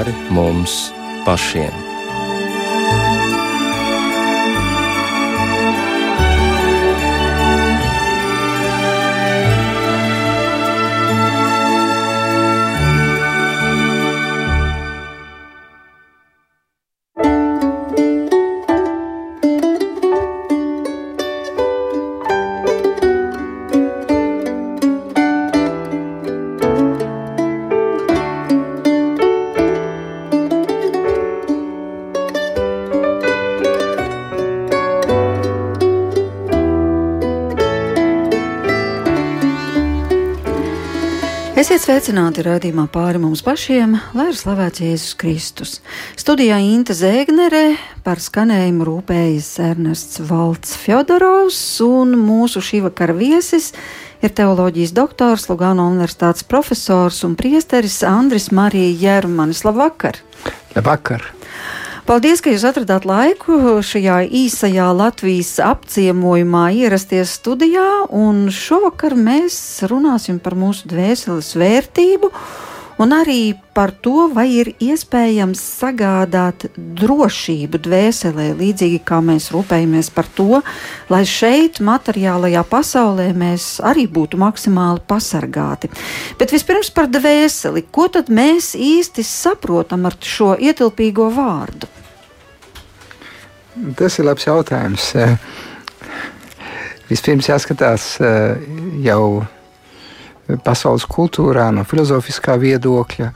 pāri 0.00 0.14
mums 0.32 0.92
pašiem. 1.26 1.89
Sveicināti 41.90 42.44
raidījumā 42.46 42.84
pāri 42.94 43.18
mums 43.18 43.40
pašiem, 43.42 43.96
lai 44.14 44.28
ir 44.30 44.36
slavēts 44.38 44.82
Jēzus 44.84 45.14
Kristus. 45.18 45.72
Studijā 46.14 46.60
Inte 46.62 46.94
Zēgnere 46.94 47.72
par 48.06 48.22
skanējumu 48.22 48.86
rūpējas 48.86 49.48
Ernests 49.64 50.20
Valts 50.28 50.76
Fjodorovs 50.78 51.58
un 51.82 52.14
mūsu 52.20 52.62
šī 52.62 52.84
vakara 52.84 53.16
viesis 53.18 53.72
ir 54.22 54.30
teoloģijas 54.38 54.94
doktors, 54.94 55.48
Lugano 55.50 55.88
universitātes 55.90 56.46
profesors 56.46 57.24
un 57.26 57.34
priesteris 57.34 58.04
Andris 58.06 58.52
Marija 58.54 58.94
Jērmanis. 59.08 59.66
Labvakar! 59.66 60.22
Labvakar! 60.76 61.26
Paldies, 62.10 62.40
ka 62.42 62.50
jūs 62.50 62.64
atradāt 62.66 63.04
laiku 63.06 63.78
šajā 63.86 64.16
īsajā 64.34 64.88
Latvijas 64.98 65.52
apciemojumā 65.62 66.64
ierasties 66.74 67.36
studijā, 67.38 67.84
un 68.10 68.48
šovakar 68.50 69.14
mēs 69.14 69.54
runāsim 69.86 70.40
par 70.42 70.56
mūsu 70.58 70.90
dvēseles 70.90 71.52
vērtību 71.54 72.32
un 73.00 73.14
arī 73.14 73.54
par 73.78 73.92
to, 73.94 74.26
vai 74.34 74.48
ir 74.56 74.72
iespējams 74.82 75.62
sagādāt 75.78 76.66
drošību 76.74 77.78
dvēselē, 77.86 78.48
līdzīgi 78.58 78.98
kā 79.06 79.22
mēs 79.22 79.52
rūpējamies 79.54 80.10
par 80.10 80.26
to, 80.34 80.64
lai 81.14 81.22
šeit, 81.22 81.78
materiālajā 81.78 82.66
pasaulē, 82.74 83.28
mēs 83.38 83.68
arī 83.86 84.08
būtu 84.10 84.42
maksimāli 84.42 85.06
pasargāti. 85.06 85.94
Bet 86.42 86.58
vispirms 86.58 86.90
par 86.90 87.06
dvēseli. 87.06 87.86
Ko 87.94 88.10
tad 88.10 88.34
mēs 88.34 88.74
īsti 88.74 89.22
saprotam 89.22 90.10
ar 90.10 90.18
šo 90.18 90.56
ietilpīgo 90.58 91.30
vārdu? 91.38 91.99
Tas 93.70 94.18
ir 94.18 94.26
labs 94.26 94.48
jautājums. 94.48 95.12
Eh, 95.14 95.36
vispirms 97.10 97.46
jāskatās 97.46 98.16
eh, 98.18 98.58
jau 99.04 99.44
pasaules 100.66 101.06
kultūrā, 101.06 101.68
no 101.74 101.84
filozofiskā 101.86 102.56
viedokļa, 102.58 103.30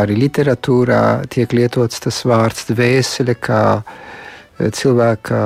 arī 0.00 0.16
literatūrā 0.22 1.02
tiek 1.28 1.52
lietots 1.52 2.00
tas 2.00 2.22
vārds 2.24 2.64
dvēsele 2.70 3.36
kā 3.36 3.62
eh, 3.76 4.70
cilvēka 4.72 5.42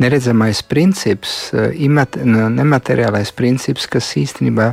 neredzamais 0.00 0.62
princips, 0.64 1.50
nemateriālais 1.52 3.34
princips, 3.36 3.84
kas 3.84 4.06
īstenībā 4.16 4.70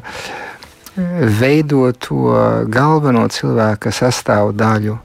veido 1.37 1.89
to 1.99 2.31
galveno 2.71 3.25
cilvēka 3.27 3.91
sastāvdaļu 3.91 4.95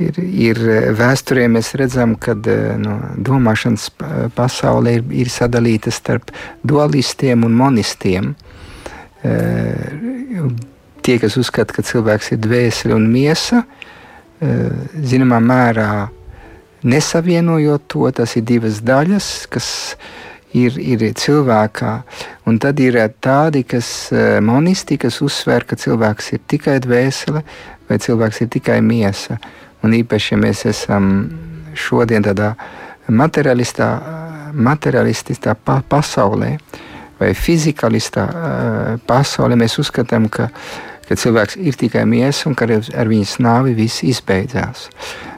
ir, 0.00 0.20
ir 0.20 0.60
vēsturē 0.98 1.46
mēs 1.52 1.72
redzam, 1.78 2.16
ka 2.20 2.34
eh, 2.38 2.74
no, 2.80 2.96
domāšanas 3.16 3.88
pasaule 4.36 4.98
ir, 4.98 5.04
ir 5.24 5.32
sadalīta 5.32 5.92
starp 5.94 6.32
dualistiem 6.66 7.44
un 7.46 7.56
monistiem. 7.58 8.32
Eh, 9.26 10.40
tie, 11.04 11.18
kas 11.20 11.36
uzskata, 11.40 11.76
ka 11.76 11.84
cilvēks 11.86 12.32
ir 12.34 12.42
dvēsele 12.46 12.96
un 12.96 13.10
miesa, 13.12 13.64
eh, 14.40 14.66
zināmā 15.12 15.40
mērā 15.44 15.92
nesavienojot 16.80 17.88
to, 17.92 18.08
tas 18.16 18.36
ir 18.40 18.46
divas 18.48 18.80
daļas, 18.80 19.30
kas 19.52 19.70
ir, 20.56 20.78
ir 20.80 21.04
cilvēkā. 21.12 21.92
Un 22.48 22.56
tad 22.58 22.80
ir 22.80 22.96
tādi, 23.20 23.66
kas 23.68 24.08
monisti, 24.42 24.96
kas 24.98 25.20
uzsver, 25.20 25.66
ka 25.68 25.76
cilvēks 25.76 26.32
ir 26.32 26.40
tikai 26.48 26.78
dvēsele 26.80 27.44
vai 27.90 27.98
cilvēks 28.00 28.40
ir 28.46 28.48
tikai 28.56 28.78
miesa. 28.80 29.36
Un 29.84 29.96
īpaši, 29.96 30.34
ja 30.34 30.38
mēs 30.40 30.64
esam 30.68 31.04
šodien 31.78 32.24
tādā 32.24 32.52
materiālistā 33.08 35.54
pa 35.64 35.80
pasaulē 35.88 36.54
vai 37.20 37.32
fizikalistā 37.36 38.26
pasaulē, 39.08 39.58
mēs 39.60 39.78
uzskatām, 39.80 40.28
ka, 40.32 40.48
ka 41.08 41.16
cilvēks 41.16 41.58
ir 41.60 41.76
tikai 41.80 42.06
miesa 42.08 42.48
un 42.48 42.56
ka 42.56 42.68
ar 42.68 43.10
viņas 43.10 43.38
nāvi 43.44 43.76
viss 43.76 44.04
izbeidzās. 44.06 44.88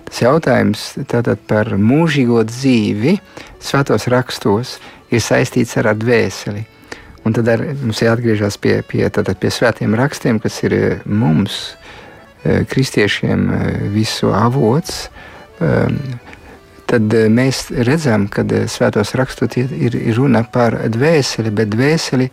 Tas 0.07 0.23
jautājums 0.23 0.93
par 1.49 1.75
mūžīgo 1.79 2.43
dzīvi 2.47 3.17
svētos 3.63 4.07
rakstos 4.13 4.79
ir 5.11 5.23
saistīts 5.23 5.77
ar 5.81 5.95
dvēseli. 5.99 6.67
Un 7.23 7.35
tad 7.35 7.49
ar, 7.49 7.61
mums 7.83 8.03
jāatgriežas 8.03 8.59
pie, 8.59 8.81
pie, 8.83 9.07
pie 9.11 9.51
svētiem 9.55 9.95
rakstiem, 9.95 10.41
kas 10.43 10.59
ir 10.67 11.03
mums 11.07 11.71
Eh, 11.71 11.82
kristiešiem 12.45 13.51
eh, 13.51 13.89
visu 13.93 14.33
avots, 14.35 15.09
ehm, 15.61 15.97
tad 16.91 17.15
eh, 17.15 17.29
mēs 17.31 17.69
redzam, 17.87 18.27
ka 18.29 18.45
svētos 18.71 19.15
rakstot 19.19 19.57
ir 19.61 19.97
runa 20.17 20.43
par 20.45 20.77
dvēseli, 20.91 21.53
bet 21.55 21.71
dvēseli 21.75 22.31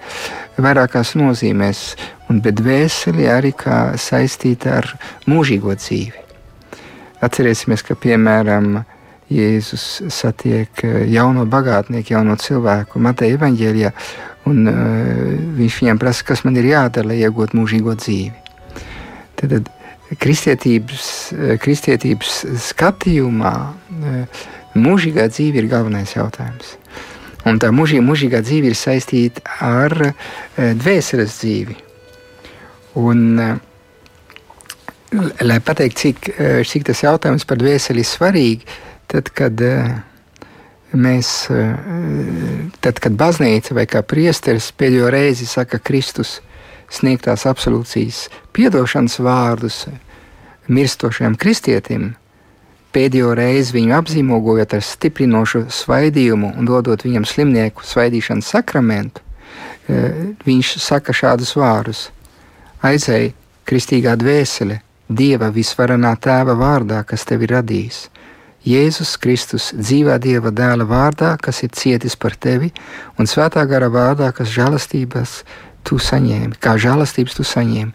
vairākās 0.58 1.16
nozīmēs, 1.20 1.84
un 2.30 2.42
dvēseli 2.42 3.30
arī 3.30 3.54
kā 3.58 3.80
saistīta 3.98 4.80
ar 4.82 4.90
mūžīgo 5.30 5.78
dzīvi. 5.78 6.26
Atcerēsimies, 7.26 7.84
ka 7.84 8.00
piemēram 8.00 8.80
Jēzus 9.30 10.08
satiek 10.10 10.82
jauno 11.12 11.44
bagātnieku, 11.46 12.16
jauno 12.16 12.34
cilvēku 12.40 12.98
Mateja 13.04 13.38
evaņģēlijā, 13.38 13.92
un 14.50 14.64
uh, 14.72 14.78
viņš 15.60 15.76
viņam 15.84 16.00
prasa, 16.02 16.26
kas 16.26 16.42
man 16.48 16.58
ir 16.58 16.72
jādara, 16.72 17.12
lai 17.12 17.20
iegūtu 17.20 17.60
mūžīgo 17.60 17.94
dzīvi. 18.00 18.32
Tad, 19.38 19.52
tad 19.52 19.70
kristietības, 20.18 21.10
kristietības 21.62 22.42
skatījumā 22.70 23.54
eh, 23.70 24.44
mūžīgā 24.80 25.28
dzīve 25.30 25.62
ir 25.62 25.70
galvenais 25.70 26.16
jautājums. 26.16 26.76
Un 27.48 27.60
tā 27.62 27.70
mūžīgā, 27.74 28.04
mūžīgā 28.06 28.42
dzīve 28.46 28.72
ir 28.72 28.78
saistīta 28.78 29.44
ar 29.66 29.96
eh, 30.10 30.74
dvēseles 30.80 31.38
dzīvi. 31.42 31.78
Un, 33.00 33.38
lai 35.46 35.60
pateiktu, 35.64 36.00
cik, 36.02 36.30
cik 36.68 36.88
tas 36.90 37.04
jautājums 37.06 37.46
par 37.48 37.60
dvēseli 37.62 38.02
ir 38.02 38.10
svarīgi, 38.10 38.66
tad, 39.14 39.30
kad 39.38 39.62
mēs, 40.98 41.30
tad, 42.82 43.00
kad 43.00 43.16
baznīca 43.18 43.78
vai 43.78 43.86
kā 43.90 44.02
priesteris 44.04 44.72
pēdējo 44.74 45.14
reizi 45.14 45.48
saka 45.48 45.80
Kristus, 45.80 46.40
sniegtās 46.94 47.46
absolūcijas 47.50 48.28
piedošanas 48.56 49.20
vārdus 49.24 49.84
mirstošajam 50.70 51.36
kristietim, 51.40 52.12
pēdējo 52.94 53.34
reizi 53.38 53.76
viņu 53.78 53.96
apzīmogojot 54.00 54.76
ar 54.78 54.86
stiprinošu 54.86 55.66
svaidījumu 55.74 56.54
un 56.58 56.70
dodot 56.70 57.06
viņam 57.06 57.26
slimnieku 57.30 57.86
svaidīšanas 57.86 58.54
sakramentu, 58.56 59.22
e, 59.22 60.36
viņš 60.46 60.76
saka 60.82 61.14
šādus 61.14 61.56
vārdus: 61.58 62.10
Aizēj, 62.86 63.34
kristīgā 63.70 64.16
dvēsele, 64.18 64.82
Dieva 65.10 65.48
visvarenā 65.50 66.12
tēva 66.22 66.54
vārdā, 66.54 67.02
kas 67.02 67.24
tevi 67.26 67.48
radījis. 67.50 68.04
Jēzus 68.70 69.16
Kristus 69.18 69.72
dzīvā 69.74 70.20
Dieva 70.22 70.52
dēla 70.54 70.86
vārdā, 70.86 71.32
kas 71.42 71.64
ir 71.64 71.72
cietis 71.74 72.14
par 72.20 72.36
tevi, 72.36 72.70
un 73.18 73.26
svētā 73.26 73.64
gara 73.66 73.88
vārdā, 73.90 74.30
kas 74.36 74.52
žēlastības 74.54 75.40
tu 75.90 75.98
saņēmi, 75.98 76.58
kā 76.62 76.78
žēlastības 76.78 77.38
tu 77.40 77.46
saņēmi, 77.48 77.92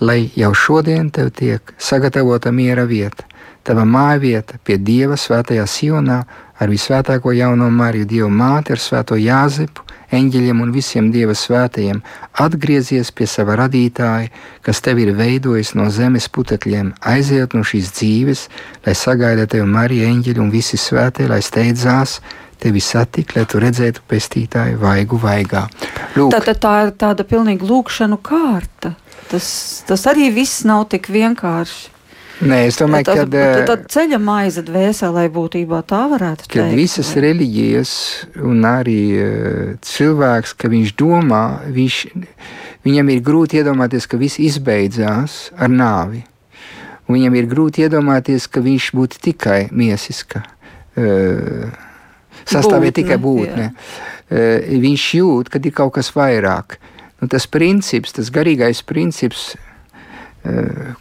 lai 0.00 0.20
jau 0.36 0.52
šodien 0.56 1.10
tev 1.14 1.30
tiek 1.36 1.74
sagatavota 1.78 2.52
miera 2.52 2.86
vieta, 2.88 3.26
tava 3.62 3.84
māja 3.86 4.18
vieta 4.22 4.58
pie 4.64 4.78
Dieva 4.80 5.18
svētajā 5.20 5.66
Sionā 5.68 6.22
ar 6.60 6.72
visvētāko 6.72 7.32
jauno 7.36 7.70
Mariju, 7.70 8.08
Dieva 8.08 8.30
māti 8.32 8.74
ar 8.74 8.80
svēto 8.82 9.16
Jāzepu, 9.20 9.84
eņģeļiem 10.10 10.60
un 10.64 10.72
visiem 10.74 11.10
Dieva 11.14 11.36
svētajiem, 11.38 12.00
atgriezies 12.42 13.12
pie 13.14 13.28
sava 13.30 13.56
radītāja, 13.60 14.32
kas 14.66 14.82
tev 14.84 14.98
ir 15.04 15.14
veidojis 15.16 15.74
no 15.78 15.86
zemes 15.94 16.26
putekļiem, 16.32 16.94
aiziet 17.12 17.54
no 17.54 17.62
šīs 17.66 17.92
dzīves, 17.94 18.46
lai 18.86 18.96
sagaida 18.98 19.46
tevi 19.46 19.68
Marija, 19.70 20.10
eņģeļi 20.10 20.42
un 20.42 20.50
visi 20.52 20.80
svētie, 20.80 21.28
lai 21.30 21.42
steidzās 21.44 22.18
tevi 22.60 22.82
satikt, 22.84 23.36
lai 23.36 23.46
tu 23.48 23.60
redzētu 23.62 24.04
pestītāju 24.10 24.80
vaigu 24.80 25.20
vaigā. 25.20 25.66
Lūk. 26.16 26.34
Tā, 26.34 26.42
tā, 26.48 26.56
tā 26.58 26.74
ir 26.86 26.92
tāda 27.00 27.26
pilnīga 27.28 27.66
lūkšanu 27.66 28.20
kārta. 28.24 28.94
Tas, 29.30 29.46
tas 29.86 30.06
arī 30.10 30.30
viss 30.34 30.64
nav 30.66 30.88
tik 30.90 31.08
vienkārši. 31.12 32.00
Nē, 32.40 32.60
es 32.70 32.78
domāju, 32.80 33.04
ka 33.04 33.24
tā 33.28 33.40
ir 33.76 33.82
ceļa 33.92 34.18
maize 34.22 34.62
dvēselē 34.64 35.26
būtībā 35.32 35.82
tā 35.88 36.06
varētu 36.08 36.46
būt. 36.46 36.54
Kad 36.54 36.70
visas 36.72 37.10
vai? 37.12 37.24
reliģijas 37.26 37.92
un 38.48 38.64
arī 38.64 39.02
uh, 39.20 39.74
cilvēks, 39.84 40.54
ka 40.56 40.70
viņš 40.72 40.94
domā, 40.96 41.42
viņš, 41.68 41.98
viņam 42.88 43.12
ir 43.12 43.20
grūti 43.26 43.60
iedomāties, 43.60 44.08
ka 44.08 44.20
viss 44.20 44.40
izbeidzās 44.40 45.50
ar 45.60 45.68
nāvi. 45.68 46.24
Un 47.04 47.18
viņam 47.18 47.36
ir 47.36 47.50
grūti 47.50 47.84
iedomāties, 47.84 48.48
ka 48.48 48.64
viņš 48.64 48.88
būtu 48.96 49.20
tikai 49.28 49.60
miesiska. 49.76 50.46
Uh, 50.96 51.68
Sastāvēt 52.46 52.96
tikai 53.02 53.18
būtne. 53.20 53.72
Uh, 53.74 54.20
viņš 54.30 55.04
jūt, 55.18 55.50
ka 55.50 55.58
ir 55.58 55.74
kaut 55.74 55.96
kas 55.98 56.12
vairāk. 56.14 56.78
Nu, 57.20 57.28
tas 57.28 57.46
princips, 57.50 58.14
tas 58.16 58.30
garīgais 58.32 58.80
princips, 58.86 59.50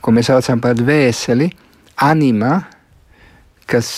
ko 0.02 0.12
mēs 0.12 0.28
saucam 0.28 0.60
par 0.60 0.74
dvēseli, 0.76 1.48
anima, 2.04 2.58
kas, 3.70 3.92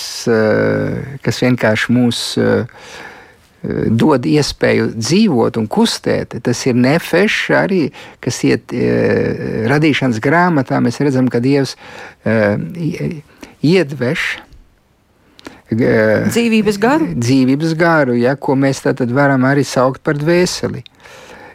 kas 1.26 1.42
vienkārši 1.42 1.96
mūs 1.96 2.20
dod 3.90 4.28
iespēju 4.30 4.92
dzīvot 4.98 5.58
un 5.58 5.66
kustēt. 5.72 6.38
Tas 6.46 6.62
ir 6.70 6.78
nefešs 6.78 7.50
arī, 7.58 7.82
kas 8.22 8.44
iet 8.46 8.70
radīšanas 9.72 10.22
grāmatā. 10.22 10.78
Mēs 10.84 11.02
redzam, 11.02 11.26
ka 11.32 11.42
Dievs 11.42 11.74
iedveš. 13.66 14.30
Dzīvības 15.72 16.78
garu. 16.82 17.10
Dzīvības 17.16 17.76
garu, 17.80 18.16
ja, 18.20 18.36
ko 18.36 18.58
mēs 18.60 18.84
varam 19.16 19.46
arī 19.48 19.64
saukt 19.68 20.04
par 20.04 20.20
dvēseli. 20.20 20.84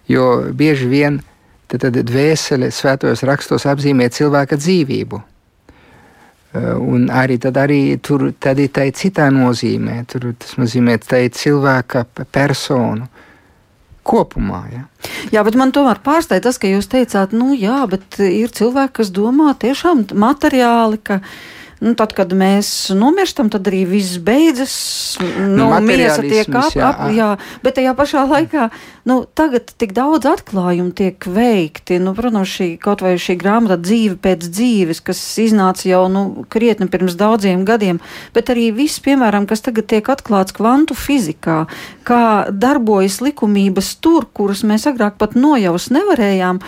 Jo 0.08 0.26
bieži 0.56 0.88
vien 0.88 1.20
tad, 1.68 1.90
dvēsele 1.90 2.70
svētos 2.72 3.24
rakstos 3.26 3.66
apzīmē 3.68 4.08
cilvēka 4.14 4.56
dzīvību. 4.56 5.22
Uh, 6.56 6.78
un 6.80 7.10
arī, 7.12 7.36
arī 7.36 7.80
tur 8.00 8.30
tad 8.40 8.62
ir 8.62 8.70
tā 8.72 8.86
citā 8.94 9.28
nozīmē. 9.34 10.04
Tur 10.08 10.30
tas 10.38 10.56
nozīmē 10.56 10.96
tā 11.02 11.26
cilvēka 11.28 12.06
personu 12.32 13.10
kopumā. 14.06 14.62
Ja? 14.72 14.84
Jā, 15.34 15.42
bet 15.46 15.58
man 15.58 15.74
tomēr 15.74 16.00
pārsteidz 16.04 16.46
tas, 16.46 16.60
ka 16.62 16.70
jūs 16.70 16.88
teicāt, 16.90 17.34
nu 17.36 17.52
jā, 17.58 17.82
bet 17.90 18.20
ir 18.22 18.54
cilvēki, 18.54 18.94
kas 19.00 19.12
domā 19.14 19.52
tiešām 19.58 20.06
materiāli, 20.14 21.00
ka 21.02 21.20
nu, 21.80 21.92
tad, 21.98 22.14
kad 22.16 22.32
mēs 22.36 22.90
nomirstam, 22.96 23.50
tad 23.52 23.68
arī 23.68 23.84
viss 23.88 24.20
beidzas. 24.22 24.74
Nu, 25.20 25.68
nu 25.68 25.80
miesa 25.84 26.22
tiek 26.24 26.48
ap, 26.56 26.72
jā. 26.76 26.88
ap, 26.88 27.02
jā, 27.14 27.30
bet 27.64 27.76
tajā 27.78 27.92
pašā 27.98 28.24
laikā 28.30 28.68
nu, 29.06 29.18
tagad 29.38 29.70
tik 29.78 29.92
daudz 29.96 30.26
atklājumu 30.28 30.94
tiek 30.96 31.26
veikti. 31.30 32.00
Nu, 32.02 32.14
protams, 32.16 32.50
šī 32.56 32.68
kaut 32.82 33.04
vai 33.04 33.14
šī 33.20 33.36
grāmata 33.40 33.78
dzīve 33.80 34.16
pēc 34.22 34.48
dzīves, 34.48 35.02
kas 35.04 35.20
iznāca 35.42 35.86
jau 35.88 36.06
nu, 36.12 36.24
krietni 36.52 36.88
pirms 36.90 37.18
daudziem 37.18 37.66
gadiem, 37.68 38.00
bet 38.36 38.50
arī 38.54 38.70
viss, 38.74 39.02
piemēram, 39.04 39.48
kas 39.48 39.64
tagad 39.66 39.88
tiek 39.92 40.08
atklāts 40.12 40.56
kvantu 40.56 40.96
fizikā, 40.98 41.64
kā 42.06 42.22
darbojas 42.50 43.20
likumības 43.24 43.92
tur, 44.00 44.26
kuras 44.32 44.64
mēs 44.66 44.88
agrāk 44.88 45.20
pat 45.20 45.36
nojaust 45.38 45.92
nevarējām. 45.94 46.62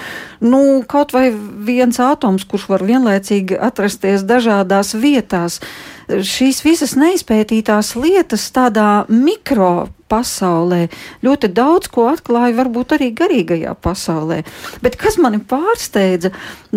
Nu, 0.44 0.62
kaut 0.87 1.14
vai 1.16 1.31
viens 1.32 1.99
atoms, 2.02 2.46
kurš 2.46 2.69
var 2.70 2.84
vienlaicīgi 2.87 3.58
atrasties 3.58 4.22
dažādās 4.28 4.94
vietās. 5.00 5.60
Šīs 6.08 6.62
visas 6.64 6.96
neizpētītās 6.96 7.94
lietas 8.00 8.48
tādā 8.54 9.04
mikro 9.12 9.88
pasaulē 10.08 10.86
ļoti 11.24 11.50
daudz 11.52 11.90
ko 11.92 12.08
atklāja, 12.12 12.56
varbūt 12.56 12.94
arī 12.96 13.10
garīgajā 13.16 13.74
pasaulē. 13.84 14.42
Bet 14.84 14.96
kas 15.00 15.18
mani 15.20 15.40
pārsteidza, 15.44 16.32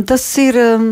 tas 0.08 0.26
ir 0.42 0.60
um, 0.60 0.90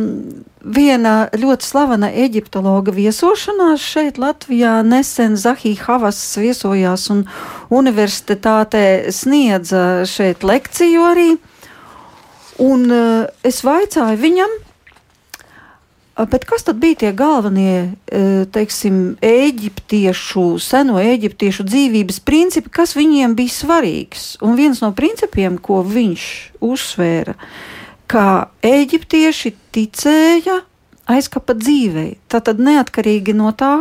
viena 0.63 1.29
ļoti 1.35 1.67
slavena 1.67 2.11
eģiptologa 2.25 2.93
viesošanās 2.95 3.83
šeit 3.83 4.19
Latvijā. 4.21 4.79
Nesen 4.87 5.37
Zahija 5.39 5.85
Havas 5.87 6.21
viesojās 6.39 7.09
un 7.13 7.25
universitātē 7.73 9.11
sniedza 9.15 10.05
šeit 10.09 10.47
lekciju 10.47 11.05
arī. 11.11 11.29
Un 12.59 12.89
uh, 12.91 13.27
es 13.47 13.61
vaicāju 13.63 14.19
viņam, 14.19 14.57
Bet 16.27 16.43
kas 16.43 16.65
tad 16.67 16.81
bija 16.81 16.97
tie 16.99 17.09
galvenie, 17.15 17.93
teiksim, 18.51 19.15
eģiptiešu, 19.23 20.57
seno 20.59 20.99
eģiptiešu 20.99 21.63
dzīvības 21.63 22.19
principi, 22.27 22.71
kas 22.75 22.95
viņiem 22.97 23.37
bija 23.39 23.55
svarīgs? 23.55 24.25
Un 24.43 24.57
viens 24.59 24.81
no 24.83 24.91
principiem, 24.95 25.55
ko 25.55 25.79
viņš 25.87 26.25
uzsvēra, 26.65 27.37
ka 28.11 28.25
eģiptieši 28.67 29.53
ticēja 29.71 30.59
aizkapa 31.09 31.55
dzīvei. 31.55 32.17
Tātad 32.27 32.59
neatkarīgi 32.59 33.37
no 33.37 33.53
tā, 33.55 33.77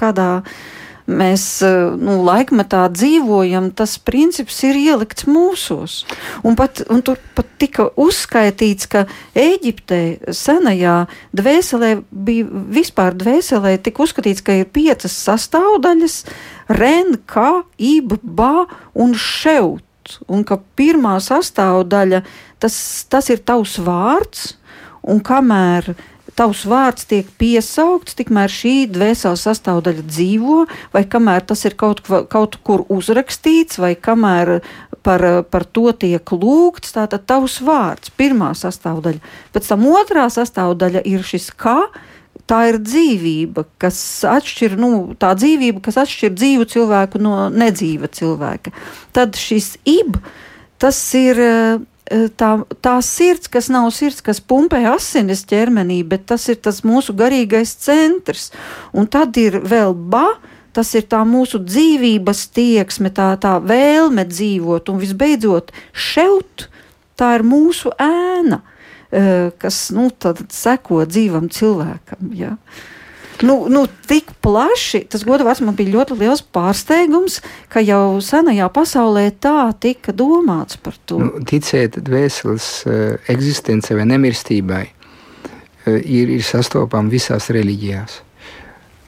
kādā 0.00 0.30
veidā 0.40 0.81
mēs 1.10 1.44
eh, 1.66 1.94
nu, 1.98 2.18
laikmetā 2.26 2.84
dzīvojam, 2.94 3.70
tas 3.76 3.96
princips 4.02 4.60
ir 4.66 4.78
ielikts 4.78 5.26
mūsos. 5.26 6.02
Un, 6.46 6.56
pat, 6.58 6.84
un 6.92 7.02
tur 7.04 7.20
pat 7.36 7.48
tika 7.62 7.88
uzskaitīts, 8.00 8.88
ka 8.90 9.04
Eģiptē 9.38 10.32
senajā 10.34 11.06
dvēselē 11.36 11.94
bija 12.10 12.46
vispār 12.78 13.16
dvēselē 13.18 13.76
tika 13.82 14.04
uzskatīts, 14.06 14.44
ka 14.44 14.60
ir 14.62 14.70
piecas 14.70 15.14
sastāvdaļas- 15.26 16.22
ren, 16.80 17.18
kā, 17.26 17.62
ib, 17.78 18.18
ba 18.22 18.66
un 18.94 19.14
šeut. 19.14 19.82
Un 20.26 20.42
ka 20.42 20.58
pirmā 20.76 21.20
sastāvdaļa 21.22 22.24
tas, 22.58 23.06
tas 23.08 23.30
ir 23.30 23.38
tavs 23.38 23.78
vārds, 23.78 24.56
un 25.02 25.20
kamēr 25.22 25.92
uh, 25.92 26.00
tavs 26.38 26.64
vārds 26.68 27.06
tiek 27.08 27.28
piesaukts, 27.40 28.16
tikmēr 28.18 28.52
šī 28.52 28.74
dvēseles 28.92 29.44
sastāvdaļa 29.46 30.06
dzīvo, 30.08 30.58
vai 30.94 31.04
kamēr 31.08 31.44
tas 31.48 31.64
ir 31.68 31.76
kaut, 31.78 32.02
kaut 32.32 32.58
kur 32.66 32.86
uzrakstīts, 32.92 33.80
vai 33.82 33.94
kamēr 33.98 34.60
par, 35.04 35.26
par 35.50 35.66
to 35.66 35.90
tiek 35.92 36.34
lūgts, 36.34 36.94
tātad 36.96 37.26
tavs 37.28 37.60
vārds, 37.64 38.12
pirmā 38.16 38.52
sastāvdaļa. 38.58 39.22
Pēc 39.52 39.68
tam 39.72 39.86
otrā 39.92 40.28
sastāvdaļa 40.32 41.04
ir 41.08 41.26
šis 41.26 41.52
kā. 41.58 41.78
Tā 42.48 42.58
ir 42.72 42.78
dzīvība, 42.82 43.62
kas 43.80 43.96
atšķir, 44.26 44.74
nu, 44.80 44.88
tā 45.20 45.30
dzīvība, 45.38 45.82
kas 45.84 46.00
atšķir 46.02 46.32
dzīvu 46.34 46.64
cilvēku 46.72 47.20
no 47.22 47.46
nedzīva 47.52 48.08
cilvēka. 48.12 48.72
Tad 49.14 49.38
šis 49.38 49.76
ib, 49.88 50.16
tas 50.82 50.98
ir 51.16 51.38
tā, 52.10 52.50
tā 52.82 52.94
sirds, 53.04 53.50
kas 53.52 53.68
nav 53.72 53.90
sirds, 53.94 54.22
kas 54.24 54.40
pumpē 54.40 54.82
asinis 54.90 55.44
ķermenī, 55.48 56.02
bet 56.08 56.26
tas 56.32 56.48
ir 56.52 56.58
tas 56.62 56.82
mūsu 56.86 57.14
garīgais 57.16 57.74
centrs. 57.84 58.50
Un 58.92 59.06
tad 59.06 59.36
ir 59.40 59.60
vēl 59.62 59.94
ba. 59.94 60.26
Tas 60.72 60.88
ir 60.96 61.04
tā 61.04 61.18
mūsu 61.28 61.58
dzīvības 61.60 62.46
tieksme, 62.56 63.10
tā, 63.12 63.34
tā 63.36 63.58
vēlme 63.60 64.22
dzīvot, 64.24 64.86
un 64.88 65.02
visbeidzot, 65.02 65.68
šeit 65.92 66.64
tā 67.20 67.34
ir 67.36 67.44
mūsu 67.44 67.92
ēna, 68.00 68.62
eh, 69.12 69.50
kas 69.60 69.90
nu, 69.92 70.06
seko 70.48 71.02
dzīvam 71.04 71.50
cilvēkam. 71.52 72.32
Ja? 72.32 72.54
Uh, 72.56 73.01
nu, 73.42 73.66
nu, 73.68 73.84
tik 74.08 74.32
plaši, 74.44 75.02
tas 75.10 75.24
godu 75.26 75.46
vārds 75.46 75.62
man 75.64 75.76
bija 75.78 75.94
ļoti 75.96 76.16
liels 76.20 76.42
pārsteigums, 76.54 77.40
ka 77.72 77.82
jau 77.84 78.20
senajā 78.24 78.68
pasaulē 78.72 79.28
tā 79.42 79.70
tika 79.82 80.14
domāts 80.16 80.78
par 80.80 80.96
to. 81.06 81.20
Nu, 81.22 81.44
ticēt 81.48 82.00
dvēseles 82.04 82.68
uh, 82.86 83.30
eksistencei 83.32 83.98
vai 83.98 84.08
nemirstībai 84.10 84.82
uh, 84.88 85.98
ir, 86.00 86.32
ir 86.38 86.44
sastopama 86.46 87.12
visās 87.12 87.50
reliģijās. 87.54 88.20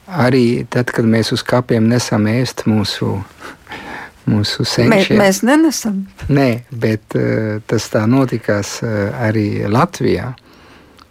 Arī 0.05 0.65
tad, 0.69 0.91
kad 0.93 1.07
mēs 1.09 1.31
uz 1.33 1.41
kapiem 1.45 1.87
nesam 1.89 2.27
ēst 2.29 2.67
mūsu, 2.69 3.15
mūsu 4.29 4.65
senčiem. 4.69 5.17
Mē, 5.17 5.23
mēs 5.23 5.41
nenesam. 5.45 6.03
Nē, 6.29 6.49
bet 6.69 7.17
uh, 7.17 7.61
tas 7.65 7.89
tā 7.93 8.05
notikās 8.09 8.77
uh, 8.85 9.15
arī 9.25 9.65
Latvijā. 9.71 10.33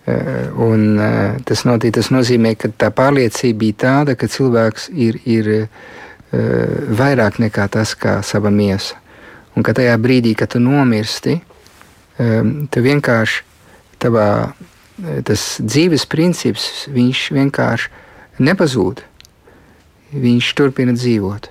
Eh, 0.07 0.51
un, 0.55 0.99
eh, 0.99 1.41
tas, 1.49 1.63
notiek, 1.65 1.95
tas 1.97 2.11
nozīmē, 2.13 2.53
ka 2.61 2.69
tā 2.69 2.91
pārliecība 2.93 3.57
bija 3.63 3.77
tāda, 3.87 4.15
ka 4.21 4.29
cilvēks 4.29 4.91
ir, 4.93 5.17
ir 5.25 5.49
eh, 5.55 5.69
vairāk 6.93 7.39
nekā 7.41 7.65
tas, 7.73 7.95
kā 7.97 8.19
sava 8.21 8.53
miesa. 8.53 8.99
Un 9.57 9.65
ka 9.65 9.73
tajā 9.73 9.95
brīdī, 10.03 10.35
kad 10.37 10.51
tu 10.53 10.59
nomirsti, 10.59 11.39
tu 12.19 12.81
vienkārši 12.83 13.43
tavā, 14.03 14.53
tas 15.27 15.45
dzīves 15.63 16.05
princips, 16.11 16.65
vienkārši 16.91 18.43
nepazūd. 18.43 19.03
Viņš 20.11 20.49
turpina 20.59 20.95
dzīvot. 20.99 21.47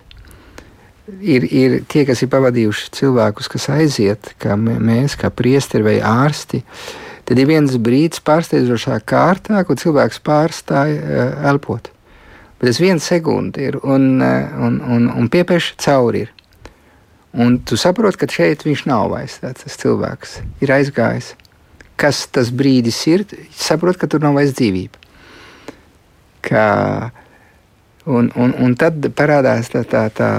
Ir, 1.24 1.48
ir 1.48 1.78
tie, 1.88 2.04
kas 2.08 2.26
ir 2.26 2.32
pavadījuši 2.36 2.92
cilvēkus, 3.00 3.48
kas 3.56 3.70
aiziet, 3.72 4.34
kā 4.40 4.60
mēs, 4.60 5.16
kā 5.20 5.32
priesteri 5.32 5.88
vai 5.88 5.96
ārsti, 6.04 6.60
uh, 6.60 7.03
tad 7.28 7.40
ir 7.40 7.50
viens 7.50 7.76
brīdis 7.80 8.24
pārsteidzošā 8.26 9.00
kārtā, 9.08 9.64
kur 9.68 9.80
cilvēks 9.80 10.22
pārstāja 10.26 11.02
uh, 11.02 11.50
elpot. 11.52 11.90
Bet 12.60 12.72
tas 12.72 12.80
viens 12.80 13.04
sekundi 13.04 13.68
ir 13.68 13.80
un, 13.84 14.22
un, 14.22 14.80
un, 14.80 15.10
un 15.12 15.30
piepieši 15.32 15.76
cauri. 15.84 16.24
Ir. 16.28 16.34
Un 17.34 17.58
tu 17.66 17.76
saproti, 17.82 18.20
ka 18.22 18.30
šeit 18.30 18.62
viņš 18.62 18.84
nav 18.86 19.08
vairs 19.10 19.40
tāds 19.42 19.78
cilvēks, 19.82 20.38
ir 20.62 20.74
aizgājis. 20.76 21.32
Kas 21.98 22.28
tas 22.30 22.52
brīdis 22.54 23.00
ir? 23.10 23.24
Saproti, 23.58 24.04
ka 24.04 24.10
tur 24.10 24.22
nav 24.22 24.38
vairs 24.38 24.54
dzīvība. 24.54 25.02
Kā, 26.46 26.66
un, 28.06 28.30
un, 28.38 28.54
un 28.54 28.76
tad 28.78 29.02
parādās 29.18 29.72
tā, 29.74 29.82
tā, 29.90 30.04
tā, 30.14 30.30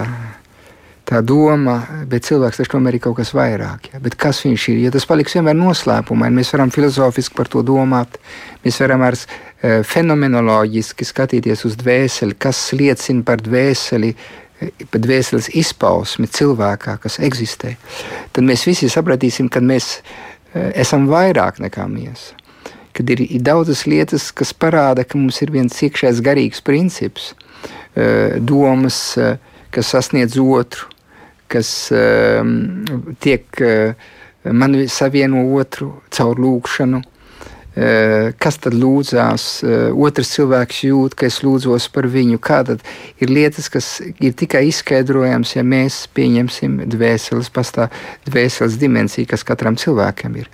tā 1.04 1.20
doma, 1.24 1.78
bet 2.08 2.24
cilvēks 2.28 2.60
taču 2.60 2.74
tomēr 2.76 2.96
ir 2.96 3.04
kaut 3.04 3.18
kas 3.18 3.34
vairāk. 3.36 3.90
Ja? 3.92 4.00
Bet 4.04 4.16
kas 4.20 4.40
viņš 4.44 4.68
ir? 4.72 4.78
Ja 4.86 4.92
tas 4.94 5.04
paliks 5.08 5.36
vienmēr 5.36 5.56
noslēpumā, 5.58 6.30
mēs 6.32 6.54
varam 6.54 6.72
filozofiski 6.74 7.36
par 7.36 7.50
to 7.52 7.64
domāt, 7.66 8.16
mēs 8.64 8.80
varam 8.80 9.04
ar 9.04 9.18
uh, 9.18 9.82
fenomenoloģiski 9.84 11.08
skatīties 11.08 11.66
uz 11.68 11.76
dvēseli, 11.80 12.38
kas 12.40 12.70
liecina 12.76 13.26
par 13.26 13.44
dvēseli 13.44 14.14
pat 14.90 15.02
dvēseles 15.02 15.50
izpausmi 15.58 16.28
cilvēkā, 16.30 16.96
kas 17.02 17.18
eksistē, 17.22 17.74
tad 18.32 18.46
mēs 18.46 18.64
visi 18.68 18.88
sapratīsim, 18.92 19.50
ka 19.52 19.62
mēs 19.64 19.98
e, 19.98 20.70
esam 20.84 21.08
vairāk 21.10 21.60
nekā 21.64 21.86
miesa. 21.90 22.38
Kad 22.94 23.10
ir, 23.10 23.24
ir 23.26 23.42
daudzas 23.42 23.84
lietas, 23.90 24.28
kas 24.30 24.54
parāda, 24.54 25.02
ka 25.02 25.18
mums 25.18 25.40
ir 25.42 25.50
viens 25.54 25.74
iekšējs 25.82 26.22
garīgs 26.24 26.62
princips, 26.64 27.32
e, 27.98 28.38
domas, 28.38 29.00
e, 29.18 29.34
kas 29.74 29.90
sasniedz 29.96 30.38
otru, 30.38 30.93
kas 31.54 31.70
tiek 33.24 33.64
man 34.44 34.76
savieno 34.92 35.46
otru 35.56 35.92
caur 36.12 36.42
lūkšanu 36.42 37.04
Eh, 37.74 38.30
kas 38.38 38.60
tad 38.62 38.76
lūdzās, 38.78 39.44
eh, 39.66 39.88
otrs 39.90 40.28
cilvēks 40.36 40.84
jūt, 40.86 41.16
ka 41.18 41.26
es 41.26 41.40
lūdzos 41.42 41.88
par 41.90 42.06
viņu. 42.06 42.38
Kāda 42.38 42.76
ir 43.18 43.32
lietas, 43.34 43.66
kas 43.68 43.98
ir 44.22 44.30
tikai 44.30 44.68
izskaidrojams, 44.68 45.56
ja 45.56 45.64
mēs 45.66 46.06
pieņemsim 46.14 46.86
dvēseles, 46.86 47.50
pastāv 47.50 47.90
dvēseles 48.30 48.78
dimensiju, 48.78 49.26
kas 49.26 49.42
katram 49.42 49.74
cilvēkam 49.74 50.38
ir. 50.38 50.46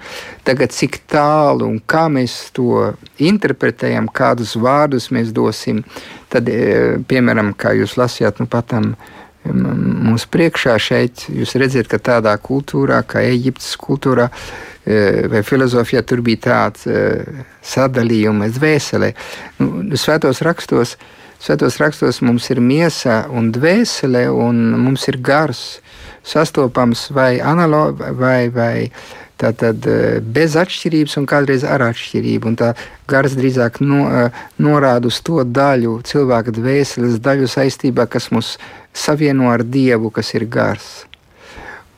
Tagad 0.49 0.73
cik 0.73 1.03
tālu 1.13 1.69
un 1.69 1.83
kā 1.85 2.09
mēs 2.09 2.49
to 2.57 2.97
interpretējam, 3.19 4.09
kādus 4.09 4.57
vārdus 4.57 5.13
mēs 5.13 5.29
dosim, 5.29 5.85
tad, 6.31 6.49
eh, 6.49 6.97
piemēram, 7.05 7.53
kā 7.53 7.77
jūs 7.77 8.01
lasījāt, 8.01 8.41
nu 8.41 8.47
patam 8.47 8.97
mums 9.45 10.27
priekšā 10.31 10.75
šeit, 10.83 11.29
jūs 11.33 11.55
redzat, 11.61 11.89
ka 11.89 11.99
tādā 11.99 12.35
kultūrā, 12.41 13.01
kā 13.09 13.23
Eģiptes 13.25 13.77
kultūrā, 13.81 14.29
Eh, 14.91 15.27
vai 15.29 15.43
filozofijā 15.45 16.01
tur 16.09 16.23
bija 16.25 16.41
tāds 16.47 16.87
eh, 16.89 17.43
sadalījums 17.61 18.57
dvēselē. 18.57 19.11
Nu, 19.61 19.99
svētos 20.01 20.41
rakstos, 20.47 20.95
svētos 21.37 21.77
rakstos 21.83 22.23
mums 22.25 22.49
ir 22.49 22.63
miesa 22.65 23.27
un 23.29 23.53
dvēsele, 23.53 24.25
un 24.33 24.63
mums 24.81 25.05
ir 25.13 25.21
gars 25.21 25.83
sastopams 26.25 27.11
vai 27.13 27.43
analogs 27.45 28.17
vai, 28.17 28.49
vai 28.49 28.89
tātad 29.41 29.87
eh, 29.89 30.19
bez 30.21 30.57
atšķirības 30.61 31.17
un 31.21 31.29
kādreiz 31.31 31.65
ar 31.65 31.85
atšķirību. 31.89 32.53
Un 32.53 32.59
tā 32.61 32.73
gars 33.11 33.35
drīzāk 33.39 33.81
no, 33.85 34.05
norāda 34.63 35.11
uz 35.11 35.23
to 35.27 35.45
daļu, 35.45 36.01
cilvēka 36.07 36.55
dvēseles 36.57 37.19
daļu 37.25 37.49
saistībā, 37.51 38.07
kas 38.11 38.31
mūs 38.35 38.55
savieno 38.93 39.51
ar 39.53 39.65
Dievu, 39.65 40.13
kas 40.15 40.35
ir 40.37 40.47
gars. 40.51 40.93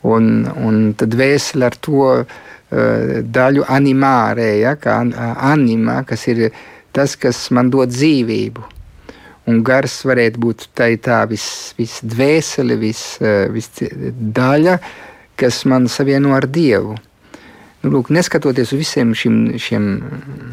Un, 0.02 0.48
un 0.58 0.88
tad 0.98 1.12
dvēsele 1.14 1.68
ar 1.68 1.76
to 1.78 2.08
Eh, 2.72 3.18
daļu 3.20 3.66
animārē, 3.68 4.48
ja, 4.62 4.76
kā 4.80 4.94
anima, 5.44 5.98
kas 6.08 6.22
ir 6.32 6.46
tas, 6.96 7.18
kas 7.20 7.50
man 7.52 7.68
dod 7.72 7.92
dzīvību. 7.92 8.64
Un 9.52 9.58
gars 9.66 9.98
varētu 10.08 10.40
būt 10.40 10.64
tā, 10.78 10.88
tā 10.96 11.18
visdvēsele, 11.28 12.78
vis, 12.80 13.02
vis, 13.20 13.66
vis 13.76 13.90
eh, 13.90 14.06
daļa, 14.38 14.78
kas 15.36 15.66
man 15.68 15.90
savieno 15.92 16.32
ar 16.38 16.48
Dievu. 16.48 16.96
Nu, 17.82 17.90
lūk, 17.96 18.12
neskatoties 18.14 18.70
uz 18.70 18.78
visiem 18.78 19.10
šim, 19.18 19.38
šiem 19.58 19.86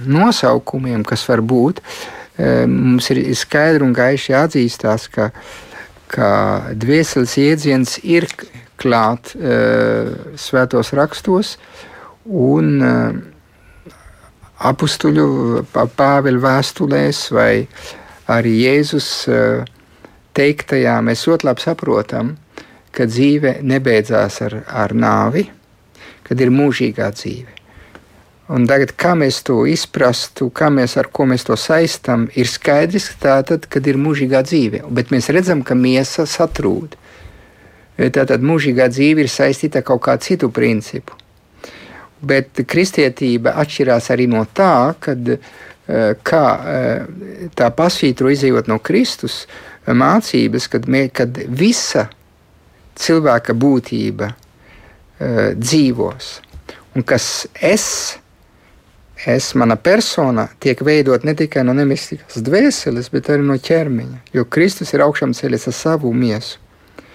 nosaukumiem, 0.09 1.03
kas 1.05 1.27
var 1.29 1.43
būt, 1.45 1.81
eh, 2.37 2.65
mums 2.65 3.09
ir 3.13 3.21
skaidri 3.37 3.85
un 3.85 3.93
gaiši 3.93 4.33
jāatzīstās, 4.33 5.05
ka, 5.13 5.29
ka 6.09 6.31
dvēseles 6.73 7.37
jēdziens 7.37 7.99
ir 8.03 8.25
klāt 8.79 9.33
uh, 9.35 10.13
svētos 10.39 10.93
rakstos, 10.95 11.57
un 12.25 12.69
uh, 12.79 13.17
apstuļu 14.71 15.65
Pāvila 15.73 16.43
vēstulēs 16.45 17.25
vai 17.35 17.67
arī 18.31 18.55
Jēzus 18.63 19.09
uh, 19.27 19.67
teiktajā 20.37 20.95
mēs 21.03 21.27
ļoti 21.27 21.49
labi 21.49 21.65
saprotam, 21.65 22.33
ka 22.95 23.05
dzīve 23.09 23.59
nebeidzās 23.67 24.39
ar, 24.47 24.61
ar 24.67 24.95
nāvi, 24.95 25.49
kad 26.27 26.41
ir 26.41 26.51
mūžīgā 26.53 27.09
dzīve. 27.15 27.59
Un 28.49 28.63
tagad, 28.65 28.95
kā 28.97 29.11
mēs 29.13 29.43
to 29.45 29.59
izprastu, 29.69 30.47
kā 30.49 30.71
mēs 30.73 30.95
ar 30.97 31.11
ko 31.13 31.27
mēs 31.29 31.43
to 31.45 31.53
saistām, 31.53 32.25
ir 32.33 32.49
skaidrs, 32.49 33.11
ka 33.11 33.19
tātad, 33.27 33.67
kad 33.69 33.85
ir 33.85 33.99
mūžīgā 34.01 34.41
dzīve, 34.41 34.81
bet 34.89 35.13
mēs 35.13 35.29
redzam, 35.29 35.61
ka 35.61 35.77
miesa 35.77 36.25
satrūd. 36.25 36.97
Tātad 37.99 38.41
mūžīgā 38.41 38.87
dzīve 38.89 39.25
ir 39.25 39.29
saistīta 39.29 39.83
ar 39.83 39.85
kaut 39.91 40.01
kādu 40.07 40.25
citu 40.25 40.49
principu. 40.55 41.13
Bet 42.25 42.63
kristietība 42.65 43.53
atšķirās 43.61 44.09
arī 44.15 44.25
no 44.31 44.41
tā, 44.55 44.95
kad, 44.99 45.29
eh, 45.29 46.15
kā 46.23 46.45
eh, 46.73 47.49
tā 47.53 47.69
pasvītro 47.75 48.33
izējot 48.33 48.71
no 48.71 48.79
Kristus 48.79 49.43
eh, 49.45 49.93
mācības, 49.93 50.67
kad, 50.73 50.89
mē, 50.89 51.05
kad 51.13 51.37
visa 51.47 52.07
cilvēka 52.97 53.53
būtība 53.53 54.33
dzīvos. 55.19 56.31
Un 56.97 57.05
kas 57.05 57.47
es, 57.61 57.85
es, 59.25 59.51
mana 59.59 59.75
persona, 59.75 60.47
tiek 60.63 60.81
veidot 60.85 61.23
ne 61.27 61.35
tikai 61.37 61.65
no 61.67 61.75
nemistīgas 61.77 62.41
dvēseles, 62.45 63.11
bet 63.13 63.29
arī 63.29 63.45
no 63.45 63.59
ķermeņa. 63.59 64.23
Jo 64.33 64.47
Kristus 64.49 64.95
ir 64.95 65.05
augšām 65.05 65.35
ceļš 65.37 65.69
ar 65.69 65.77
savu 65.77 66.13
miesu. 66.15 66.57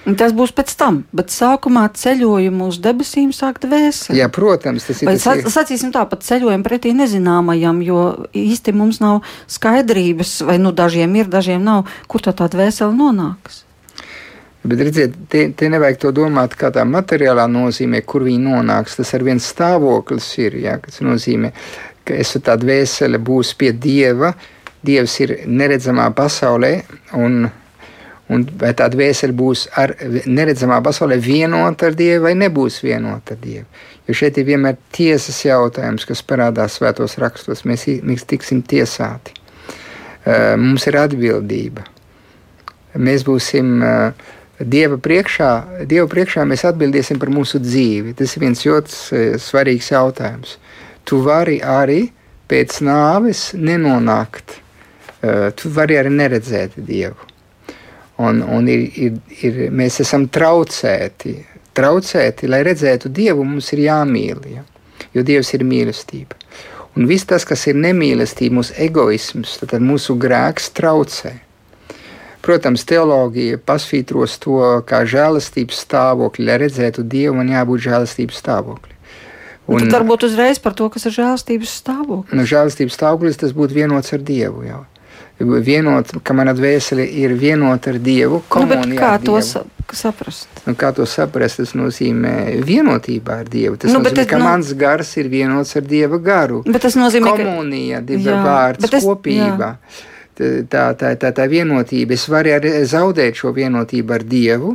Un 0.04 0.18
tas 0.20 0.34
būs 0.36 0.52
pēc 0.52 0.72
tam, 0.76 0.98
bet 1.16 1.32
sākumā 1.32 1.86
ceļojumu 1.96 2.68
uz 2.68 2.76
debesīm 2.84 3.30
sāk 3.32 3.62
dvēseli. 3.62 4.18
Jā, 4.20 4.28
protams, 4.28 4.84
tas 4.84 5.00
ir. 5.00 5.08
Vai 5.08 5.16
tas, 5.16 5.46
sacīsim 5.54 5.94
tā, 5.94 6.02
pat 6.10 6.26
ceļojumu 6.26 6.66
pretī 6.66 6.92
nezināmajam, 6.96 7.80
jo 7.86 8.02
īsti 8.36 8.74
mums 8.76 9.00
nav 9.00 9.22
skaidrības, 9.48 10.42
vai 10.44 10.58
nu 10.60 10.74
dažiem 10.76 11.16
ir, 11.16 11.30
dažiem 11.32 11.64
nav, 11.64 11.88
kur 12.08 12.24
tā 12.24 12.36
tā 12.36 12.50
dvēsele 12.52 12.92
nonāks. 12.92 13.62
Bet, 14.64 14.80
redziet, 14.80 15.16
te, 15.28 15.48
te 15.52 15.68
nevajag 15.68 15.98
to 16.00 16.12
domāt 16.16 16.54
kā 16.56 16.70
tā 16.72 16.86
materiālā 16.88 17.44
nozīmē, 17.52 18.00
kur 18.08 18.24
viņi 18.24 18.46
nonāks. 18.46 18.96
Tas 19.00 19.12
ar 19.16 19.24
viens 19.26 19.48
stāvoklis 19.52 20.28
ir, 20.40 20.56
jā, 20.64 20.78
kas 20.80 21.02
nozīmē, 21.04 21.52
ka 22.04 22.16
es 22.16 22.32
tā 22.44 22.56
dvēsele 22.60 23.20
būs 23.20 23.52
pie 23.60 23.74
Dieva. 23.76 24.32
Dievs 24.84 25.18
ir 25.24 25.36
neredzamā 25.48 26.10
pasaulē, 26.16 26.72
un 27.16 27.44
Un 28.32 28.46
vai 28.56 28.70
tā 28.72 28.86
dvēsele 28.88 29.34
būs 29.36 29.66
ar 29.76 29.92
neredzamā 30.24 30.78
pasaulē 30.84 31.18
vienota 31.20 31.90
ar 31.90 31.96
Dievu 31.98 32.24
vai 32.24 32.32
nebūs 32.40 32.78
vienota 32.80 33.34
ar 33.36 33.40
Dievu? 33.42 33.66
Jo 34.08 34.16
šeit 34.16 34.38
ir 34.40 34.46
vienmēr 34.48 34.78
tiesas 34.96 35.42
jautājums, 35.44 36.06
kas 36.08 36.24
parādās 36.24 36.78
svētos 36.78 37.18
rakstos. 37.20 37.64
Mēs, 37.68 37.84
mēs 38.00 38.24
tiksim 38.28 38.62
tiesāti. 38.64 39.36
Mums 40.60 40.88
ir 40.88 40.98
atbildība. 41.02 41.84
Mēs 42.96 43.26
būsim 43.28 43.84
Dieva 44.58 44.98
priekšā, 45.02 45.50
Dieva 45.90 46.06
priekšā 46.10 46.44
mēs 46.46 46.62
atbildēsim 46.68 47.18
par 47.18 47.32
mūsu 47.34 47.58
dzīvi. 47.62 48.14
Tas 48.18 48.36
ir 48.36 48.44
viens 48.46 48.62
ļoti 48.62 49.38
svarīgs 49.42 49.90
jautājums. 49.90 50.58
Tu 51.04 51.18
vari 51.24 51.58
arī 51.60 52.04
pēc 52.50 52.78
nāves 52.86 53.48
nenonākt. 53.58 54.60
Tu 55.58 55.72
vari 55.74 55.98
arī 55.98 56.12
neredzēt 56.14 56.76
Dievu. 56.76 57.32
Un, 58.22 58.44
un 58.46 58.68
ir, 58.70 58.84
ir, 58.94 59.16
ir, 59.42 59.56
mēs 59.74 59.98
esam 60.04 60.28
traucēti, 60.30 61.34
traucēti, 61.74 62.46
lai 62.46 62.62
redzētu 62.62 63.10
Dievu, 63.10 63.42
mums 63.42 63.72
ir 63.74 63.82
jāmīl, 63.88 64.44
ja? 64.52 64.62
jo 65.16 65.24
Dievs 65.26 65.50
ir 65.56 65.64
mīlestība. 65.66 66.38
Un 66.94 67.08
viss 67.10 67.26
tas, 67.26 67.42
kas 67.42 67.66
ir 67.66 67.74
nemīlestība, 67.74 68.60
mūsu 68.60 68.76
egoisms, 68.78 69.56
tad 69.66 69.82
mūsu 69.82 70.14
grēks 70.14 70.70
traucē. 70.78 71.34
Protams, 72.44 72.84
teoloģija 72.84 73.60
pasvītros 73.64 74.36
to 74.42 74.58
kā 74.88 75.04
žēlastības 75.08 75.78
stāvokli. 75.86 76.44
Lai 76.44 76.58
redzētu 76.60 77.04
Dievu, 77.08 77.38
man 77.38 77.52
jābūt 77.52 77.86
žēlastības 77.86 78.40
stāvokli. 78.42 78.92
Un, 79.64 79.78
un 79.78 79.86
tad 79.86 80.02
varbūt 80.02 80.26
uzreiz 80.28 80.60
par 80.60 80.74
to, 80.76 80.90
kas 80.92 81.08
ir 81.08 81.14
žēlastības 81.16 81.78
stāvoklis. 81.80 82.36
Nu, 82.36 82.44
žēlastības 82.48 82.98
stāvoklis 82.98 83.40
tas 83.40 83.56
būtu 83.56 83.78
vienots 83.78 84.12
ar 84.12 84.20
Dievu. 84.20 84.66
Jau 84.68 84.82
vienot, 85.40 86.12
ka 86.22 86.34
mana 86.36 86.52
dvēsele 86.54 87.06
ir 87.08 87.34
vienota 87.40 87.90
ar 87.90 87.98
Dievu. 87.98 88.42
Nu, 88.44 88.96
kā 88.98 89.16
to 89.24 89.40
saprast? 89.94 90.48
Nu, 90.66 90.76
kā 90.78 90.92
to 90.94 91.06
saprast? 91.08 91.58
Tas 91.62 91.74
nozīmē 91.74 92.60
vienotībā 92.64 93.40
ar 93.42 93.50
Dievu. 93.50 93.80
Tas 93.80 93.90
nu, 93.90 93.98
nozīmē, 93.98 94.20
tas, 94.20 94.30
ka 94.30 94.38
nu, 94.38 94.46
mans 94.46 94.72
gars 94.78 95.16
ir 95.16 95.32
vienots 95.32 95.74
ar 95.80 95.86
Dieva 95.88 96.20
garu. 96.22 96.62
Bet 96.68 96.84
tas 96.86 96.96
nozīmē, 96.98 97.34
Komunija, 97.34 97.40
ka 97.40 97.56
komunija, 97.56 98.02
divi 98.04 98.36
vārds, 98.46 98.90
tas, 98.90 99.04
kopība. 99.04 99.76
Jā. 99.80 100.10
Tā, 100.38 100.84
tā, 100.98 101.14
tā, 101.20 101.30
tā 101.34 101.46
vienotība. 101.50 102.16
Es 102.16 102.26
varu 102.30 102.54
arī 102.56 102.74
zaudēt 102.88 103.40
šo 103.40 103.54
vienotību 103.56 104.16
ar 104.16 104.26
Dievu. 104.26 104.74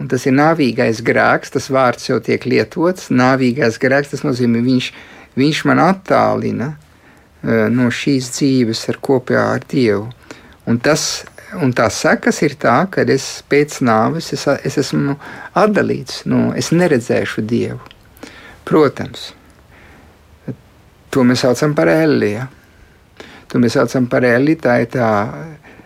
Un 0.00 0.08
tas 0.10 0.24
ir 0.26 0.34
nāvīgais 0.34 1.02
grēks, 1.06 1.52
tas 1.54 1.70
vārds 1.70 2.08
jau 2.08 2.18
tiek 2.22 2.42
lietots. 2.50 3.12
Nāvīgais 3.14 3.78
grēks, 3.82 4.10
tas 4.14 4.24
nozīmē, 4.26 4.62
viņš, 4.64 4.90
viņš 5.38 5.60
man 5.70 5.82
attālina 5.84 6.72
uh, 6.74 7.68
no 7.70 7.90
šīs 7.94 8.32
dzīves 8.34 8.82
ar 8.90 8.98
kopā 9.04 9.46
ar 9.54 9.62
Dievu. 9.70 10.08
Un, 10.66 10.80
tas, 10.82 11.24
un 11.60 11.72
tās 11.76 12.00
sekas 12.02 12.40
ir 12.42 12.56
tā, 12.60 12.78
ka 12.90 13.04
es 13.14 13.44
pēc 13.48 13.78
nāves 13.84 14.32
es, 14.34 14.46
es 14.64 14.78
esmu 14.80 15.14
atdalīts, 15.60 16.24
no, 16.26 16.48
es 16.56 16.72
neredzēšu 16.72 17.44
Dievu. 17.46 17.80
Protams, 18.64 19.28
to 21.12 21.22
mēs 21.22 21.44
saucam 21.44 21.76
par 21.76 21.92
elliju. 21.92 22.48
To 23.54 23.60
mēs 23.62 23.76
saucam 23.76 24.08
par 24.10 24.24
elli, 24.26 24.56
tā 24.58 24.80
ir 24.82 24.88
tā, 24.90 25.08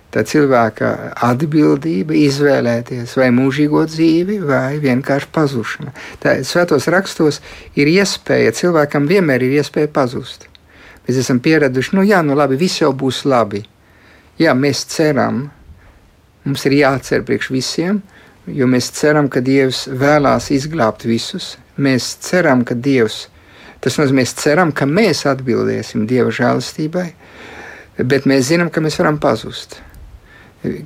tā 0.08 0.22
cilvēka 0.24 0.92
atbildība 1.26 2.14
izvēlēties 2.16 3.12
vai 3.20 3.26
mūžīgo 3.36 3.82
dzīvi, 3.84 4.38
vai 4.48 4.78
vienkārši 4.80 5.28
pazušana. 5.34 5.92
Tā 6.22 6.38
svētos 6.48 6.88
rakstos 6.88 7.42
ir 7.76 7.90
iespēja, 7.92 8.54
cilvēkam 8.56 9.04
vienmēr 9.10 9.44
ir 9.44 9.58
iespēja 9.60 9.92
pazust. 9.92 10.48
Mēs 11.04 11.20
esam 11.20 11.42
pieraduši, 11.44 11.92
nu 12.00 12.06
jā, 12.08 12.22
nu 12.24 12.38
labi, 12.40 12.56
viss 12.56 12.80
jau 12.80 12.94
būs 12.96 13.26
labi. 13.28 13.60
Jā, 14.40 14.56
mēs 14.56 14.86
ceram, 14.88 15.44
mums 16.48 16.64
ir 16.72 16.80
jācer 16.80 17.28
priekš 17.28 17.52
visiem, 17.52 18.00
jo 18.48 18.64
mēs 18.64 18.88
ceram, 18.96 19.28
ka 19.28 19.44
Dievs 19.44 19.84
vēlās 19.92 20.48
izglābt 20.56 21.04
visus. 21.04 21.58
Mēs 21.76 22.14
ceram, 22.24 22.64
ka 22.64 22.72
Dievs, 22.72 23.26
tas 23.84 24.00
nozīmē, 24.00 24.22
mēs 24.24 24.38
ceram, 24.40 24.72
ka 24.72 24.88
mēs 24.88 25.26
atbildēsim 25.28 26.08
Dieva 26.08 26.32
žēlastībai 26.32 27.10
bet 27.98 28.26
mēs 28.30 28.48
zinām, 28.52 28.70
ka 28.70 28.82
mēs 28.84 28.98
varam 29.00 29.18
pazust. 29.22 29.80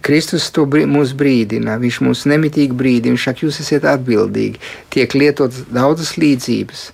Kristus 0.04 0.50
to 0.52 0.66
brī, 0.69 0.85
mūs 0.88 1.14
brīdina, 1.16 1.78
viņš 1.81 2.00
mūs 2.04 2.26
nemitīgi 2.28 2.76
brīdina, 2.76 3.14
viņš 3.14 3.28
saka, 3.28 3.47
jūs 3.47 3.61
esat 3.62 3.87
atbildīgi. 3.88 4.61
Tiek 4.92 5.14
lietotas 5.16 5.64
daudzas 5.73 6.19
līdzības. 6.21 6.90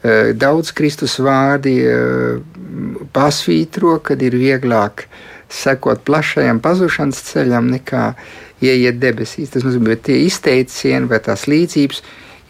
Eh, 0.00 0.30
daudz 0.38 0.70
Kristus 0.72 1.18
vārdi 1.20 1.74
eh, 1.84 2.38
pasvītro, 3.12 3.98
kad 4.06 4.22
ir 4.22 4.38
vieglāk 4.38 5.04
sekot 5.50 6.04
plašajam 6.06 6.62
pazušanas 6.62 7.18
ceļam 7.32 7.68
nekā 7.74 8.04
ieiet 8.62 9.02
debesīs. 9.02 9.50
Tas 9.50 9.66
nozīmē, 9.66 9.98
ka 9.98 10.08
tie 10.08 10.22
izteicieni 10.28 11.10
vai 11.10 11.18
tās 11.26 11.48
līdzības 11.50 12.00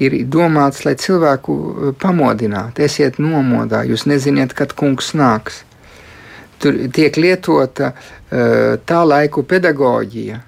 ir 0.05 0.21
domāts, 0.29 0.85
lai 0.85 0.95
cilvēku 1.01 1.57
eh, 1.57 1.91
pamodinātu. 2.05 2.85
Esiet 2.85 3.19
nomodā, 3.19 3.83
jūs 3.89 4.05
neziniet, 4.07 4.53
kad 4.55 4.77
kungs 4.77 5.15
nāks 5.17 5.65
tur 6.61 6.77
tiek 6.95 7.17
lietota 7.21 7.93
uh, 7.95 8.79
tā 8.87 9.03
laiku 9.07 9.45
pedagoģija. 9.49 10.41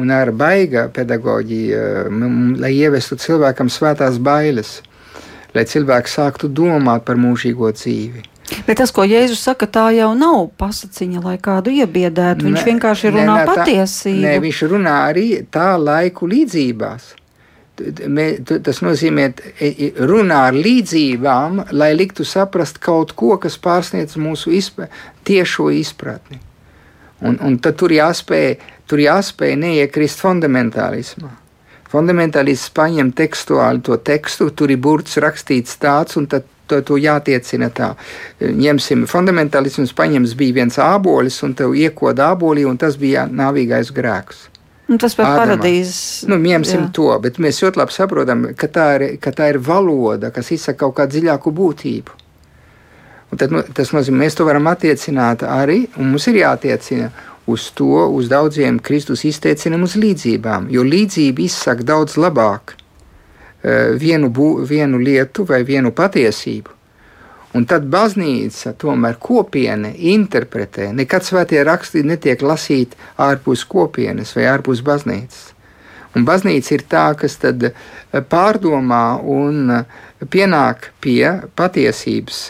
Un 0.00 0.12
ar 0.14 0.30
baiga 0.32 0.86
pedagoģiju, 0.94 1.80
uh, 2.08 2.18
lai 2.62 2.72
ievestu 2.78 3.18
cilvēkam 3.20 3.70
svētās 3.72 4.20
bailes, 4.22 4.78
lai 5.54 5.66
cilvēks 5.66 6.18
sāktu 6.20 6.48
domāt 6.48 7.04
par 7.04 7.20
mūžīgo 7.20 7.72
dzīvi. 7.74 8.26
Bet 8.66 8.80
tas, 8.80 8.90
ko 8.90 9.04
Jēzus 9.06 9.42
saka, 9.46 9.68
tā 9.70 9.84
jau 9.94 10.10
nav 10.18 10.48
pasakiņa, 10.58 11.22
lai 11.22 11.36
kādu 11.42 11.70
iebiedētu. 11.70 12.48
Viņš 12.48 12.58
ne, 12.58 12.66
vienkārši 12.66 13.12
runā 13.14 13.36
ne, 13.36 13.44
ne, 13.44 13.46
patiesību. 13.46 14.22
Nē, 14.26 14.34
viņš 14.42 14.62
runā 14.72 14.96
arī 15.12 15.26
tā 15.54 15.68
laiku 15.78 16.26
līdzībās 16.30 17.12
tas 18.64 18.82
nozīmē 18.84 19.26
runā 20.10 20.42
ar 20.50 20.56
līdzībām, 20.56 21.64
lai 21.72 21.90
liktu 21.96 22.26
saprast 22.28 22.80
kaut 22.82 23.14
ko, 23.18 23.36
kas 23.40 23.58
pārsniedz 23.62 24.18
mūsu 24.20 24.52
izpē, 24.56 24.90
tiešo 25.24 25.70
izpratni. 25.74 26.40
Un, 27.20 27.36
un 27.44 27.58
tad 27.60 27.76
tur 27.80 27.92
jāspēj, 27.92 28.54
tur 28.88 29.02
jāspēj 29.02 29.56
neiekrist 29.60 30.22
fundamentālismā. 30.24 31.34
Fundamentālists 31.90 32.70
paņem 32.72 33.10
tekstuāli 33.18 33.82
to 33.84 33.98
tekstu, 34.06 34.52
tur 34.54 34.70
ir 34.70 34.78
burts 34.78 35.18
rakstīts 35.20 35.74
tāds, 35.82 36.16
un 36.20 36.28
tad 36.30 36.46
to, 36.70 36.78
to 36.86 36.98
jātiecina 37.02 37.70
tā. 37.74 37.90
Ņemsim, 38.40 39.04
fundamentālisms 39.10 39.92
paņems 39.98 40.36
bija 40.38 40.60
viens 40.60 40.78
ābolis, 40.80 41.40
un 41.46 41.56
tev 41.58 41.74
iekoda 41.74 42.30
ābolī, 42.34 42.64
un 42.68 42.78
tas 42.80 42.96
bija 43.00 43.26
nāvīgais 43.26 43.90
grēks. 43.96 44.46
Nu, 44.90 44.98
tas 44.98 45.14
par 45.14 45.36
paradīzes. 45.38 46.24
Nu, 46.26 46.34
ņemsim 46.42 46.80
jā. 46.82 46.88
to, 46.96 47.10
bet 47.22 47.38
mēs 47.42 47.60
ļoti 47.62 47.78
labi 47.78 47.94
saprotam, 47.94 48.48
ka 48.58 48.66
tā, 48.74 48.86
ir, 48.98 49.04
ka 49.22 49.30
tā 49.30 49.52
ir 49.52 49.60
valoda, 49.62 50.32
kas 50.34 50.50
izsaka 50.56 50.82
kaut 50.82 50.96
kādu 50.98 51.14
dziļāku 51.14 51.52
būtību. 51.54 52.16
Un 53.30 53.38
tad, 53.38 53.54
nu, 53.54 53.62
tas 53.76 53.92
nozīmē, 53.94 54.24
mēs 54.24 54.34
to 54.34 54.46
varam 54.48 54.66
attiecināt 54.66 55.44
arī, 55.46 55.84
un 55.94 56.10
mums 56.10 56.26
ir 56.26 56.40
jātiecina 56.40 57.12
uz 57.50 57.68
to, 57.78 58.08
uz 58.18 58.26
daudziem 58.30 58.82
Kristus 58.82 59.22
izteicinām, 59.30 59.86
uz 59.86 59.94
līdzībām, 59.94 60.66
jo 60.74 60.82
līdzība 60.86 61.46
izsaka 61.46 61.86
daudz 61.86 62.18
labāk 62.18 62.74
uh, 62.74 63.94
vienu, 63.94 64.32
bū, 64.34 64.50
vienu 64.66 64.98
lietu 64.98 65.46
vai 65.46 65.62
vienu 65.66 65.94
patiesību 65.94 66.79
Un 67.50 67.64
tad 67.66 67.88
baznīca, 67.90 68.76
tomēr 68.78 69.16
kopiena 69.18 69.90
interpretē. 69.90 70.92
Nekad 70.94 71.26
svētie 71.26 71.64
raksti 71.66 72.04
netiek 72.06 72.44
lasīti 72.46 72.98
ārpus 73.18 73.64
kopienas 73.66 74.36
vai 74.36 74.46
ārpus 74.52 74.84
baznīcas. 74.86 75.48
Un 76.14 76.26
baznīca 76.26 76.74
ir 76.76 76.86
tā, 76.90 77.04
kas 77.18 77.36
tad 77.42 77.66
eh, 77.66 77.74
pārdomā 78.14 79.04
un 79.26 79.74
eh, 79.80 80.00
pienāk 80.30 80.90
pie 81.02 81.26
patiesības, 81.58 82.40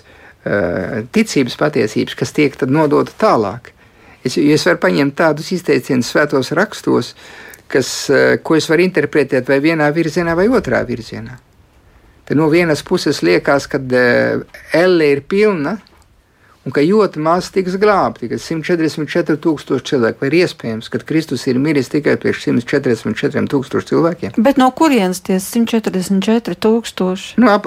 eh, 0.44 0.96
ticības 1.12 1.56
patiesības, 1.60 2.16
kas 2.20 2.36
tiek 2.36 2.56
nodota 2.68 3.16
tālāk. 3.24 3.72
Es, 4.24 4.36
es 4.36 4.68
varu 4.68 4.84
paņemt 4.84 5.16
tādus 5.16 5.52
izteicienus 5.56 6.12
svētos 6.12 6.52
rakstos, 6.56 7.14
kas, 7.72 7.88
ko 8.44 8.56
es 8.58 8.66
varu 8.68 8.84
interpretēt 8.84 9.48
vai 9.48 9.62
vienā 9.64 9.86
virzienā 9.96 10.34
vai 10.36 10.50
otrā 10.52 10.82
virzienā. 10.84 11.38
Te 12.30 12.36
no 12.38 12.46
vienas 12.46 12.84
puses 12.86 13.24
liekas, 13.26 13.64
ka 13.66 13.80
uh, 13.82 14.42
elle 14.70 15.06
ir 15.10 15.24
pilna 15.26 15.72
un 16.62 16.70
ka 16.76 16.84
ļoti 16.86 17.18
maz 17.18 17.48
tiks 17.50 17.74
glābti, 17.82 18.28
ka 18.30 18.38
144 18.38 19.34
tūkstoši 19.42 19.86
cilvēku. 19.88 20.22
Vai 20.22 20.28
ir 20.28 20.36
iespējams, 20.44 20.92
ka 20.92 21.00
Kristus 21.08 21.48
ir 21.50 21.58
miris 21.58 21.90
tikai 21.90 22.14
priekš 22.22 22.44
144 22.52 23.50
tūkstoši 23.50 23.90
cilvēkiem? 23.90 24.38
Bet 24.46 24.62
no 24.62 24.70
kurienes 24.78 25.24
tie 25.26 25.40
144 25.42 26.54
tūkstoši? 26.68 27.34
Nu, 27.42 27.50
ap, 27.50 27.66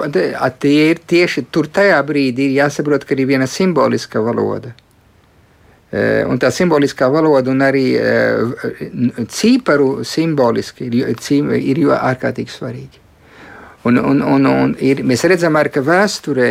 tie 0.64 0.74
ir 0.94 1.04
tieši 1.12 1.44
tur 1.52 1.68
tajā 1.68 2.00
brīdī 2.08 2.48
ir 2.48 2.56
jāsaprot, 2.62 3.04
ka 3.04 3.12
ir 3.20 3.28
viena 3.34 3.50
simboliska 3.50 4.24
valoda. 4.24 4.72
Uh, 5.92 6.24
un 6.32 6.40
tā 6.40 6.48
simboliskā 6.48 7.12
valoda 7.12 7.52
un 7.52 7.60
arī 7.68 7.86
uh, 8.00 8.66
cīparu 9.28 10.08
simboliski 10.08 10.88
ir, 10.88 11.16
ir 11.60 11.86
ārkārtīgi 12.00 12.56
svarīgi. 12.56 13.03
Un, 13.84 13.96
un, 13.96 14.20
un, 14.22 14.46
un 14.48 14.70
ir, 14.80 15.02
mēs 15.04 15.26
redzam, 15.28 15.58
arī, 15.60 15.74
ka 15.74 15.82
vēsturē, 15.84 16.50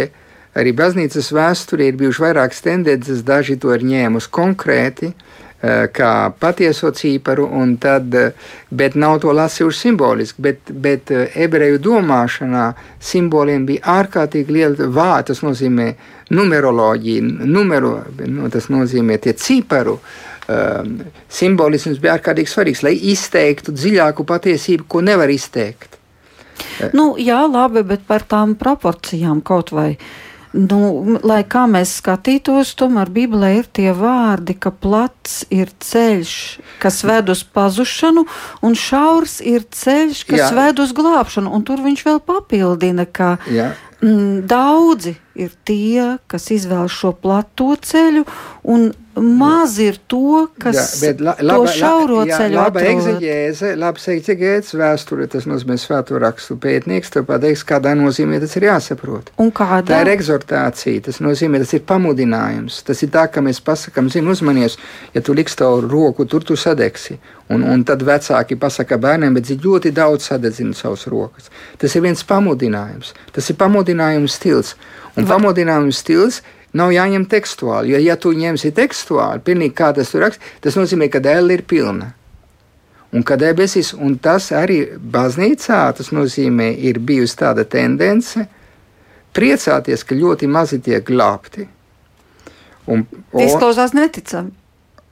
arī 0.60 0.74
baznīcas 0.78 1.32
vēsturē 1.34 1.88
ir 1.89 1.96
bijušas 1.98 2.22
vairākas 2.28 2.62
tendences, 2.62 3.24
daži 3.26 3.58
to 3.58 3.72
ir 3.74 3.86
ņēmuši 3.89 4.30
konkrēti, 4.38 5.10
eh, 5.10 5.88
kā 5.89 6.12
patieso 6.38 6.91
cīparu, 6.93 7.48
tad, 7.82 8.13
eh, 8.13 8.36
bet 8.69 8.93
nav 8.96 9.19
to 9.24 9.34
lasījuši 9.34 9.80
simboliski. 9.80 10.41
Bet, 10.46 10.69
bet 10.69 11.10
eh, 11.10 11.32
ebreju 11.34 11.80
domāšanā 11.80 12.67
simboliem 13.02 13.65
bija 13.65 13.82
ārkārtīgi 13.82 14.54
liela 14.54 14.91
vārda. 14.93 15.32
Tas 15.34 15.41
nozīmē 15.41 15.96
numeroloģija, 16.30 17.24
numero, 17.50 17.96
nu, 18.28 18.50
tas 18.50 18.69
nozīmē 18.69 19.17
tie 19.17 19.34
cīparu. 19.34 19.98
Um, 20.43 20.98
simbolisms 21.32 22.02
bija 22.04 22.17
ārkārtīgi 22.17 22.52
svarīgs, 22.52 22.84
lai 22.84 22.98
izteiktu 23.13 23.72
dziļāku 23.72 24.26
patiesību, 24.28 24.89
ko 24.91 25.00
nevar 25.00 25.32
izteikt. 25.32 26.02
Nu, 26.93 27.13
jā, 27.19 27.43
labi, 27.49 27.83
bet 27.87 28.05
par 28.07 28.25
tām 28.27 28.57
proporcijām 28.59 29.41
kaut 29.45 29.73
vai. 29.75 29.97
Nu, 30.53 31.17
lai 31.25 31.39
kā 31.49 31.63
mēs 31.65 31.95
skatītos, 31.97 32.75
tomēr 32.77 33.09
Bībelē 33.09 33.49
ir 33.57 33.69
tie 33.73 33.89
vārdi, 33.97 34.53
ka 34.53 34.69
plats 34.69 35.39
ir 35.49 35.71
ceļš, 35.81 36.33
kas 36.83 37.01
ved 37.09 37.31
uz 37.33 37.41
pazušanu, 37.55 38.27
un 38.61 38.77
šaurs 38.77 39.39
ir 39.41 39.65
ceļš, 39.65 40.21
kas 40.29 40.43
Jā. 40.43 40.51
ved 40.59 40.83
uz 40.83 40.93
glābšanu. 40.93 41.49
Un 41.49 41.65
tur 41.65 41.81
viņš 41.81 42.05
vēl 42.05 42.21
papildina, 42.21 43.07
ka 43.09 43.39
Jā. 43.49 43.71
Mm, 44.03 44.43
daudzi 44.45 45.15
ir 45.33 45.53
tie, 45.65 46.19
kas 46.29 46.51
izvēlas 46.53 46.93
šo 46.93 47.15
plato 47.17 47.71
ceļu, 47.81 48.25
un 48.69 48.91
maz 49.15 49.76
ir 49.82 49.97
to, 50.10 50.47
kas 50.62 51.02
jā, 51.04 51.12
la, 51.21 51.36
laba, 51.41 51.67
to 51.67 51.73
šauro 51.78 52.21
la, 52.23 52.38
ceļu 52.39 52.58
laba 52.58 52.84
egzegēze, 52.89 53.73
labs 53.78 54.08
egzegēts 54.10 54.73
vēsture, 54.78 55.28
tas 55.30 55.45
nozīmē 55.49 55.78
svēto 55.82 56.17
rakstu 56.21 56.58
pētnieks, 56.62 57.13
tev 57.13 57.28
pateiks, 57.30 57.65
kādā 57.67 57.93
nozīmē 57.99 58.39
tas 58.41 58.56
ir 58.58 58.67
jāsaprot. 58.69 59.30
Un 59.43 59.52
kādā? 59.54 59.86
Tā 59.91 60.02
ir 60.06 60.13
egzortācija, 60.15 61.04
tas 61.10 61.21
nozīmē, 61.23 61.62
tas 61.62 61.76
ir 61.78 61.84
pamudinājums. 61.89 62.82
Tas 62.88 63.04
ir 63.06 63.13
tā, 63.13 63.28
ka 63.30 63.43
mēs 63.45 63.62
pasakam, 63.65 64.10
zini, 64.13 64.32
uzmanies, 64.34 64.80
ja 65.13 65.21
tu 65.21 65.38
liks 65.38 65.60
tavu 65.60 65.84
roku, 65.86 66.26
tur 66.30 66.45
tu 66.47 66.58
sadegsi. 66.60 67.19
Un, 67.54 67.62
un 67.67 67.84
tad 67.86 68.02
vecāki 68.08 68.58
pasaka 68.58 68.97
bērniem, 68.97 69.36
bet 69.36 69.52
ļoti 69.62 69.91
daudz 69.93 70.30
sadedzina 70.32 70.73
savas 70.78 71.06
rokas. 71.12 71.52
Tas 71.78 71.93
ir 71.93 72.06
viens 72.06 72.23
pamudinājums. 72.26 73.13
Tas 73.36 73.49
ir 73.52 73.60
pamudinājums 73.60 74.39
stils. 74.39 74.73
Un 75.13 75.28
Vai... 75.28 75.36
pamudinājums 75.36 75.99
stils 76.02 76.41
Nav 76.73 76.89
jāņem 76.89 77.27
tekstuāli, 77.29 77.93
jo, 77.93 78.01
ja 78.01 78.15
tu 78.17 78.31
ņemsi 78.33 78.71
tekstuāli, 78.73 79.43
pilnīgi 79.45 79.75
kā 79.77 79.91
tas 79.93 80.09
tur 80.09 80.25
raksts, 80.25 80.53
tas 80.63 80.77
nozīmē, 80.79 81.09
ka 81.13 81.21
dēļa 81.21 81.57
ir 81.57 81.63
pilna. 81.69 82.09
Un 83.13 83.21
ka 83.21 83.38
debesis, 83.38 83.91
un 83.93 84.15
tas 84.17 84.49
arī 84.57 84.79
baznīcā, 84.97 85.83
tas 85.99 86.09
nozīmē, 86.15 86.71
ir 86.81 86.97
bijusi 86.97 87.38
tāda 87.43 87.62
tendence 87.69 88.47
priecāties, 89.38 90.01
ka 90.01 90.17
ļoti 90.17 90.49
mazi 90.49 90.81
tiek 90.81 91.05
glābti. 91.05 91.67
Un, 92.89 93.05
o, 93.31 93.43
Izklausās 93.45 93.93
neticami. 93.93 94.51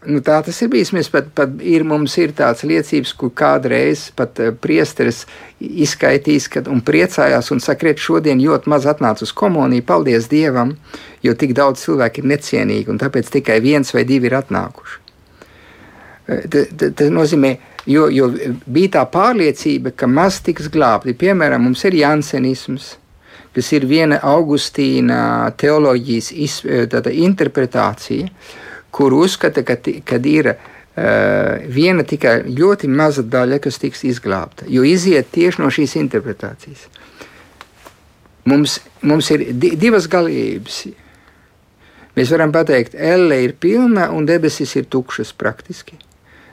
Nu, 0.02 0.18
tā 0.26 0.40
tas 0.42 0.58
ir 0.66 0.70
bijis. 0.74 0.90
Mēs 0.96 1.12
pat, 1.14 1.28
pat 1.38 1.60
ir, 1.62 1.84
mums 1.86 2.16
ir 2.18 2.32
tāds 2.34 2.64
liecības, 2.66 3.12
kur 3.20 3.30
kādreiz 3.38 4.08
pat 4.18 4.40
uh, 4.42 4.50
priesteris 4.58 5.28
izskaitīs 5.62 6.48
kad, 6.50 6.66
un 6.72 6.82
priecājās 6.82 7.52
un 7.54 7.62
ka 7.62 7.94
šodien 8.02 8.42
ļoti 8.42 8.70
maz 8.70 8.88
atnāca 8.90 9.22
uz 9.22 9.32
komuniju, 9.32 9.86
paldies 9.86 10.26
Dievam, 10.28 10.74
jo 11.22 11.36
tik 11.38 11.54
daudz 11.54 11.84
cilvēku 11.86 12.24
ir 12.24 12.32
necienīgi 12.34 12.90
un 12.90 12.98
tāpēc 12.98 13.30
tikai 13.30 13.60
viens 13.62 13.94
vai 13.94 14.04
divi 14.04 14.26
ir 14.26 14.40
atnākuši. 14.40 14.98
Uh, 16.32 16.50
tas 16.50 17.14
nozīmē, 17.14 17.54
jo, 17.86 18.08
jo 18.10 18.32
bija 18.66 18.96
tā 18.98 19.06
pārliecība, 19.06 19.94
ka 19.94 20.10
maz 20.10 20.42
tiks 20.42 20.72
glābti. 20.74 21.14
Piemēram, 21.14 21.62
mums 21.70 21.86
ir 21.86 22.00
jansenisms, 22.02 22.96
kas 23.54 23.72
ir 23.78 23.86
viena 23.86 24.18
Augustīna 24.34 25.54
teoloģijas 25.62 26.34
iz, 26.34 26.60
tāda 26.90 27.14
interpretācija 27.14 28.34
kur 28.92 29.14
uzskata, 29.16 29.64
ka 29.64 29.78
kad 30.06 30.26
ir 30.28 30.52
uh, 30.54 30.58
viena 31.68 32.04
tikai 32.08 32.42
ļoti 32.48 32.90
maza 32.92 33.24
daļa, 33.24 33.62
kas 33.64 33.80
tiks 33.82 34.04
izglābta, 34.08 34.68
jo 34.68 34.84
iziet 34.88 35.32
tieši 35.32 35.64
no 35.64 35.72
šīs 35.72 35.98
interpretācijas. 36.02 36.88
Mums, 38.46 38.80
mums 39.06 39.30
ir 39.32 39.52
di 39.54 39.76
divas 39.78 40.08
galības. 40.10 40.84
Mēs 42.18 42.32
varam 42.34 42.52
pateikt, 42.52 42.96
elle 42.98 43.38
ir 43.46 43.54
pilna 43.62 44.10
un 44.12 44.26
debesis 44.28 44.74
ir 44.76 44.88
tukšas 44.92 45.32
praktiski. 45.38 46.00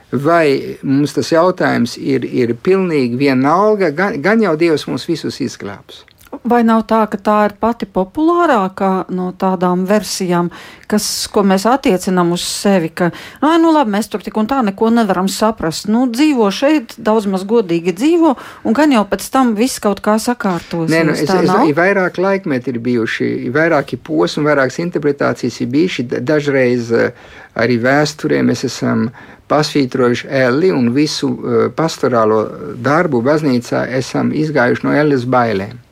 Vai 0.09 0.77
mums 0.81 1.13
tas 1.13 1.29
jautājums 1.33 1.97
ir, 2.01 2.23
ir 2.25 2.55
pilnīgi 2.65 3.17
vienalga, 3.19 3.91
gan, 3.93 4.15
gan 4.21 4.41
jau 4.41 4.55
Dievs 4.57 4.87
mūs 4.89 5.05
visus 5.09 5.37
izglābs. 5.43 6.05
Vai 6.29 6.59
nav 6.61 6.83
tā, 6.85 6.99
ka 7.09 7.17
tā 7.17 7.35
ir 7.47 7.53
pati 7.57 7.87
populārākā 7.89 9.09
no 9.17 9.31
tādām 9.37 9.81
versijām, 9.89 10.51
kas, 10.89 11.05
ko 11.33 11.41
mēs 11.41 11.65
attiecinām 11.65 12.35
uz 12.35 12.43
sevi, 12.45 12.91
ka, 12.93 13.09
nu, 13.41 13.49
nu 13.63 13.71
labi, 13.73 13.95
mēs 13.95 14.11
tur 14.13 14.21
tik 14.21 14.37
un 14.37 14.45
tā 14.49 14.59
neko 14.67 14.91
nevaram 14.93 15.25
saprast. 15.31 15.87
Nu, 15.89 16.03
dzīvo 16.13 16.51
šeit, 16.53 16.93
daudz 17.01 17.25
maz 17.33 17.47
godīgi 17.49 17.95
dzīvo, 17.97 18.35
un 18.61 18.77
gan 18.77 18.93
jau 18.93 19.01
pēc 19.09 19.25
tam 19.33 19.55
viss 19.57 19.81
kaut 19.81 20.03
kā 20.05 20.19
sakārtos. 20.21 20.85
Nē, 20.93 21.01
nu, 21.09 21.17
es, 21.17 21.25
es, 21.25 21.51
ir 21.65 21.75
vairāk 21.77 22.21
laikmeti 22.21 22.75
ir 22.75 22.79
bijuši, 22.85 23.31
ir 23.49 23.57
vairāki 23.57 23.97
posmi, 23.97 24.45
vairākas 24.51 24.79
interpretācijas 24.85 25.59
ir 25.65 25.73
bijuši. 25.73 26.07
Dažreiz 26.29 26.93
eh, 26.93 27.27
arī 27.57 27.81
vēsturē 27.81 28.45
mēs 28.45 28.67
esam 28.69 29.09
pasvītrojuši 29.49 30.29
Elli 30.45 30.69
un 30.69 30.91
visu 30.93 31.33
uh, 31.33 31.59
pastorālo 31.73 32.43
darbu 32.77 33.23
baznīcā 33.25 33.87
esam 33.97 34.29
izgājuši 34.29 34.85
no 34.85 34.93
Elles 34.93 35.25
bailēm 35.25 35.88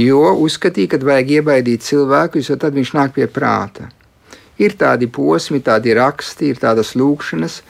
jo 0.00 0.22
uzskatīja, 0.44 0.94
ka 0.94 1.00
vajag 1.08 1.36
iebaidīt 1.40 1.84
cilvēkus, 1.86 2.50
jo 2.50 2.58
tad 2.60 2.76
viņš 2.76 2.92
nāk 2.96 3.16
pie 3.16 3.28
prāta. 3.30 3.90
Ir 4.60 4.76
tādi 4.80 5.08
posmi, 5.12 5.60
tādi 5.60 5.92
raksti, 5.96 6.52
ir 6.52 6.60
tādas 6.60 6.94
lūkšanas, 6.96 7.60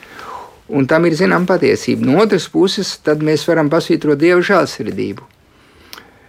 un 0.69 0.87
tam 0.87 1.07
ir 1.07 1.17
zināma 1.19 1.49
patiesība. 1.49 2.07
No 2.07 2.21
otras 2.23 2.47
puses, 2.51 2.97
tad 3.03 3.23
mēs 3.27 3.47
varam 3.49 3.71
pasvītrot 3.71 4.19
dievu 4.21 4.45
žēlsirdību. 4.47 5.33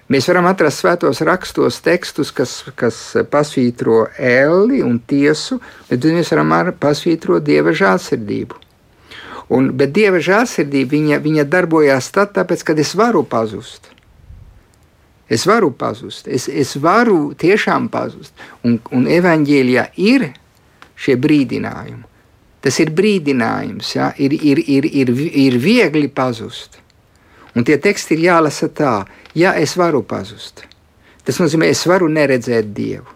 Mēs 0.08 0.30
varam 0.32 0.46
atrast 0.48 0.80
svētos 0.80 1.20
rakstos 1.28 1.82
tekstus, 1.84 2.30
kas, 2.32 2.62
kas 2.80 2.96
pasvītro 3.28 4.06
elli 4.16 4.80
un 4.86 5.02
tiesu, 5.04 5.60
bet 5.90 6.08
mēs 6.08 6.32
varam 6.32 6.54
arī 6.56 6.72
pasvītrot 6.80 7.44
dieva 7.44 7.74
žēlsirdību. 7.76 8.62
Un, 9.52 9.70
bet 9.80 9.92
dieva 9.96 10.22
žēlsirdība 10.24 10.96
viņa, 10.96 11.20
viņa 11.24 11.46
darbojās 11.52 12.08
tad, 12.16 12.32
tāpēc, 12.40 12.64
kad 12.70 12.80
es 12.80 12.96
varu 12.96 13.26
pazust. 13.28 13.92
Es 15.30 15.44
varu 15.48 15.74
pazust, 15.76 16.28
es, 16.28 16.48
es 16.48 16.76
varu 16.80 17.34
tiešām 17.36 17.90
pazust. 17.92 18.32
Un, 18.64 18.78
un 18.96 19.08
evanģēlijā 19.12 19.90
ir 20.00 20.30
šie 20.98 21.18
brīdinājumi. 21.20 22.06
Tas 22.64 22.80
ir 22.84 22.92
brīdinājums, 22.96 23.90
ja? 23.96 24.12
ir, 24.18 24.34
ir, 24.34 24.62
ir, 24.64 24.88
ir, 24.88 25.12
ir 25.12 25.60
viegli 25.62 26.08
pazust. 26.08 26.80
Un 27.56 27.66
tie 27.68 27.78
teksti 27.82 28.16
ir 28.16 28.24
jālasa 28.28 28.70
tā, 28.72 28.96
ja 29.38 29.54
es 29.60 29.76
varu 29.78 30.02
pazust. 30.08 30.64
Tas 31.28 31.42
nozīmē, 31.42 31.70
es 31.74 31.84
varu 31.90 32.08
neredzēt 32.12 32.72
Dievu. 32.76 33.08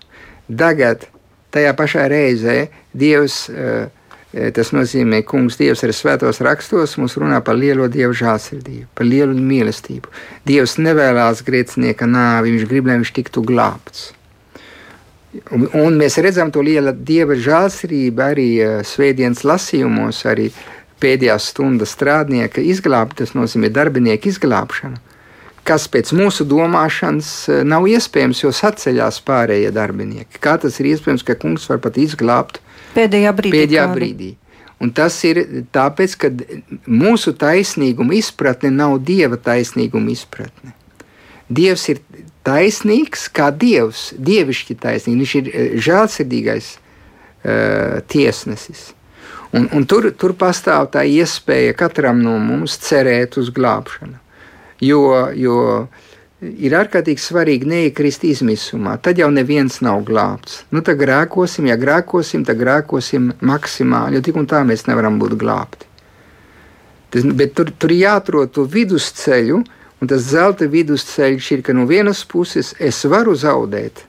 Tagad, 0.51 1.05
tajā 1.53 1.71
pašā 1.79 2.07
reizē, 2.11 2.57
Dievs 2.91 3.45
uh, 3.51 3.87
tas 4.31 4.71
nozīmē, 4.71 5.21
ka 5.25 5.33
Kungs 5.33 5.57
Dievs 5.59 5.83
arī 5.83 5.95
svētos 5.95 6.39
rakstos 6.45 6.95
mums 6.99 7.17
runā 7.19 7.41
par 7.43 7.57
lielo 7.59 7.89
dievu 7.91 8.15
žēlsirdību, 8.15 8.87
par 8.95 9.07
lielu 9.07 9.35
mīlestību. 9.35 10.07
Dievs 10.47 10.77
nevēlas 10.79 11.43
grēcinieka 11.47 12.07
nāvi, 12.07 12.55
viņš 12.55 12.69
grib, 12.69 12.87
lai 12.87 13.01
viņš 13.01 13.13
tiktu 13.17 13.43
glābts. 13.43 14.11
Un, 15.51 15.67
un 15.79 15.99
mēs 15.99 16.17
redzam 16.23 16.51
to 16.51 16.63
lielu 16.63 16.91
dieva 16.95 17.35
žēlsirdību 17.39 18.23
arī 18.23 18.47
uh, 18.63 18.79
svētdienas 18.87 19.43
lasījumos, 19.47 20.23
arī 20.27 20.49
pēdējās 21.03 21.51
stundas 21.51 21.95
strādnieka 21.95 22.63
izglābšana, 22.63 23.19
tas 23.23 23.35
nozīmē 23.35 23.71
darbinieku 23.73 24.31
izglābšanu, 24.31 24.99
kas 25.67 25.87
pēc 25.91 26.11
mūsu 26.15 26.47
domāšanas 26.47 27.31
uh, 27.47 27.61
nav 27.67 27.87
iespējams, 27.91 28.45
jo 28.45 28.55
saceļās 28.55 29.21
pārējie 29.27 29.71
darbinieki. 29.75 30.39
Kā 30.39 30.55
tas 30.59 30.79
ir 30.79 30.93
iespējams, 30.95 31.27
ka 31.27 31.39
kungs 31.39 31.67
var 31.71 31.83
pat 31.83 31.99
izglābt 31.99 32.63
Pēdējā 32.95 33.33
brīdī. 33.37 33.57
Pēdējā 33.57 33.87
kādu. 33.87 33.99
brīdī. 33.99 34.29
Un 34.81 34.89
tas 34.97 35.15
ir 35.27 35.39
tāpēc, 35.73 36.15
ka 36.17 36.31
mūsu 36.89 37.35
taisnīguma 37.37 38.15
izpratne 38.17 38.71
nav 38.73 38.97
dieva 39.05 39.37
taisnīguma 39.37 40.09
izpratne. 40.13 40.73
Dievs 41.51 41.85
ir 41.91 41.99
taisnīgs 42.47 43.27
kā 43.35 43.51
dievs, 43.53 44.09
dievišķi 44.17 44.77
taisnīgs. 44.81 45.19
Viņš 45.21 45.35
ir 45.37 45.51
eh, 45.51 45.75
žēlsirdīgais 45.85 46.71
uh, 46.77 48.01
tiesnesis. 48.09 48.89
Un, 49.51 49.67
un 49.75 49.85
tur, 49.85 50.07
tur 50.17 50.33
pastāv 50.39 50.87
tā 50.93 51.03
iespēja 51.05 51.75
katram 51.77 52.21
no 52.23 52.37
mums 52.39 52.77
cerēt 52.81 53.37
uz 53.37 53.51
glābšanu. 53.53 54.17
Jo, 54.81 55.03
jo 55.37 55.57
uh, 55.83 56.07
ir 56.41 56.73
ārkārtīgi 56.77 57.21
svarīgi 57.21 57.69
neiekrist 57.69 58.25
izmisumā. 58.25 58.97
Tad 59.03 59.21
jau 59.21 59.29
neviens 59.33 59.79
nav 59.85 60.01
glābts. 60.07 60.63
Nu, 60.73 60.81
tad 60.85 60.99
grēkosim, 61.01 61.69
ja 61.69 61.77
grēkosim, 61.79 62.45
tad 62.47 62.59
grēkosim 62.61 63.31
maksimāli, 63.45 64.17
jo 64.17 64.25
tik 64.25 64.39
un 64.41 64.49
tā 64.49 64.63
mēs 64.67 64.87
nevaram 64.89 65.19
būt 65.21 65.37
glābti. 65.41 65.89
Tas, 67.11 67.27
bet 67.37 67.53
tur, 67.57 67.71
tur 67.77 67.93
jāatrod 67.93 68.53
to 68.55 68.65
vidusceļu, 68.71 69.59
un 70.01 70.09
tas 70.09 70.23
zelta 70.31 70.65
vidusceļš 70.71 71.51
ir, 71.57 71.65
ka 71.65 71.75
no 71.77 71.85
vienas 71.89 72.23
puses 72.25 72.73
es 72.79 73.03
varu 73.11 73.35
zaudēt 73.37 74.05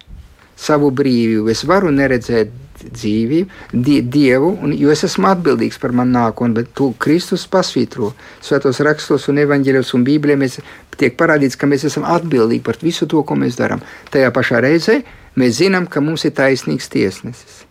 savu 0.62 0.90
brīvību, 0.94 1.50
es 1.52 1.64
varu 1.68 1.90
neredzēt 1.94 2.52
dzīvību, 2.82 3.48
die, 3.72 4.00
Dievu, 4.02 4.52
un, 4.64 4.74
jo 4.76 4.90
es 4.92 5.04
esmu 5.06 5.28
atbildīgs 5.30 5.78
par 5.82 5.94
manu 5.96 6.16
nākotni, 6.16 6.56
bet 6.58 6.72
tu 6.78 6.90
Kristus 7.02 7.44
pasvītro 7.50 8.12
svētos 8.42 8.82
rakstos 8.82 9.28
un 9.30 9.42
evaņģēļos 9.44 9.92
un 9.98 10.06
bībelē 10.06 10.38
mēs 10.40 10.58
tiek 10.98 11.16
parādīts, 11.18 11.58
ka 11.58 11.68
mēs 11.70 11.86
esam 11.88 12.06
atbildīgi 12.08 12.64
par 12.66 12.80
visu 12.82 13.08
to, 13.10 13.22
ko 13.26 13.38
mēs 13.38 13.58
darām. 13.60 13.82
Tajā 14.10 14.32
pašā 14.34 14.62
reizē 14.64 15.00
mēs 15.38 15.60
zinām, 15.60 15.86
ka 15.86 16.02
mums 16.04 16.26
ir 16.28 16.34
taisnīgs 16.38 16.90
tiesnesis. 16.92 17.62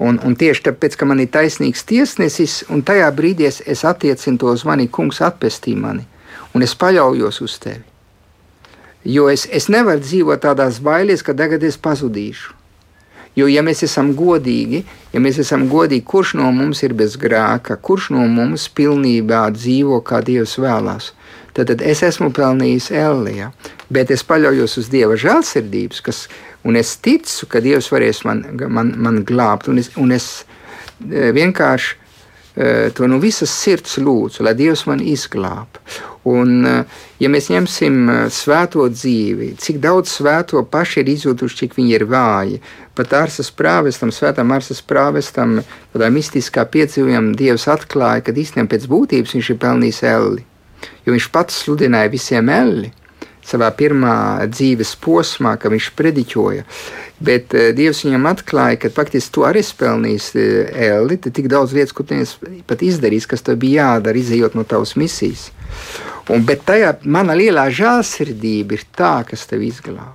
Un, 0.00 0.16
un 0.24 0.36
tieši 0.38 0.64
tāpēc, 0.70 0.96
ka 0.96 1.08
man 1.08 1.20
ir 1.20 1.28
taisnīgs 1.32 1.84
tiesnesis, 1.88 2.62
un 2.72 2.80
tajā 2.86 3.10
brīdī 3.12 3.50
es, 3.50 3.60
es 3.68 3.84
attiecinu 3.84 4.40
to 4.40 4.54
uz 4.54 4.64
mani, 4.64 4.88
kungs 4.88 5.20
atpestī 5.26 5.76
mani, 5.76 6.06
un 6.56 6.64
es 6.64 6.72
paļaujos 6.78 7.42
uz 7.44 7.58
tevi. 7.60 7.89
Jo 9.04 9.30
es, 9.32 9.46
es 9.48 9.70
nevaru 9.72 10.02
dzīvot 10.04 10.42
tādās 10.44 10.80
bailēs, 10.84 11.22
ka 11.24 11.32
tagad 11.36 11.62
es 11.64 11.78
pazudīšu. 11.80 12.56
Jo, 13.38 13.46
ja 13.46 13.62
mēs 13.62 13.84
esam 13.86 14.10
godīgi, 14.18 14.82
ja 15.14 15.20
mēs 15.22 15.38
esam 15.40 15.68
godīgi, 15.70 16.02
kurš 16.04 16.34
no 16.40 16.50
mums 16.52 16.82
ir 16.82 16.96
bez 16.98 17.14
grēka, 17.20 17.76
kurš 17.78 18.10
no 18.16 18.26
mums 18.28 18.66
pilnībā 18.74 19.44
dzīvo 19.54 20.00
kā 20.04 20.18
Dievs 20.26 20.56
vēlās, 20.60 21.12
tad, 21.54 21.70
tad 21.70 21.84
es 21.86 22.02
esmu 22.04 22.32
pelnījis 22.34 22.90
Elijā. 22.90 23.52
Bet 23.88 24.10
es 24.10 24.26
paļaujos 24.26 24.76
uz 24.82 24.90
Dieva 24.90 25.16
žēlsirdības, 25.18 26.02
kas, 26.02 26.24
un 26.66 26.76
es 26.76 26.96
ticu, 26.98 27.46
ka 27.50 27.62
Dievs 27.62 27.92
varēs 27.94 28.24
man, 28.26 28.42
man, 28.66 28.92
man 28.98 29.22
glābt, 29.26 29.70
un 29.70 29.78
es, 29.78 29.92
un 29.96 30.10
es 30.12 30.28
e, 31.06 31.30
vienkārši 31.36 31.99
to 32.94 33.06
no 33.08 33.16
visas 33.22 33.52
sirds 33.54 33.94
lūdzu, 34.02 34.42
lai 34.44 34.52
Dievs 34.58 34.82
man 34.88 35.00
izglāb. 35.00 35.78
Un, 36.28 36.66
eh, 36.68 36.84
ja 37.22 37.28
mēs 37.32 37.48
ņemsim 37.48 37.96
eh, 38.12 38.18
svēto 38.28 38.84
dzīvi, 38.92 39.54
cik 39.56 39.78
daudz 39.80 40.12
svēto 40.18 40.60
paši 40.68 41.00
ir 41.00 41.08
izjutuši, 41.14 41.56
cik 41.62 41.78
viņi 41.78 41.94
ir 41.96 42.04
vāji. 42.10 42.60
Pat 42.94 43.14
Arsas 43.16 43.48
prāvestam, 43.56 44.12
svētām 44.12 44.52
Arsas 44.52 44.82
prāvestam, 44.84 45.62
tādā 45.94 46.10
mistiskā 46.12 46.66
piedzīvojumā 46.68 47.32
Dievs 47.40 47.64
atklāja, 47.72 48.26
ka 48.26 48.36
īstenībā 48.36 48.74
pēc 48.74 48.84
būtības 48.90 49.32
viņš 49.38 49.50
ir 49.54 49.60
pelnījis 49.64 50.02
elli. 50.12 50.44
Jo 51.06 51.16
viņš 51.16 51.30
pats 51.32 51.62
sludināja 51.64 52.12
visiem 52.12 52.52
elli. 52.52 52.92
Savā 53.50 53.70
pirmā 53.76 54.14
dzīves 54.50 54.94
posmā, 55.02 55.56
kad 55.60 55.74
viņš 55.74 55.90
prediķoja. 55.98 56.66
Bet 57.20 57.56
uh, 57.56 57.70
Dievs 57.76 58.04
viņam 58.06 58.30
atklāja, 58.30 58.78
ka 58.84 58.92
faktiski 58.94 59.34
tu 59.34 59.44
arī 59.48 59.64
spēlnīsi 59.66 60.46
Elli, 60.88 61.18
tik 61.26 61.50
daudz 61.52 61.74
lietas, 61.76 61.94
ko 61.96 62.06
tu 62.06 62.18
pat 62.70 62.86
izdarījis, 62.86 63.28
kas 63.30 63.44
tev 63.46 63.60
bija 63.62 63.90
jādara, 63.90 64.22
izējot 64.22 64.56
no 64.58 64.64
tavas 64.68 64.96
misijas. 65.00 65.50
Un, 66.30 66.44
bet 66.46 66.62
tajā 66.68 66.94
mana 67.10 67.34
lielā 67.34 67.66
žēlsirdība 67.74 68.78
ir 68.78 68.86
tā, 68.96 69.14
kas 69.26 69.48
tev 69.50 69.64
izglāba. 69.66 70.14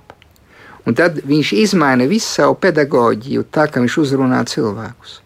Un 0.86 0.94
tad 0.94 1.18
viņš 1.26 1.52
izmaina 1.64 2.06
visu 2.08 2.28
savu 2.38 2.54
pedagoģiju 2.62 3.46
tā, 3.50 3.66
ka 3.66 3.82
viņš 3.82 3.96
uzrunā 4.04 4.44
cilvēkus. 4.46 5.20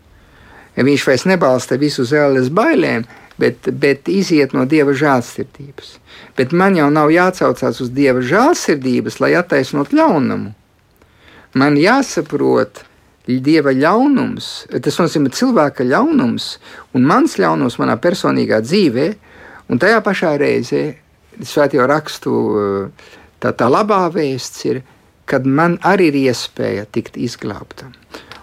Viņš 0.81 1.05
vairs 1.07 1.27
nebalsta 1.29 1.77
visu 1.77 2.07
uz 2.07 2.15
ēles 2.17 2.49
bailēm, 2.57 3.05
bet, 3.41 3.71
bet 3.83 4.09
iziet 4.13 4.55
no 4.57 4.67
dieva 4.69 4.95
žēlsirdības. 4.97 5.97
Bet 6.39 6.55
man 6.57 6.77
jau 6.79 6.91
nav 6.93 7.11
jācaucās 7.15 7.81
uz 7.83 7.91
dieva 7.97 8.23
žēlsirdības, 8.25 9.19
lai 9.23 9.35
attaisnotu 9.41 9.99
ļaunumu. 9.99 10.55
Man 11.59 11.77
jāsaprot, 11.81 12.85
dieva 13.27 13.71
ļaunums, 13.77 14.49
tas 14.83 14.99
nozīmē 14.99 15.31
cilvēka 15.35 15.85
ļaunums 15.87 16.47
un 16.97 17.07
mans 17.07 17.37
ļaunums 17.39 17.79
manā 17.79 17.97
personīgā 18.01 18.61
dzīvē, 18.65 19.07
un 19.71 19.79
tajā 19.79 20.01
pašā 20.03 20.35
reizē 20.41 20.83
svētījo 21.39 21.87
rakstu 21.87 22.33
tā, 23.43 23.53
tā 23.53 23.69
labā 23.71 24.03
vēsts 24.15 24.67
ir, 24.67 24.83
kad 25.31 25.47
man 25.47 25.79
arī 25.87 26.11
ir 26.11 26.19
iespēja 26.27 26.89
tikt 26.91 27.19
izglābtam. 27.21 27.95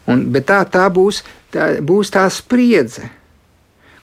Un, 0.08 0.30
bet 0.32 0.48
tā, 0.48 0.62
tā, 0.72 0.88
būs, 0.94 1.24
tā 1.52 1.74
būs 1.84 2.14
tā 2.16 2.24
spriedze, 2.32 3.10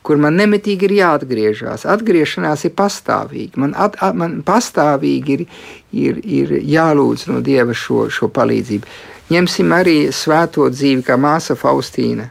kur 0.05 0.21
man 0.21 0.37
nemitīgi 0.37 0.89
ir 0.89 0.97
jāatgriežas. 0.99 1.87
Atgriešanās 1.89 2.67
ir 2.69 2.75
pastāvīga. 2.77 3.61
Man, 3.63 3.73
at, 3.81 3.97
at, 4.05 4.17
man 4.21 4.43
pastāvīgi 4.47 5.39
ir, 5.39 5.45
ir, 5.97 6.21
ir 6.23 6.55
jālūdz 6.61 7.29
no 7.31 7.41
Dieva 7.45 7.77
šo, 7.77 8.07
šo 8.13 8.29
palīdzību. 8.35 8.95
Ņemsim 9.33 9.73
arī 9.73 9.99
svēto 10.13 10.69
dzīvi, 10.69 11.01
kā 11.07 11.17
māsa 11.17 11.57
Faustīna, 11.57 12.29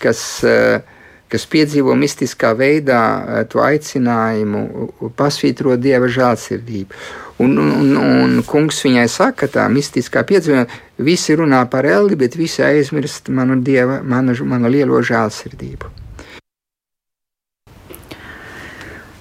kas, 0.00 0.22
eh, 0.48 0.80
kas 1.28 1.44
piedzīvo 1.52 1.92
mistiskā 2.00 2.54
veidā 2.56 3.02
eh, 3.04 3.44
to 3.52 3.60
aicinājumu 3.60 5.12
pasvītrot 5.20 5.84
Dieva 5.84 6.08
žēlsirdību. 6.08 7.04
Un, 7.44 7.58
un, 7.60 7.92
un 8.00 8.40
kungs 8.48 8.80
viņai 8.86 9.04
saka, 9.12 9.50
tā 9.52 9.66
mistiskā 9.68 10.24
piedzīvojuma, 10.24 10.80
visi 11.04 11.36
runā 11.36 11.60
par 11.68 11.84
elli, 11.84 12.16
bet 12.16 12.40
visi 12.40 12.64
aizmirst 12.64 13.28
manu, 13.28 13.60
dieva, 13.60 14.00
manu, 14.00 14.32
manu 14.48 14.72
lielo 14.72 15.04
žēlsirdību. 15.04 16.05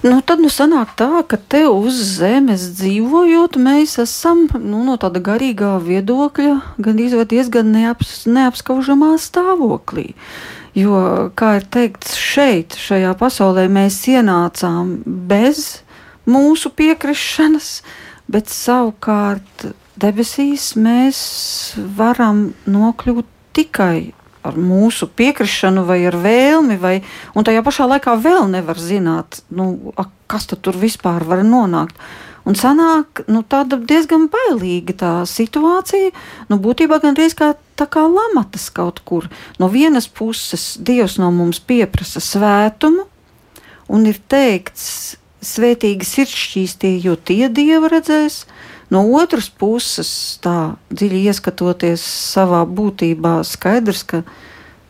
Nu, 0.05 0.19
tad 0.21 0.37
nu 0.37 0.51
sanāk 0.53 0.91
tā, 0.99 1.23
ka 1.25 1.37
te 1.49 1.63
uz 1.65 1.97
zemes 2.19 2.67
dzīvojot, 2.77 3.55
mēs 3.57 3.95
esam 4.03 4.43
nu, 4.53 4.83
no 4.85 4.99
tāda 5.01 5.17
garīgā 5.23 5.71
viedokļa 5.81 6.51
gan 6.85 6.99
diezgan 7.31 7.71
neaps, 7.73 8.11
neapskaužamā 8.29 9.15
stāvoklī. 9.17 10.11
Jo, 10.77 11.31
kā 11.33 11.55
ir 11.57 11.65
teikts, 11.73 12.13
šeit, 12.21 12.75
šajā 12.77 13.15
pasaulē, 13.17 13.63
mēs 13.65 13.97
ienācām 14.11 14.91
bez 15.31 15.79
mūsu 16.29 16.69
piekrišanas, 16.77 17.71
bet 18.29 18.53
savukārt 18.53 19.71
debesīs 19.97 20.75
mēs 20.77 21.23
varam 21.97 22.51
nokļūt 22.69 23.33
tikai 23.57 24.13
ar 24.45 24.59
mūsu 24.59 25.07
piekrišanu, 25.09 25.85
vai 25.87 26.03
ar 26.09 26.17
vēlmi, 26.21 26.77
vai, 26.81 26.99
un 27.35 27.47
tajā 27.47 27.63
pašā 27.65 27.89
laikā 27.95 28.15
vēl 28.21 28.47
nevar 28.53 28.79
zināt, 28.81 29.41
nu, 29.49 29.93
kas 30.31 30.47
tur 30.51 30.77
vispār 30.77 31.25
var 31.27 31.43
nonākt. 31.45 31.97
Un 32.45 32.53
sanāk 32.53 33.23
nu, 33.25 33.41
tāda 33.41 33.79
diezgan 33.81 34.27
bailīga 34.29 34.93
tā 34.99 35.11
situācija, 35.25 36.11
nu, 36.51 36.59
būtībā 36.61 36.99
gandrīz 37.01 37.33
kā, 37.37 37.55
kā 37.81 38.03
lamatas 38.05 38.69
kaut 38.69 39.01
kur. 39.01 39.25
No 39.57 39.71
vienas 39.73 40.05
puses 40.05 40.75
Dievs 40.77 41.17
no 41.17 41.31
mums 41.33 41.57
pieprasa 41.57 42.21
svētumu, 42.21 43.07
un 43.89 44.05
ir 44.05 44.21
teikts, 44.29 45.17
svētīgi 45.45 46.05
sirdsšķīstie, 46.05 46.95
jo 47.01 47.15
tie 47.17 47.49
dievu 47.49 47.89
redzēs. 47.91 48.43
No 48.93 49.01
otras 49.17 49.47
puses, 49.49 50.09
tā 50.43 50.75
dziļi 50.93 51.23
ieskatoties 51.31 52.03
savā 52.05 52.61
būtībā, 52.69 53.39
skaidrs, 53.47 54.03
ka 54.05 54.21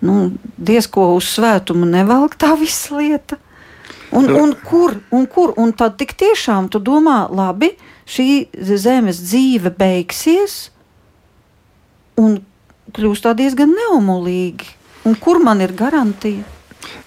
nu, 0.03 0.33
diez 0.57 0.89
ko 0.91 1.13
uz 1.15 1.29
svētumu 1.37 1.87
nevelk 1.87 2.35
tā 2.39 2.53
visa 2.59 2.99
lieta. 2.99 3.39
Un, 4.11 4.27
nu. 4.27 4.35
un, 4.41 4.53
kur, 4.67 4.97
un 5.15 5.25
kur? 5.31 5.55
Un 5.59 5.71
tad 5.75 5.95
tik 5.99 6.13
tiešām 6.19 6.67
tu 6.71 6.79
domā, 6.83 7.25
labi, 7.31 7.71
šī 8.07 8.27
zemes 8.75 9.23
dzīve 9.23 9.71
beigsies, 9.75 10.69
un 12.19 12.37
kļūst 12.95 13.25
tā 13.25 13.33
diezgan 13.35 13.71
neumolīgi. 13.75 14.69
Un 15.07 15.15
kur 15.21 15.39
man 15.43 15.63
ir 15.63 15.73
garantija? 15.77 16.43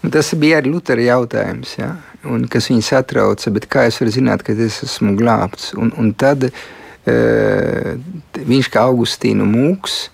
Nu, 0.03 0.11
tas 0.15 0.33
bija 0.39 0.61
arī 0.61 0.73
Lutera 0.73 1.05
jautājums. 1.05 1.77
Ja? 1.79 1.97
un 2.27 2.49
kas 2.51 2.67
viņu 2.71 2.83
satrauca, 2.83 3.53
kā 3.71 3.85
es 3.89 3.99
varu 4.01 4.13
zināt, 4.13 4.43
ka 4.43 4.53
es 4.53 4.81
esmu 4.87 5.15
glābts? 5.19 5.71
Un, 5.79 5.93
un 6.01 6.11
tad 6.19 6.49
uh, 6.49 6.63
viņš 7.07 8.69
kā 8.75 8.83
Augustīnu 8.89 9.47
mūks 9.49 10.09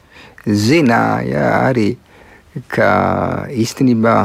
zināja 0.44 1.46
arī, 1.64 1.94
ka 2.70 3.46
īstenībā, 3.50 4.18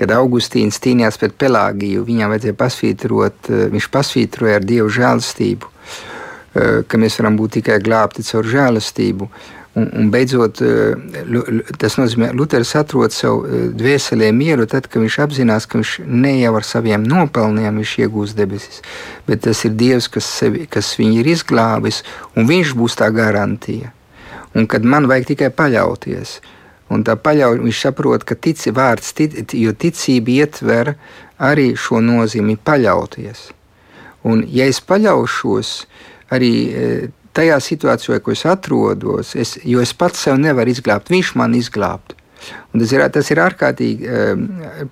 kad 0.00 0.12
Augustīns 0.16 0.80
cīnījās 0.82 1.18
pret 1.20 1.36
Pelāgiju, 1.40 2.04
viņam 2.08 2.34
vajadzēja 2.34 2.56
pasvītrot, 2.58 3.50
uh, 3.50 3.66
viņš 3.72 3.88
pasvītroja 3.92 4.58
ar 4.60 4.66
Dievu 4.66 4.90
žēlastību, 4.96 5.70
uh, 5.70 6.82
ka 6.88 7.00
mēs 7.00 7.20
varam 7.20 7.38
būt 7.40 7.60
tikai 7.60 7.80
glābti 7.84 8.26
caur 8.26 8.48
žēlastību. 8.48 9.30
Un, 9.78 9.86
un 9.94 10.08
beidzot, 10.10 10.58
eh, 10.66 10.96
tas 11.78 11.94
nozīmē, 11.94 12.32
ka 12.32 12.34
Luters 12.34 12.72
atrod 12.74 13.14
savu 13.14 13.44
eh, 13.46 13.68
dvēselē 13.78 14.32
mieru 14.34 14.66
tad, 14.66 14.88
kad 14.90 14.98
viņš 14.98 15.18
apzinās, 15.22 15.68
ka 15.70 15.78
viņš 15.78 15.92
ne 16.10 16.32
jau 16.40 16.56
ar 16.58 16.66
saviem 16.66 17.04
nopelniem 17.06 17.78
iegūs 17.84 18.34
debesis, 18.34 18.80
bet 19.28 19.44
tas 19.46 19.62
ir 19.68 19.76
Dievs, 19.78 20.08
kas, 20.10 20.26
sevi, 20.40 20.66
kas 20.66 20.90
viņu 20.98 21.20
ir 21.22 21.30
izglābis, 21.36 22.02
un 22.34 22.50
viņš 22.50 22.74
būs 22.80 22.98
tā 22.98 23.12
garantija. 23.14 23.92
Un 24.58 24.66
kad 24.66 24.82
man 24.82 25.06
vajag 25.06 25.30
tikai 25.30 25.52
paļauties, 25.54 26.40
un 26.90 27.06
tā 27.06 27.14
paļauj, 27.14 27.62
viņš 27.62 27.84
saprot, 27.86 28.26
ka 28.26 28.34
tic, 28.34 28.66
vārds, 28.74 29.14
tic, 29.14 29.54
jo 29.54 29.70
ticība 29.70 30.34
ietver 30.40 30.96
arī 31.38 31.76
šo 31.78 32.02
nozīmi 32.02 32.58
paļauties. 32.58 33.46
Un, 34.26 34.42
ja 34.50 34.66
es 34.66 34.82
paļaušos, 34.82 35.74
arī 36.34 36.52
eh, 36.74 37.08
tajā 37.40 37.58
situācijā, 37.64 38.20
ko 38.22 38.36
es 38.36 38.46
atrodos, 38.48 39.34
es, 39.34 39.56
jo 39.64 39.82
es 39.82 39.96
pats 39.96 40.28
sev 40.28 40.40
nevaru 40.40 40.72
izglābt, 40.72 41.12
viņš 41.12 41.36
man 41.40 41.56
izglābtu. 41.58 42.20
Un 42.72 42.80
tas 42.80 42.92
ir, 42.94 43.02
tas 43.12 43.28
ir 43.32 43.40
ārkārtīgi 43.42 44.08
um, 44.08 44.44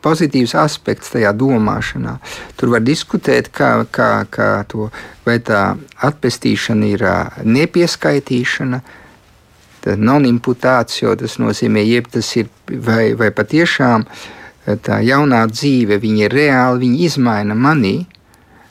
pozitīvs 0.05 0.53
aspekts 0.61 1.15
tajā 1.15 1.31
domāšanā. 1.33 2.19
Tur 2.61 2.75
var 2.75 2.83
diskutēt, 2.85 3.49
kā, 3.55 3.71
kā, 3.95 4.11
kā 4.29 4.51
to, 4.69 4.91
vai 5.25 5.39
tā 5.45 5.63
atpestīšana 6.05 6.91
ir 6.93 7.05
uh, 7.07 7.39
nepieskaitīšana, 7.49 8.83
non-imputācija, 9.97 11.15
tas 11.17 11.39
nozīmē, 11.41 11.81
jeb 11.87 12.11
tas 12.13 12.29
ir 12.37 12.51
vai, 12.69 13.15
vai 13.17 13.31
patiešām 13.33 14.05
tā 14.85 14.99
jaunā 15.07 15.47
dzīve, 15.49 15.97
viņa 16.03 16.27
ir 16.27 16.35
reāli, 16.35 16.83
viņa 16.85 17.05
izmaina 17.07 17.57
manī. 17.57 17.97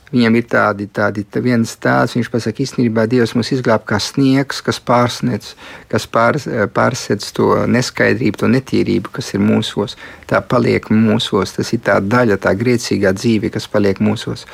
Viņam 0.07 0.37
ir 0.39 0.45
tādi, 0.47 0.85
tādi 0.87 1.25
tā 1.27 1.41
viens 1.43 1.73
tēls, 1.83 2.13
viņš 2.15 2.29
pasaka, 2.31 2.63
īstenībā 2.63 3.03
Dievs 3.11 3.33
mūs 3.35 3.49
izglāb 3.51 3.83
kā 3.89 3.97
sniegs, 3.99 4.61
kas 4.63 4.79
pārsniedz, 4.79 5.49
kas 5.91 6.05
pār, 6.07 6.39
pārsedz 6.71 7.33
to 7.35 7.49
neskaidrību, 7.67 8.39
to 8.39 8.47
netīrību, 8.53 9.11
kas 9.17 9.33
ir 9.35 9.43
mūsos. 9.43 9.97
Tā 10.29 10.39
paliek 10.39 10.87
mūsos, 10.93 11.57
tas 11.57 11.73
ir 11.75 11.83
tā 11.83 11.97
daļa, 11.99 12.39
tā 12.39 12.55
grēcīgā 12.55 13.11
dzīve, 13.19 13.51
kas 13.51 13.67
paliek 13.73 13.99
mūsos. 13.99 14.47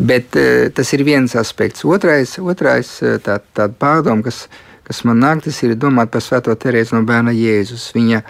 Bet 0.00 0.40
eh, 0.40 0.70
tas 0.72 0.94
ir 0.96 1.04
viens 1.04 1.36
aspekts. 1.36 1.84
Otrais, 1.84 2.38
otrais 2.40 2.94
eh, 3.02 3.20
tā, 3.20 3.42
tā 3.52 3.68
pārdoma, 3.68 4.24
kas, 4.24 4.46
kas 4.88 5.04
man 5.04 5.20
nāk, 5.20 5.44
tas 5.44 5.60
ir 5.68 5.76
domāt 5.76 6.14
par 6.14 6.24
Svēto 6.24 6.56
Terēzu 6.56 6.96
no 6.96 7.04
bērna 7.04 7.36
Jēzus. 7.36 7.90
Viņa 7.92 8.24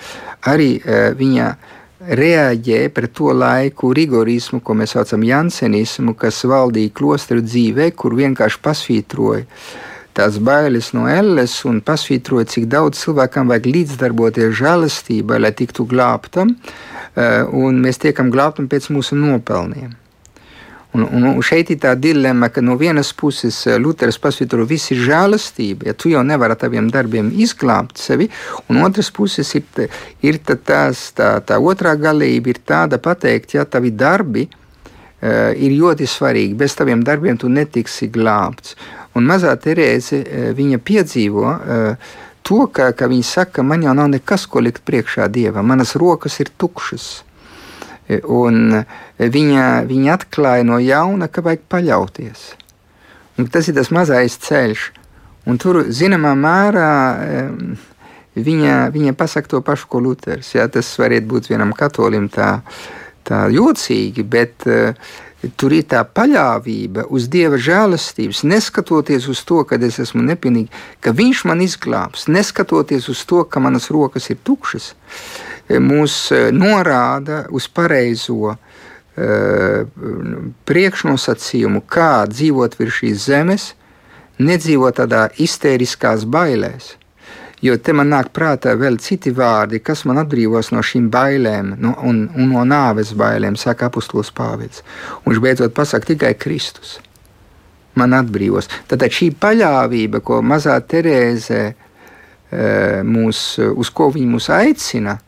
arī, 0.51 0.73
eh, 0.83 1.12
viņa, 1.14 1.53
reaģē 2.01 2.89
pret 2.95 3.13
to 3.19 3.33
laiku 3.35 3.93
rigorismu, 3.97 4.61
ko 4.63 4.75
mēs 4.79 4.95
saucam 4.95 5.23
par 5.23 5.31
jansenismu, 5.33 6.15
kas 6.15 6.45
valdīja 6.47 6.95
klosteru 6.95 7.43
dzīvē, 7.43 7.91
kur 7.99 8.17
vienkārši 8.19 8.63
pasvītroja 8.63 9.47
tās 10.19 10.41
bailes 10.43 10.91
no 10.97 11.07
elles 11.07 11.53
un 11.69 11.79
pasvītroja, 11.85 12.49
cik 12.51 12.67
daudz 12.73 12.99
cilvēkam 13.05 13.51
vajag 13.53 13.69
līdzdarboties 13.71 14.57
žēlastībai, 14.59 15.39
lai 15.45 15.53
tiktu 15.55 15.87
glābtam, 15.87 16.57
eh, 17.15 17.45
un 17.47 17.79
mēs 17.85 18.03
tiekam 18.03 18.33
glābtam 18.35 18.67
pēc 18.67 18.91
mūsu 18.91 19.15
nopelniem. 19.15 19.95
Un, 20.96 21.05
un, 21.05 21.27
šeit 21.44 21.68
ir 21.68 21.77
tā 21.83 21.90
dilemma, 22.01 22.48
ka 22.48 22.62
no 22.64 22.72
vienas 22.81 23.11
puses 23.16 23.59
eh, 23.68 23.77
Luters 23.77 24.16
pasvītro 24.22 24.64
visu 24.68 24.96
žēlastību, 24.96 25.85
ja 25.90 25.92
tu 25.92 26.09
jau 26.09 26.22
nevari 26.24 26.57
ar 26.57 26.61
taviem 26.62 26.88
darbiem 26.92 27.29
izglābt 27.37 28.01
sevi, 28.01 28.31
un 28.72 28.81
otras 28.87 29.11
puses 29.12 29.53
ir, 29.59 29.66
ir 30.24 30.40
tās, 30.48 31.11
tā, 31.18 31.35
tā 31.44 31.61
otrā 31.61 31.92
galība, 32.01 32.55
ir 32.55 32.62
tāda 32.64 32.96
pateikt, 33.05 33.53
ja 33.59 33.66
tavi 33.68 33.92
darbi 33.92 34.46
uh, 34.48 35.53
ir 35.53 35.77
ļoti 35.77 36.09
svarīgi. 36.09 36.57
Bez 36.57 36.79
taviem 36.81 37.05
darbiem 37.05 37.37
tu 37.37 37.53
netiksi 37.53 38.09
glābts. 38.09 38.79
Un 39.12 39.29
mazā 39.29 39.53
Terēze, 39.61 40.24
uh, 40.24 40.51
viņa 40.57 40.81
piedzīvo 40.88 41.46
uh, 41.53 42.18
to, 42.48 42.64
ka, 42.72 42.94
ka 42.96 43.12
viņa 43.12 43.29
saka, 43.29 43.62
man 43.62 43.85
jau 43.85 43.92
nav 43.92 44.09
nekas, 44.16 44.48
ko 44.48 44.64
likt 44.64 44.87
priekšā 44.88 45.29
Dievam, 45.29 45.68
manas 45.68 45.98
rokas 46.01 46.40
ir 46.40 46.48
tukšas. 46.57 47.11
Un 48.09 48.81
viņa, 49.21 49.66
viņa 49.88 50.14
atklāja 50.14 50.64
no 50.64 50.79
jauna, 50.81 51.29
ka 51.29 51.44
vajag 51.44 51.66
paļauties. 51.68 52.47
Un 53.38 53.51
tas 53.53 53.68
ir 53.68 53.77
tas 53.77 53.92
mazais 53.94 54.38
ceļš. 54.47 54.88
Un 55.49 55.61
tur, 55.61 55.83
zināmā 55.94 56.33
mērā, 56.37 56.88
viņa, 58.37 58.79
viņa 58.94 59.14
pasaka 59.16 59.55
to 59.55 59.61
pašu, 59.64 59.88
ko 59.92 60.01
Luters. 60.05 60.55
Jā, 60.57 60.66
tas 60.73 60.90
varētu 61.01 61.29
būt 61.31 61.53
vienam 61.53 61.73
katolim 61.77 62.27
tā, 62.33 62.59
tā 63.29 63.47
jocīgi, 63.53 64.25
bet 64.29 64.66
uh, 64.68 64.97
Tur 65.38 65.71
ir 65.71 65.85
tā 65.87 66.01
paļāvība 66.03 67.05
uz 67.14 67.29
Dieva 67.31 67.61
žēlastības, 67.62 68.40
neskatoties 68.42 69.29
uz 69.31 69.44
to, 69.47 69.61
ka 69.62 69.77
es 69.87 70.01
esmu 70.03 70.25
nepilnīgs, 70.27 70.75
ka 70.99 71.12
Viņš 71.14 71.44
man 71.47 71.62
izglābs, 71.62 72.27
neskatoties 72.27 73.07
uz 73.12 73.23
to, 73.23 73.44
ka 73.47 73.62
manas 73.62 73.87
rokas 73.94 74.27
ir 74.35 74.40
tukšas, 74.42 74.97
mūs 75.77 76.17
eh, 76.33 76.49
norāda 76.55 77.45
uz 77.53 77.69
pareizo 77.69 78.55
uh, 78.55 78.57
priekšnosacījumu, 80.69 81.83
kā 81.91 82.13
dzīvot 82.31 82.79
virs 82.79 83.01
šīs 83.01 83.27
zemes, 83.27 83.67
nedzīvot 84.39 85.01
tādā 85.01 85.27
iztēriskās 85.43 86.25
bailēs. 86.25 86.95
Jo 87.59 87.75
te 87.83 87.93
man 87.93 88.13
nāk 88.13 88.31
prātā 88.31 88.77
vēl 88.79 89.01
citi 89.03 89.33
vārdi, 89.35 89.81
kas 89.83 90.05
man 90.07 90.21
atbrīvos 90.23 90.71
no 90.71 90.83
šīm 90.85 91.09
bailēm 91.11 91.75
no, 91.83 91.97
un, 92.07 92.29
un 92.31 92.53
no 92.53 92.63
nāves 92.63 93.11
bailēm, 93.19 93.59
saka 93.59 93.89
apustulis 93.89 94.31
Pāvils. 94.31 94.85
Un 95.25 95.33
viņš 95.33 95.43
beidzot 95.43 95.75
pasakā 95.75 96.13
tikai 96.13 96.37
Kristus. 96.39 97.01
Man 97.99 98.15
atbrīvos. 98.15 98.71
Tad 98.87 99.03
šī 99.11 99.33
paļāvība, 99.43 100.23
ko 100.23 100.39
mazā 100.47 100.77
Terēze 100.87 101.63
e, 101.67 101.73
mūs, 103.03 103.41
uz 103.59 103.91
ko 103.91 104.13
viņa 104.15 104.31
mūs 104.37 104.47
aicina, 104.55 105.19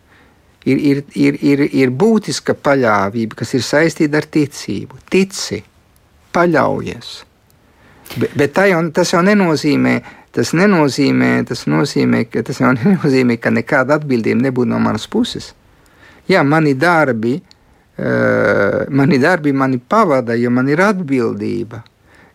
ir, 0.64 0.78
ir, 0.78 1.02
ir, 1.14 1.40
ir, 1.42 1.64
ir 1.84 1.90
būtiska 1.90 2.54
paļāvība, 2.58 3.40
kas 3.42 3.54
ir 3.56 3.66
saistīta 3.66 4.20
ar 4.20 4.28
ticību. 4.30 5.02
Tici, 5.10 5.62
paļaujies. 6.34 7.10
Bet, 8.16 8.32
bet 8.34 8.58
jau, 8.66 8.80
tas 8.94 9.12
jau 9.14 9.20
nenozīmē, 9.22 10.00
Tas 10.30 10.52
nenozīmē, 10.54 11.30
tas 11.42 11.64
nozīmē, 11.66 12.22
ka 12.30 12.44
tas 12.46 12.60
jau 12.62 12.70
nenozīmē, 12.78 13.36
ka 13.42 13.50
nekāda 13.50 13.98
atbildība 13.98 14.46
nebūtu 14.46 14.70
no 14.70 14.78
manas 14.82 15.08
puses. 15.10 15.50
Jā, 16.30 16.44
mani 16.46 16.76
darbi, 16.78 17.34
uh, 17.40 18.84
mani 18.94 19.18
darbi 19.18 19.52
mani 19.52 19.80
pavada, 19.82 20.36
jo 20.38 20.52
man 20.54 20.70
ir 20.70 20.84
atbildība. 20.86 21.82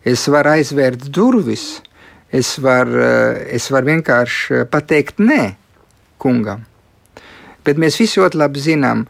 Es 0.06 0.26
varu 0.30 0.52
aizvērt 0.58 1.08
durvis, 1.08 1.80
es 2.28 2.52
varu 2.60 3.00
uh, 3.00 3.70
var 3.72 3.88
vienkārši 3.88 4.66
pateikt 4.70 5.24
nē 5.24 5.42
kungam. 6.20 6.66
Bet 7.66 7.80
mēs 7.82 7.98
visi 7.98 8.20
ļoti 8.20 8.38
labi 8.38 8.62
zinām, 8.62 9.06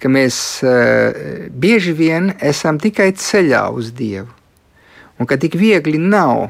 ka 0.00 0.08
mēs 0.08 0.36
uh, 0.64 1.48
bieži 1.52 1.92
vien 1.96 2.32
esam 2.40 2.80
tikai 2.80 3.10
ceļā 3.12 3.66
uz 3.76 3.92
Dievu. 3.96 4.30
Un 5.20 5.28
ka 5.28 5.36
tik 5.36 5.58
viegli 5.60 6.00
nav 6.00 6.48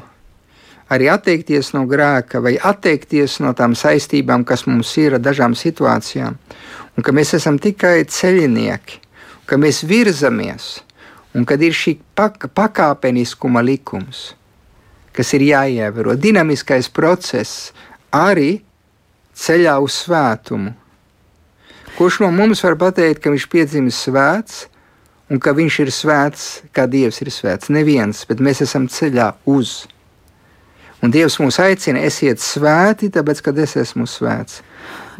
arī 0.91 1.07
atteikties 1.11 1.71
no 1.75 1.85
grēka 1.87 2.41
vai 2.43 2.55
atteikties 2.55 3.39
no 3.43 3.53
tām 3.55 3.75
saistībām, 3.75 4.43
kas 4.47 4.65
mums 4.67 4.91
ir 4.99 5.15
ar 5.15 5.23
dažām 5.23 5.55
situācijām, 5.55 6.35
un 6.95 7.05
ka 7.05 7.15
mēs 7.15 7.35
esam 7.37 7.59
tikai 7.59 8.03
ceļinieki, 8.07 8.99
ka 9.47 9.59
mēs 9.59 9.83
virzamies, 9.87 10.81
un 11.35 11.47
kad 11.47 11.63
ir 11.63 11.75
šī 11.75 11.95
pak 12.15 12.49
pakāpeniskuma 12.55 13.63
likums, 13.63 14.33
kas 15.15 15.31
ir 15.37 15.47
jāievēro, 15.47 16.15
dinamiskais 16.19 16.91
process 16.91 17.71
arī 18.11 18.61
ceļā 19.35 19.77
uz 19.83 20.03
svētumu. 20.03 20.75
Kurš 21.97 22.21
no 22.23 22.31
mums 22.31 22.63
var 22.63 22.77
pateikt, 22.79 23.21
ka 23.23 23.33
viņš 23.33 23.47
piedzimis 23.51 23.97
svēts, 24.07 24.65
un 25.31 25.39
ka 25.43 25.53
viņš 25.55 25.79
ir 25.83 25.91
svēts, 25.95 26.45
kā 26.75 26.87
Dievs 26.89 27.21
ir 27.23 27.31
svēts? 27.33 27.71
Neviens, 27.73 28.23
bet 28.29 28.43
mēs 28.43 28.63
esam 28.63 28.87
ceļā 28.91 29.33
uz. 29.49 29.81
Un 31.01 31.11
Dievs 31.11 31.39
mūs 31.41 31.57
aicina, 31.61 32.03
esiet 32.05 32.41
svēti, 32.43 33.09
tāpēc, 33.13 33.41
kad 33.43 33.59
es 33.59 33.75
esmu 33.79 34.05
svēts. 34.09 34.61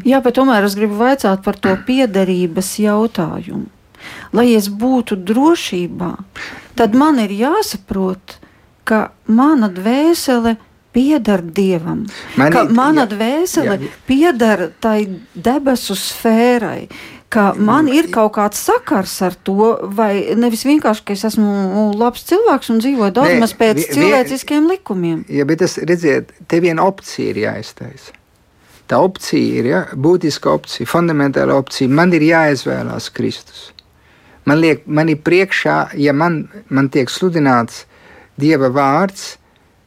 Jā, 0.06 0.22
bet 0.24 0.38
tomēr 0.38 0.66
es 0.66 0.78
gribu 0.78 1.00
vaicāt 1.02 1.44
par 1.46 1.58
to 1.60 1.74
piederības 1.88 2.76
jautājumu. 2.82 3.68
Lai 4.34 4.48
es 4.56 4.70
būtu 4.70 5.18
drošībā, 5.30 6.12
tad 6.80 6.96
man 6.98 7.20
ir 7.22 7.34
jāsaprot, 7.36 8.38
ka 8.88 9.12
mana 9.30 9.70
dvēsele 9.70 10.56
pieder 10.96 11.42
Dievam, 11.42 12.06
man 12.40 12.54
ka 12.54 12.66
mana 12.70 13.06
jā, 13.06 13.10
dvēsele 13.16 13.80
jā, 13.80 13.90
pieder 14.08 14.68
tai 14.84 15.06
debesu 15.34 15.96
sfērai, 15.98 16.88
ka 17.32 17.52
man 17.56 17.88
ir 17.92 18.10
kaut 18.12 18.34
kāds 18.36 18.60
sakars 18.60 19.14
ar 19.24 19.36
to, 19.48 19.74
vai 19.96 20.36
nevis 20.36 20.66
vienkārši, 20.68 21.06
ka 21.08 21.16
es 21.16 21.24
esmu 21.32 21.92
labs 22.00 22.26
cilvēks 22.28 22.74
un 22.74 22.82
dzīvoju 22.84 23.16
daudz 23.16 23.38
maz 23.40 23.54
pēc 23.58 23.80
vi, 23.80 23.88
cilvēciskiem 23.96 24.68
likumiem. 24.74 25.22
Jā, 25.32 25.48
bet 25.48 25.64
tas, 25.64 25.78
redziet, 25.80 26.34
te 26.52 26.60
viena 26.64 26.84
opcija 26.90 27.32
ir 27.32 27.46
jāiztaisa. 27.46 28.18
Tā 28.92 29.00
opcija 29.00 29.62
ir 29.62 29.70
ja, 29.70 29.86
būtiska 29.96 30.52
opcija, 30.52 30.90
fundamentāla 30.90 31.56
opcija. 31.56 31.88
Man 31.88 32.12
ir 32.12 32.26
jāizvēlās 32.28 33.08
Kristus. 33.16 33.70
Man, 34.44 34.60
liek, 34.60 34.84
man 34.84 35.08
ir 35.08 35.22
priekšā, 35.24 35.94
ja 36.02 36.12
man, 36.18 36.44
man 36.68 36.90
tiek 36.92 37.12
sludināts 37.14 37.86
Dieva 38.42 38.72
vārds, 38.74 39.38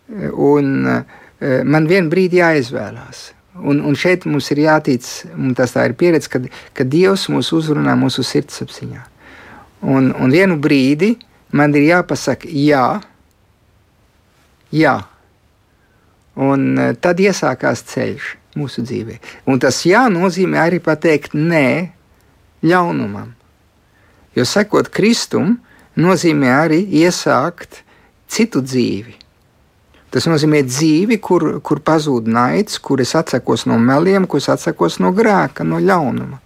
un 0.08 0.86
eh, 0.88 1.62
man 1.64 1.88
vienā 1.88 2.10
brīdī 2.12 2.40
jāizvēlās. 2.42 3.30
Un, 3.54 3.80
un 3.86 3.94
šeit 3.94 4.24
mums 4.26 4.50
ir 4.50 4.64
jātic, 4.64 5.06
un 5.38 5.54
tas 5.54 5.76
tā 5.76 5.84
ir 5.86 5.94
pieredze, 5.98 6.28
ka, 6.30 6.40
ka 6.74 6.86
Dievs 6.90 7.28
mūs 7.30 7.52
uzrunā 7.54 7.94
mūsu 7.98 8.24
sirdsapziņā. 8.26 9.02
Un, 9.86 10.10
un 10.10 10.32
vienu 10.32 10.56
brīdi 10.58 11.12
man 11.54 11.74
ir 11.76 11.86
jāpasaka 11.86 12.50
jā, 12.50 12.86
jā. 14.74 14.96
Un 16.34 16.72
eh, 16.78 16.94
tad 16.98 17.22
iesākās 17.22 17.84
ceļš 17.92 18.34
mūsu 18.58 18.84
dzīvē. 18.86 19.20
Un 19.50 19.62
tas 19.62 19.80
jā 19.86 20.04
nozīmē 20.10 20.60
arī 20.66 20.80
pateikt 20.82 21.34
nē 21.38 21.94
ļaunumam. 22.66 23.32
Jo 24.34 24.46
sekot 24.48 24.90
Kristum, 24.90 25.60
nozīmē 25.94 26.50
arī 26.64 26.80
iesākt 27.04 27.84
citu 28.26 28.62
dzīvi. 28.64 29.23
Tas 30.14 30.29
nozīmē 30.31 30.61
dzīvi, 30.62 31.16
kur, 31.18 31.42
kur 31.66 31.81
pazūd 31.83 32.29
naids, 32.31 32.79
kur 32.79 33.00
es 33.03 33.16
atsakos 33.18 33.64
no 33.66 33.81
meliem, 33.83 34.29
kur 34.31 34.38
es 34.38 34.46
atsakos 34.53 35.00
no 35.03 35.11
grēka, 35.16 35.66
no 35.66 35.81
ļaunuma. 35.83 36.38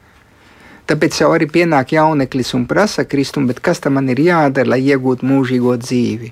Tāpēc 0.88 1.18
jau 1.20 1.28
arī 1.37 1.50
pienāk 1.52 1.92
jauneklis 1.92 2.54
un 2.57 2.64
prasa 2.70 3.04
Kristumu, 3.04 3.50
bet 3.50 3.61
kas 3.61 3.83
tam 3.85 3.98
man 3.98 4.09
ir 4.09 4.22
jādara, 4.24 4.70
lai 4.72 4.78
iegūtu 4.87 5.28
mūžīgo 5.28 5.74
dzīvi? 5.83 6.31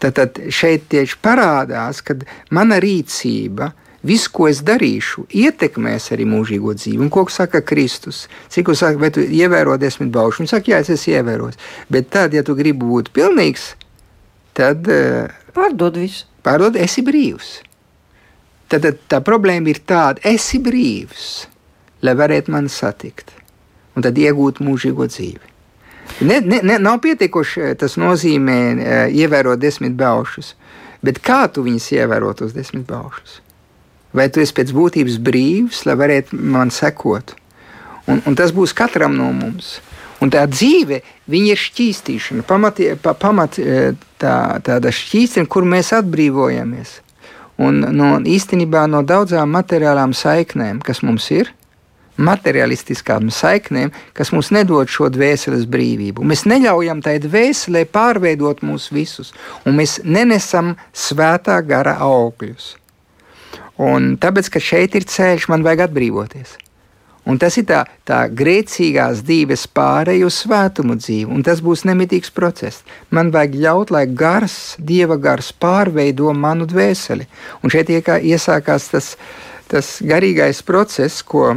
Tad, 0.00 0.14
tad 0.16 0.40
šeit 0.48 0.86
tieši 0.88 1.18
parādās, 1.20 2.00
ka 2.00 2.16
mana 2.56 2.78
rīcība, 2.80 3.68
viss, 4.08 4.30
ko 4.32 4.48
es 4.48 4.62
darīšu, 4.64 5.26
ietekmēs 5.36 6.08
arī 6.16 6.24
mūžīgo 6.32 6.72
dzīvi. 6.80 7.02
Un 7.04 7.12
ko 7.12 7.26
saka 7.28 7.60
Kristus? 7.60 8.22
Cik 8.48 8.72
jūs 8.72 8.80
sakat, 8.80 9.02
vai 9.04 9.12
tu 9.12 9.20
ievēro 9.20 9.76
desmit 9.76 10.08
baušus? 10.16 10.46
Viņš 10.46 10.56
saka, 10.56 10.72
jā, 10.72 10.80
es 10.80 10.94
esmu 10.96 11.18
ievērojis. 11.18 11.60
Bet 11.92 12.08
tad, 12.16 12.32
ja 12.32 12.40
tu 12.40 12.56
gribi 12.56 12.88
būt 12.88 13.12
pilnīgs, 13.12 13.74
tad. 14.56 14.88
Pārdod 15.50 16.00
visu 16.00 16.29
pārdod, 16.44 16.78
esi 16.80 17.04
brīvs. 17.06 17.58
Tad, 18.70 18.86
tā 19.10 19.18
problēma 19.26 19.72
ir 19.72 19.82
tāda, 19.82 20.22
esi 20.30 20.60
brīvs, 20.62 21.28
lai 22.06 22.14
varētu 22.18 22.54
mani 22.54 22.70
satikt 22.70 23.34
un 23.96 24.04
tad 24.06 24.18
iegūt 24.18 24.62
mūžīgo 24.62 25.08
dzīvi. 25.10 25.48
Ne, 26.26 26.40
ne, 26.40 26.60
ne, 26.66 26.78
nav 26.82 26.98
pietiekoši 27.04 27.74
tas 27.80 27.96
nozīmē 28.00 28.56
uh, 28.72 29.02
ievērot 29.14 29.60
desmit 29.60 29.94
baušus, 29.98 30.54
bet 31.06 31.20
kā 31.24 31.44
tu 31.52 31.64
viņus 31.66 31.90
ievērot 31.96 32.42
tos 32.42 32.54
desmit 32.56 32.86
baušus? 32.88 33.40
Vai 34.16 34.26
tu 34.32 34.42
esi 34.42 34.54
pēc 34.56 34.72
būtības 34.74 35.20
brīvs, 35.22 35.84
lai 35.86 35.94
varētu 35.98 36.34
man 36.34 36.72
sekot? 36.74 37.36
Un, 38.10 38.22
un 38.26 38.34
tas 38.38 38.50
būs 38.54 38.74
katram 38.74 39.14
no 39.14 39.30
mums. 39.36 39.78
Un 40.20 40.32
tā 40.32 40.42
dzīve 40.50 41.00
ir 41.32 41.60
šķīstīšana, 41.60 42.44
pamat, 42.48 42.82
pa, 43.00 43.14
pamat 43.16 43.56
e, 43.60 43.92
tā, 44.20 44.34
tāda 44.64 44.92
šķīstīšana, 44.92 45.48
kur 45.48 45.64
mēs 45.68 45.94
atbrīvojamies. 45.96 46.98
Un 47.60 47.80
no, 47.96 48.10
īstenībā 48.24 48.86
no 48.88 49.00
daudzām 49.04 49.52
materiālām 49.52 50.12
saiknēm, 50.16 50.80
kas 50.84 51.02
mums 51.04 51.28
ir, 51.32 51.52
materiālistiskām 52.20 53.30
saiknēm, 53.32 53.92
kas 54.16 54.32
mums 54.34 54.50
nedod 54.52 54.90
šo 54.92 55.08
dvēseles 55.12 55.66
brīvību. 55.70 56.24
Mēs 56.26 56.44
neļaujam 56.48 57.00
tai 57.04 57.16
dvēselē 57.22 57.86
pārveidot 57.92 58.64
mūs 58.66 58.90
visus, 58.92 59.32
un 59.64 59.78
mēs 59.80 59.98
nenesam 60.04 60.74
svētā 60.92 61.60
gara 61.66 61.96
augļus. 62.04 62.74
Un 63.80 64.16
tāpēc, 64.20 64.50
ka 64.52 64.60
šeit 64.60 64.96
ir 64.98 65.08
ceļš, 65.08 65.48
man 65.48 65.64
vajag 65.64 65.86
atbrīvoties. 65.88 66.58
Un 67.30 67.38
tas 67.38 67.54
ir 67.60 67.66
tā, 67.68 67.84
tā 68.08 68.24
grēcīgās 68.34 69.22
dzīves 69.26 69.68
pārēju 69.76 70.26
uz 70.26 70.40
svētumu 70.42 70.96
dzīvi, 70.98 71.28
un 71.30 71.44
tas 71.46 71.62
būs 71.62 71.86
nemitīgs 71.86 72.32
process. 72.34 72.82
Man 73.14 73.30
vajag 73.34 73.54
ļaut, 73.62 73.94
lai 73.94 74.04
gars, 74.10 74.74
dieva 74.78 75.18
gars 75.20 75.52
pārveido 75.54 76.34
manu 76.34 76.66
dvēseli. 76.70 77.28
Un 77.62 77.70
šeit 77.70 77.92
iesākās 77.92 78.90
tas, 78.90 79.14
tas 79.70 79.98
garīgais 80.02 80.64
process, 80.66 81.22
ko 81.22 81.54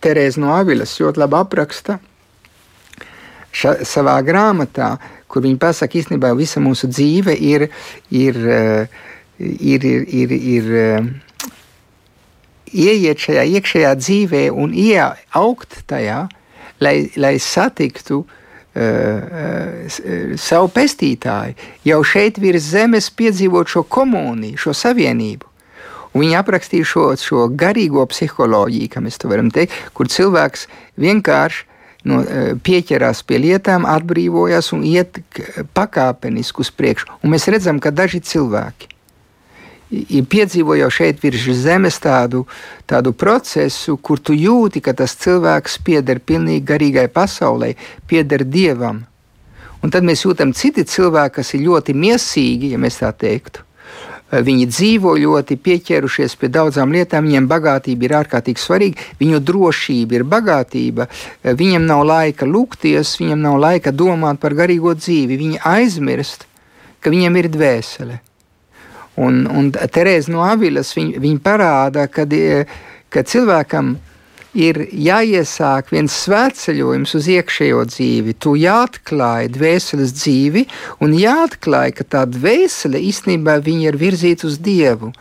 Terēza 0.00 0.40
no 0.40 0.52
Avilas 0.56 0.96
ļoti 1.00 1.20
labi 1.22 1.38
apraksta 1.38 1.98
ša, 3.56 3.76
savā 3.88 4.16
grāmatā, 4.26 4.94
kur 5.28 5.44
viņa 5.44 5.60
pasaka, 5.60 6.00
īstenībā 6.00 6.32
visa 6.38 6.62
mūsu 6.62 6.90
dzīve 6.92 7.36
ir, 7.36 7.68
ir, 8.10 8.40
eh, 8.58 8.98
ir, 9.40 9.86
ir, 9.86 10.06
ir, 10.22 10.36
ir 10.36 10.74
eh, 10.80 11.08
ieiet 12.72 13.20
šajā 13.22 13.44
iekšējā 13.58 13.92
dzīvē 14.00 14.42
un 14.54 14.74
ieaugt 14.74 15.82
tajā, 15.90 16.26
lai, 16.82 16.96
lai 17.16 17.36
satiktu 17.42 18.22
uh, 18.22 18.42
savu 20.36 20.70
pestītāju, 20.74 21.56
jau 21.86 22.00
šeit 22.04 22.40
virs 22.42 22.72
zemes 22.74 23.10
piedzīvot 23.10 23.70
šo 23.72 23.84
komuniju, 23.88 24.58
šo 24.60 24.74
savienību. 24.76 25.52
Un 26.16 26.24
viņi 26.24 26.36
aprakstīja 26.38 26.88
šo, 26.88 27.06
šo 27.20 27.46
garīgo 27.52 28.06
psiholoģiju, 28.08 28.88
kā 28.92 29.02
mēs 29.04 29.20
to 29.20 29.28
varam 29.28 29.50
teikt, 29.52 29.76
kur 29.92 30.08
cilvēks 30.08 30.64
vienkārši 31.00 31.64
no, 32.08 32.22
pieķerās 32.64 33.20
pie 33.28 33.40
lietām, 33.42 33.84
atbrīvojas 33.88 34.72
un 34.72 34.84
iet 34.88 35.20
pakāpeniski 35.76 36.64
uz 36.64 36.72
priekšu. 36.72 37.10
Un 37.20 37.36
mēs 37.36 37.48
redzam, 37.52 37.80
ka 37.84 37.92
daži 37.92 38.22
cilvēki 38.24 38.95
ir 39.90 40.26
piedzīvojuši 40.30 40.96
šeit 40.96 41.22
virs 41.22 41.46
zemes 41.60 41.98
tādu, 42.02 42.44
tādu 42.86 43.12
procesu, 43.12 43.96
kur 43.96 44.18
tu 44.18 44.34
jūti, 44.34 44.82
ka 44.82 44.96
tas 44.96 45.14
cilvēks 45.22 45.78
pieder 45.86 46.20
pilnīgi 46.20 46.64
garīgai 46.66 47.06
pasaulē, 47.12 47.74
pieder 48.06 48.44
dievam. 48.44 49.04
Un 49.84 49.92
tad 49.92 50.06
mēs 50.06 50.24
jūtam 50.24 50.54
citi 50.56 50.86
cilvēki, 50.88 51.36
kas 51.38 51.54
ir 51.54 51.66
ļoti 51.68 51.94
miesīgi, 51.94 52.72
ja 52.74 52.80
mēs 52.82 53.02
tā 53.02 53.12
teiktu. 53.14 53.62
Viņi 54.26 54.64
dzīvo 54.66 55.12
ļoti 55.22 55.54
pieķērušies 55.62 56.32
pie 56.40 56.48
daudzām 56.50 56.90
lietām, 56.90 57.28
viņiem 57.28 57.46
bagātība 57.46 58.08
ir 58.08 58.14
ārkārtīgi 58.24 58.58
svarīga, 58.58 59.04
viņu 59.20 59.38
drošība 59.38 60.18
ir 60.18 60.24
bagātība, 60.26 61.06
viņiem 61.46 61.86
nav 61.86 62.02
laika 62.08 62.48
lūgties, 62.50 63.14
viņiem 63.20 63.46
nav 63.46 63.60
laika 63.62 63.94
domāt 63.94 64.42
par 64.42 64.58
garīgo 64.58 64.96
dzīvi, 64.98 65.38
viņi 65.44 65.62
aizmirst, 65.62 66.48
ka 66.98 67.14
viņiem 67.14 67.38
ir 67.38 67.52
dvēsele. 67.54 68.18
Un, 69.16 69.46
un 69.48 69.70
Terēza 69.72 70.32
no 70.32 70.42
Avilas 70.44 70.92
viņa, 70.96 71.20
viņa 71.22 71.40
parāda, 71.44 72.04
ka, 72.12 72.26
ka 73.08 73.24
cilvēkam 73.24 73.94
ir 74.56 74.78
jāiesāk 74.92 75.90
viens 75.92 76.14
svētceļojums 76.24 77.14
uz 77.18 77.28
iekšējo 77.36 77.82
dzīvi. 77.92 78.36
Tu 78.40 78.54
jāatklāj 78.62 79.50
dvēseles 79.54 80.14
dzīvi 80.16 80.64
un 81.04 81.16
jāatklāj, 81.16 81.92
ka 81.98 82.06
tā 82.16 82.24
dvēsele 82.28 83.00
īstenībā 83.10 83.58
ir 83.76 84.00
virzīta 84.00 84.48
uz 84.48 84.58
Dievu. 84.58 85.12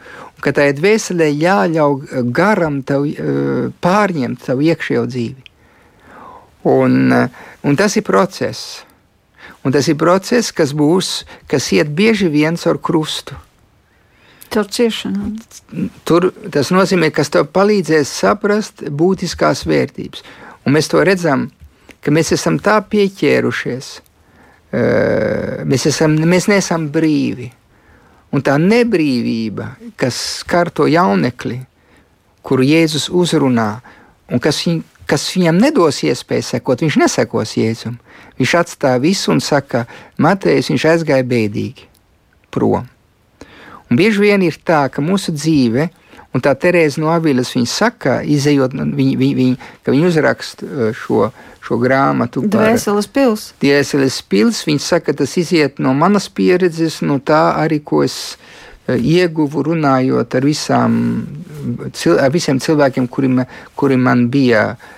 Ka 0.43 0.53
tai 0.55 0.71
dvēselē 0.77 1.29
jāļauj 1.31 2.23
garam 2.35 2.81
tev 2.83 3.07
eh, 3.07 3.71
pārņemt 3.81 4.43
tavu 4.45 4.67
iekšējo 4.67 5.05
dzīvi. 5.07 5.47
Un, 6.69 7.11
eh, 7.13 7.29
un 7.63 7.75
tas 7.75 7.95
ir 7.95 8.03
process. 8.03 8.83
Un 9.65 9.73
tas 9.73 9.87
ir 9.89 9.97
process, 9.97 10.51
kas 10.53 10.75
būs, 10.77 11.23
kas 11.49 11.71
iet 11.73 11.89
bieži 11.89 12.29
viens 12.29 12.67
ar 12.69 12.77
krustu. 12.77 13.33
Caur 14.53 14.67
ciešanām. 14.71 15.35
Tur 16.07 16.29
tas 16.53 16.71
nozīmē, 16.71 17.09
ka 17.11 17.23
tas 17.23 17.33
tev 17.33 17.49
palīdzēs 17.55 18.11
saprast 18.21 18.85
būtiskās 18.87 19.65
vērtības. 19.67 20.23
Un 20.65 20.75
mēs 20.77 20.89
to 20.91 21.01
redzam, 21.05 21.49
ka 22.01 22.13
mēs 22.13 22.31
esam 22.35 22.59
tā 22.61 22.77
pieķērušies, 22.85 23.91
mēs, 25.65 25.85
esam, 25.91 26.17
mēs 26.29 26.49
neesam 26.51 26.89
brīvi. 26.93 27.51
Un 28.35 28.43
tā 28.43 28.57
nebrīvība, 28.59 29.69
kas 29.99 30.17
skar 30.41 30.71
to 30.73 30.89
jaunekli, 30.91 31.61
kuru 32.45 32.65
Jēzus 32.67 33.07
uzrunā, 33.13 33.69
un 34.29 34.41
kas, 34.43 34.59
viņ, 34.65 34.81
kas 35.09 35.27
viņam 35.35 35.61
nedos 35.61 36.01
iespēju 36.05 36.49
sekot, 36.49 36.83
viņš 36.83 36.97
nesekos 37.01 37.55
Jēzum. 37.57 37.95
Viņš 38.39 38.55
atstāja 38.59 38.99
visu 38.99 39.31
un 39.31 39.39
saka, 39.39 39.85
Matejs, 40.19 40.69
viņš 40.73 40.89
aizgāja 40.91 41.25
bēdīgi 41.25 41.87
prom. 42.51 42.89
Un 43.89 43.99
bieži 43.99 44.23
vien 44.23 44.43
ir 44.45 44.57
tā, 44.65 44.85
ka 44.91 45.03
mūsu 45.05 45.33
dzīve, 45.35 45.89
un 46.35 46.43
tā 46.43 46.55
Terēza 46.57 47.01
no 47.01 47.11
Avilas 47.13 47.53
viņa 47.55 47.69
saka, 47.69 48.17
izējot, 48.23 48.73
viņa, 48.73 49.17
viņa, 49.21 49.37
viņa, 49.39 49.69
ka 49.85 49.93
viņa 49.93 50.09
uzraksta 50.09 50.67
uh, 50.67 50.89
šo, 50.97 51.29
šo 51.65 51.77
grāmatu. 51.81 52.43
Dvēseles 52.49 53.07
pils. 53.13 53.47
Dvēseles 53.61 54.19
pils, 54.31 54.63
viņa 54.67 54.83
saka, 54.83 55.15
tas 55.17 55.37
iziet 55.41 55.79
no 55.83 55.93
manas 55.97 56.27
pieredzes, 56.33 57.01
no 57.05 57.21
tā 57.21 57.43
arī, 57.61 57.79
ko 57.85 58.01
es 58.07 58.17
uh, 58.35 58.97
ieguvu 58.97 59.67
runājot 59.69 60.37
ar, 60.39 60.49
visām, 60.49 60.99
cil, 61.93 62.17
ar 62.19 62.33
visiem 62.33 62.59
cilvēkiem, 62.63 63.07
kuri, 63.11 63.31
kuri 63.77 64.01
man 64.01 64.27
bija 64.33 64.71
uh, 64.73 64.91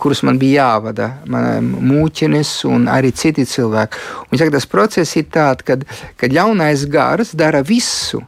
kurus 0.00 0.22
man 0.24 0.38
bija 0.40 0.64
jāvada, 0.64 1.08
mūķinis 1.28 2.52
un 2.70 2.86
arī 2.88 3.10
citi 3.12 3.44
cilvēki. 3.48 3.98
Un, 4.30 4.38
saka, 4.40 4.54
tas 4.54 4.68
process 4.70 5.16
ir 5.20 5.26
tāds, 5.32 5.66
kad, 5.68 5.84
kad 6.16 6.32
ļaunais 6.32 6.86
gars 6.92 7.34
dara 7.36 7.60
visu, 7.66 8.22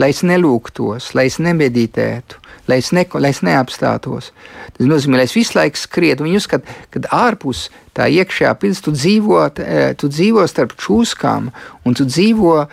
lai 0.00 0.10
es 0.14 0.22
nelūgtos, 0.24 1.10
lai 1.16 1.26
es 1.28 1.36
nemeditētu, 1.42 2.40
lai 2.70 2.80
es, 2.80 2.90
ne, 2.96 3.04
lai 3.20 3.32
es 3.34 3.42
neapstātos. 3.44 4.30
Tas 4.76 4.88
nozīmē, 4.88 5.20
lai 5.20 5.28
es 5.28 5.36
visu 5.36 5.58
laiku 5.58 5.80
skrietu. 5.80 6.24
Viņi 6.24 6.40
uzskata, 6.40 6.76
ka 6.94 7.04
ārpus 7.20 7.66
tā 7.96 8.08
iekšējā 8.08 8.54
pilsēta 8.62 8.88
tu 8.88 8.96
dzīvo, 8.96 9.40
eh, 9.60 9.92
tu 10.00 10.08
dzīvo 10.08 10.46
starp 10.48 10.76
čūskām 10.80 11.50
un 11.84 11.96
tu 11.98 12.06
dzīvo 12.08 12.54
uh, 12.60 12.70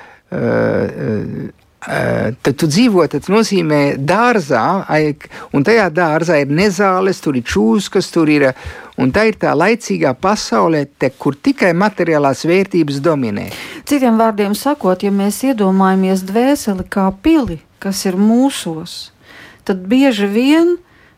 Tad 1.87 2.55
tu 2.59 2.67
dzīvo, 2.67 3.05
tas 3.07 3.29
nozīmē 3.31 3.95
dārzā, 4.03 4.63
un 5.55 5.63
tajā 5.63 5.85
dārzā 5.95 6.41
ir 6.43 6.51
nezāles, 6.51 7.21
tur 7.23 7.37
ir 7.39 7.45
čūskas, 7.47 8.09
tur 8.11 8.27
ir. 8.31 8.49
Un 8.97 9.11
tā 9.13 9.27
ir 9.29 9.35
tā 9.37 9.51
laicīgā 9.53 10.15
pasaulē, 10.17 10.81
te, 10.97 11.11
kur 11.21 11.35
tikai 11.37 11.69
materiālās 11.77 12.41
vērtības 12.49 12.97
dominē. 13.05 13.45
Citiem 13.85 14.17
vārdiem 14.17 14.55
sakot, 14.57 15.05
ja 15.05 15.11
mēs 15.13 15.43
iedomājamies 15.45 16.25
dvēseli 16.25 16.87
kā 16.89 17.05
pili, 17.21 17.59
kas 17.77 18.01
ir 18.09 18.17
mūsos, 18.17 19.13
tad 19.69 19.85
bieži 19.85 20.27
vien 20.33 20.73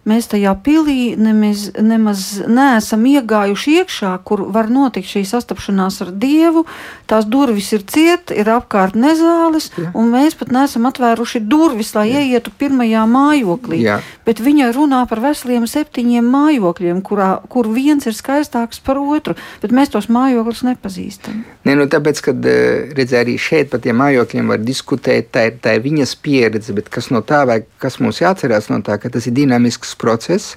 mēs 0.10 0.30
tajā 0.32 0.54
pilī 0.66 1.14
nemaz, 1.20 1.70
nemaz 1.78 2.26
neesam 2.50 3.06
iegājuši 3.10 3.76
iekšā, 3.82 4.14
kur 4.28 4.48
var 4.54 4.70
notikt 4.74 5.10
šī 5.10 5.24
sastapšanās 5.30 6.02
ar 6.06 6.14
Dievu. 6.20 6.66
Tās 7.10 7.28
durvis 7.30 7.72
ir 7.74 7.86
ciet, 7.90 8.34
ir 8.36 8.50
apkārt 8.54 8.98
nezāles, 9.00 9.70
Jā. 9.78 9.92
un 9.98 10.12
mēs 10.14 10.38
pat 10.40 10.54
neesam 10.54 10.88
atvēruši 10.90 11.42
durvis, 11.50 11.94
lai 11.98 12.10
Jā. 12.12 12.24
ieietu 12.26 12.54
pirmajā 12.60 13.06
mājoklī. 13.10 13.82
Jā. 13.86 14.00
Bet 14.28 14.42
viņa 14.46 14.72
runā 14.76 15.02
par 15.10 15.22
veseliem 15.24 15.66
septiņiem 15.70 16.26
mājokļiem, 16.30 17.02
kurā, 17.06 17.32
kur 17.50 17.70
viens 17.74 18.06
ir 18.10 18.18
skaistāks 18.18 18.82
par 18.86 19.02
otru, 19.02 19.38
bet 19.64 19.74
mēs 19.74 19.94
tos 19.94 20.10
mājokļus 20.14 20.66
nepazīstam. 20.70 21.44
Ne, 21.66 21.76
nu, 21.78 21.88
tāpēc, 21.92 22.22
kad 22.30 22.50
eh, 22.50 22.92
redz, 22.98 23.16
arī 23.18 23.38
šeit 23.42 23.72
par 23.74 23.82
tiem 23.84 23.98
mājokļiem 24.00 24.54
var 24.54 24.62
diskutēt, 24.64 25.32
tā 25.36 25.50
ir, 25.50 25.58
tā 25.64 25.76
ir 25.78 25.84
viņas 25.86 26.16
pieredze, 26.24 26.76
bet 26.78 26.92
kas 26.94 27.10
no 27.14 27.22
tā 27.26 27.44
vajag, 27.50 27.68
kas 27.82 28.00
mums 28.04 28.22
jāatcerās 28.22 28.70
no 28.72 28.82
tā, 28.86 29.00
ka 29.02 29.12
tas 29.14 29.28
ir 29.30 29.36
dinamisks 29.38 29.96
process, 30.00 30.56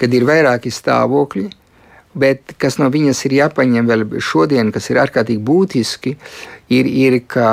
kad 0.00 0.14
ir 0.14 0.26
vairāki 0.26 0.72
stāvokļi, 0.74 1.48
bet 2.14 2.54
kas 2.58 2.78
no 2.78 2.90
viņas 2.94 3.24
ir 3.26 3.38
jāpaņem 3.40 3.90
vēl 3.90 4.06
šodien, 4.22 4.70
kas 4.74 4.90
ir 4.90 5.00
ārkārtīgi 5.02 5.42
būtiski, 5.44 6.14
ir, 6.74 6.86
ir 6.86 7.18
kā 7.30 7.50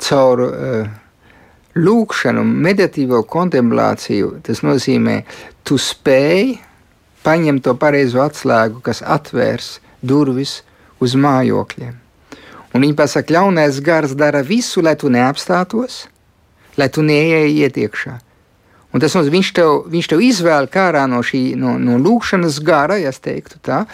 caur 0.00 0.44
uh, 0.46 0.90
lūkšanu, 1.76 2.44
meditīvo 2.44 3.22
kontemplāciju. 3.28 4.38
Tas 4.46 4.64
nozīmē, 4.66 5.20
tu 5.64 5.78
spēj 5.80 6.56
paņemt 7.24 7.64
to 7.66 7.76
pareizo 7.80 8.22
atslēgu, 8.24 8.80
kas 8.84 9.04
atvērs 9.04 9.78
durvis 10.00 10.60
uz 11.00 11.16
mājokļiem. 11.16 11.96
Un 12.70 12.84
viņi 12.86 12.96
pasaka, 12.96 13.34
ļaunais 13.34 13.80
gars 13.82 14.14
dara 14.14 14.44
visu, 14.46 14.82
lai 14.82 14.94
tu 14.96 15.10
neapstātos, 15.10 16.04
lai 16.78 16.88
tu 16.88 17.02
neieejiet 17.02 17.80
iekšā. 17.82 18.18
Un 18.90 19.02
tas 19.02 19.14
nozīmē, 19.14 19.36
viņš 19.38 19.50
tev, 19.54 19.72
viņš 19.90 20.08
tev 20.10 20.22
izvēl 20.26 20.66
ārā 20.82 21.04
no 21.10 21.20
šī 21.22 21.54
no, 21.58 21.76
no 21.78 21.98
lūkšanas 22.02 22.58
gara, 22.66 22.98
ja 22.98 23.12
teiktu 23.14 23.60
tā, 23.62 23.84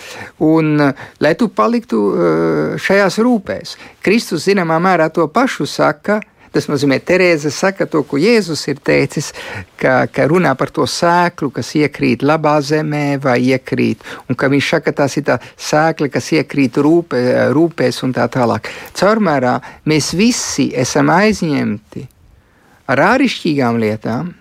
un 0.40 0.78
lai 1.20 1.34
tu 1.36 1.50
paliktu 1.52 1.98
uh, 1.98 2.78
šajās 2.80 3.20
rūpēs. 3.20 3.76
Kristus 4.04 4.46
zināmā 4.48 4.80
mērā 4.80 5.10
to 5.12 5.28
pašu 5.28 5.68
saka. 5.68 6.22
Tas 6.56 6.70
nozīmē, 6.70 6.96
Terēza 7.04 7.50
saka 7.52 7.84
to, 7.90 8.00
ko 8.08 8.16
Jēzus 8.16 8.62
ir 8.70 8.78
teicis, 8.80 9.26
ka, 9.76 10.06
ka 10.08 10.24
runā 10.30 10.54
par 10.56 10.70
to 10.72 10.86
sēklu, 10.88 11.50
kas 11.52 11.74
iekrīt 11.76 12.24
labā 12.24 12.54
zemē 12.64 13.18
vai 13.20 13.34
iekrīt, 13.50 14.00
un 14.24 14.38
ka 14.40 14.48
viņš 14.48 14.70
saka, 14.70 14.94
tas 15.02 15.18
ir 15.20 15.26
tā 15.26 15.36
sēkla, 15.42 16.08
kas 16.14 16.30
iekrīt 16.38 16.78
rūpē, 16.80 17.20
rūpēs 17.52 18.00
un 18.08 18.16
tā 18.16 18.24
tālāk. 18.32 18.72
Caurmērā 18.96 19.58
mēs 19.84 20.14
visi 20.16 20.70
esam 20.72 21.12
aizņemti 21.12 22.06
ar 22.94 23.04
āršķirīgām 23.10 23.82
lietām, 23.82 24.32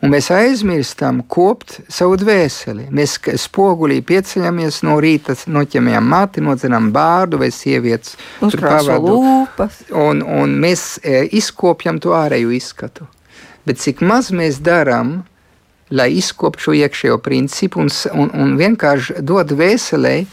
Un 0.00 0.12
mēs 0.14 0.30
aizmirstam 0.32 1.20
kopt 1.28 1.76
savu 1.92 2.16
dvēseli. 2.20 2.86
Mēs 2.94 3.18
spogulī 3.40 4.00
pieceļamies 4.06 4.80
no 4.88 4.96
rīta, 5.02 5.36
noķemjam 5.46 6.06
mati, 6.08 6.44
nodzenam 6.44 6.88
bārdu 6.94 7.40
vai 7.42 7.50
sievietes. 7.52 8.16
lūpas. 9.04 9.82
Un, 9.92 10.22
un 10.24 10.54
mēs 10.62 10.94
e, 11.04 11.26
izkopjam 11.36 12.00
to 12.00 12.14
ārēju 12.16 12.54
izskatu. 12.56 13.08
Bet 13.68 13.82
cik 13.82 14.00
maz 14.00 14.30
mēs 14.32 14.62
darām, 14.64 15.20
lai 15.92 16.08
izkoptu 16.16 16.68
šo 16.70 16.78
iekšējo 16.80 17.20
principu 17.20 17.82
un, 17.82 17.92
un, 18.14 18.32
un 18.32 18.56
vienkārši 18.56 19.20
dod 19.26 19.52
dvēselē 19.52 20.16
e, 20.22 20.26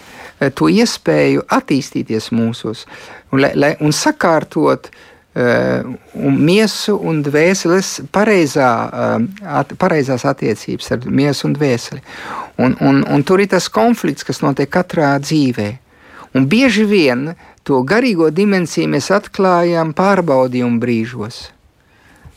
to 0.55 0.71
iespēju 0.71 1.43
attīstīties 1.59 2.31
mūsos 2.31 2.85
un, 3.31 3.41
lai, 3.43 3.51
lai, 3.57 3.75
un 3.83 3.91
sakārtot 3.91 4.87
uh, 4.87 5.05
un 5.37 6.37
miesu 6.41 6.95
un 6.97 7.19
dvēseles 7.25 7.91
pareizā, 8.13 8.69
eh, 8.87 9.25
at, 9.59 9.73
pareizās 9.77 10.25
attiecības 10.25 10.91
ar 10.95 11.05
miesu 11.05 11.47
un 11.49 11.53
dvēseli. 11.57 12.01
Un, 12.57 12.73
un, 12.81 13.03
un 13.05 13.23
tur 13.23 13.43
ir 13.43 13.51
tas 13.51 13.69
konflikts, 13.69 14.25
kas 14.25 14.41
notiek 14.41 14.71
katrā 14.73 15.13
dzīvē. 15.21 15.69
Un 16.33 16.47
bieži 16.49 16.87
vien 16.89 17.35
to 17.67 17.83
garīgo 17.85 18.31
dimensiju 18.33 18.89
mēs 18.89 19.11
atklājam 19.13 19.93
pārbaudījumu 19.97 20.81
brīžos. 20.81 21.47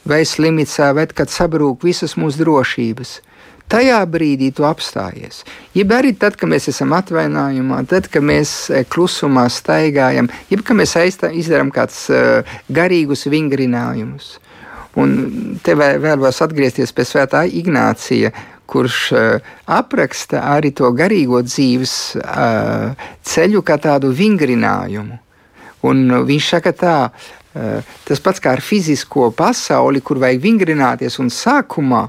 Vai 0.05 0.23
slimnīcā, 0.25 0.93
vai 0.97 1.07
kad 1.09 1.33
sabrūk 1.33 1.85
visas 1.85 2.17
mūsu 2.21 2.45
drošības 2.45 3.19
tajā 3.71 4.01
brīdī 4.11 4.51
tu 4.55 4.67
apstājies. 4.69 5.45
Jeb 5.77 5.93
arī 5.95 6.13
tad, 6.19 6.37
kad 6.41 6.51
mēs 6.51 6.69
esam 6.73 6.95
atvainājumā, 6.97 7.83
tad, 7.91 8.11
kad 8.13 8.25
mēs 8.27 8.53
e, 8.71 8.83
klusumā 8.91 9.47
staigājam, 9.53 10.31
jeb 10.51 10.65
kad 10.67 10.79
mēs 10.79 10.97
izdarām 10.99 11.71
kādus 11.75 12.07
uh, 12.13 12.55
garīgus 12.69 13.27
vingrinājumus. 13.31 14.39
Un 14.99 15.15
te 15.63 15.77
vēl, 15.79 16.01
vēlos 16.03 16.41
atgriezties 16.43 16.93
pie 16.93 17.07
svētā 17.07 17.45
Ignācija, 17.47 18.33
kurš 18.71 19.01
uh, 19.15 19.51
apraksta 19.71 20.43
arī 20.53 20.75
to 20.75 20.91
garīgo 20.95 21.43
dzīves 21.47 21.97
ceļu 23.33 23.63
kā 23.67 23.79
tādu 23.83 24.11
vingrinājumu. 24.15 25.19
Un 25.87 26.03
viņš 26.29 26.49
saka 26.57 26.73
tā, 26.77 26.97
tas 27.53 28.21
pats 28.23 28.39
kā 28.43 28.53
ar 28.55 28.63
fizisko 28.63 29.31
pasauli, 29.35 30.01
kur 30.01 30.21
vajag 30.23 30.43
vingrināties, 30.45 31.19
un 31.19 31.33
sākumā 31.35 32.05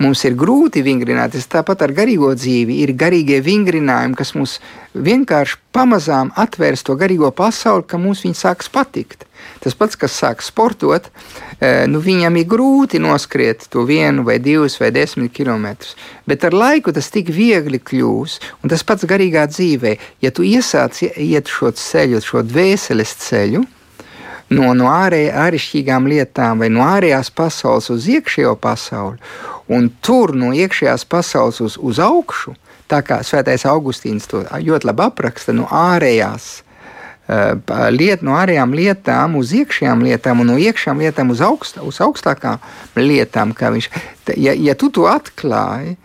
mums 0.00 0.24
ir 0.24 0.36
grūti 0.38 0.80
vingrināties. 0.86 1.48
Tāpat 1.52 1.84
ar 1.84 1.92
garīgo 1.96 2.32
dzīvi 2.32 2.80
ir 2.84 2.94
garīgie 2.96 3.42
vingrinājumi, 3.44 4.16
kas 4.16 4.32
mums 4.36 4.58
vienkārši 4.96 5.60
pamazām 5.76 6.32
atvērs 6.40 6.86
to 6.88 6.96
garīgo 6.96 7.30
pasauli, 7.36 7.84
ka 7.84 8.00
mums 8.00 8.24
viņi 8.24 8.40
sāks 8.40 8.72
patikt. 8.72 9.28
Tas 9.62 9.76
pats, 9.76 9.96
kas 9.96 10.16
sāk 10.16 10.42
sportot, 10.42 11.10
eh, 11.60 11.84
nu, 11.86 12.00
viņam 12.00 12.40
ir 12.40 12.48
grūti 12.48 12.98
noskriet 12.98 13.68
to 13.70 13.84
vienu, 13.86 14.24
vai 14.24 14.38
divus, 14.38 14.80
vai 14.80 14.90
desmit 14.90 15.32
kilometrus. 15.32 15.94
Bet 16.26 16.44
ar 16.44 16.52
laiku 16.56 16.92
tas 16.92 17.10
tik 17.10 17.28
viegli 17.28 17.78
kļūs. 17.78 18.40
Un 18.62 18.70
tas 18.72 18.82
pats 18.82 19.04
garīgā 19.04 19.46
dzīvē, 19.46 19.98
ja 20.22 20.30
tu 20.30 20.42
iesāc 20.42 21.02
iet 21.14 21.46
šo 21.46 21.70
ceļu, 21.70 22.22
šo 22.24 22.42
dvēseles 22.42 23.14
ceļu, 23.28 23.66
no, 24.54 24.70
no 24.76 24.88
ārēj, 24.92 25.28
āršķirīgām 25.46 26.08
lietām 26.10 26.62
vai 26.62 26.70
no 26.72 26.84
ārējās 26.86 27.30
pasaules 27.36 27.90
uz 27.92 28.08
iekšējo 28.08 28.54
pasauli, 28.60 29.18
un 29.72 29.90
tur 30.04 30.34
no 30.36 30.54
iekšējās 30.56 31.04
pasaules 31.08 31.60
uz, 31.64 31.76
uz 31.80 32.00
augšu. 32.02 32.56
Tā 32.88 33.02
kā 33.04 33.20
Svētais 33.26 33.66
Augustīns 33.68 34.24
to 34.30 34.46
ļoti 34.48 34.88
labi 34.88 35.04
apraksta, 35.04 35.52
no 35.52 35.66
ārējās 35.68 36.46
uh, 37.28 37.90
liet, 37.92 38.24
no 38.24 38.38
ārējām 38.40 38.72
lietām 38.72 39.36
uz 39.36 39.52
iekšējām 39.58 40.06
lietām, 40.06 40.40
un 40.40 40.54
no 40.54 40.56
iekšējām 40.56 41.02
lietām 41.04 41.34
uz, 41.34 41.42
augstā, 41.44 41.84
uz 41.84 42.00
augstākām 42.00 42.62
lietām. 42.96 43.52
Viņš, 43.52 43.90
ja, 44.40 44.56
ja 44.56 44.76
tu 44.78 44.88
to 44.88 45.04
atklāji, 45.10 45.98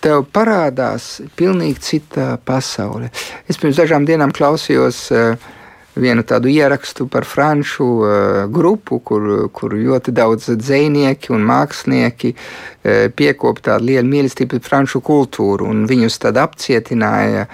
tev 0.00 0.24
parādās 0.32 1.18
pilnīgi 1.36 1.84
cita 1.84 2.32
pasaule. 2.48 3.10
Es 3.44 3.60
pirms 3.60 3.76
dažām 3.82 4.08
dienām 4.08 4.32
klausījos 4.32 5.02
uh, 5.12 5.50
vienu 5.98 6.22
tādu 6.26 6.50
ierakstu 6.50 7.06
par 7.10 7.26
franču 7.26 7.86
uh, 8.00 8.10
grupu, 8.52 9.00
kur, 9.04 9.48
kur 9.54 9.74
ļoti 9.74 10.14
daudz 10.14 10.50
dzinieki 10.54 11.32
un 11.34 11.46
mākslinieki 11.48 12.34
uh, 12.34 13.06
piekop 13.16 13.62
tādu 13.64 13.90
lielu 13.90 14.08
mīlestību 14.08 14.56
pret 14.56 14.68
franču 14.70 15.02
kultūru, 15.02 15.66
un 15.70 15.86
viņus 15.90 16.20
tad 16.22 16.38
apcietināja. 16.40 17.48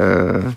Uh, 0.00 0.52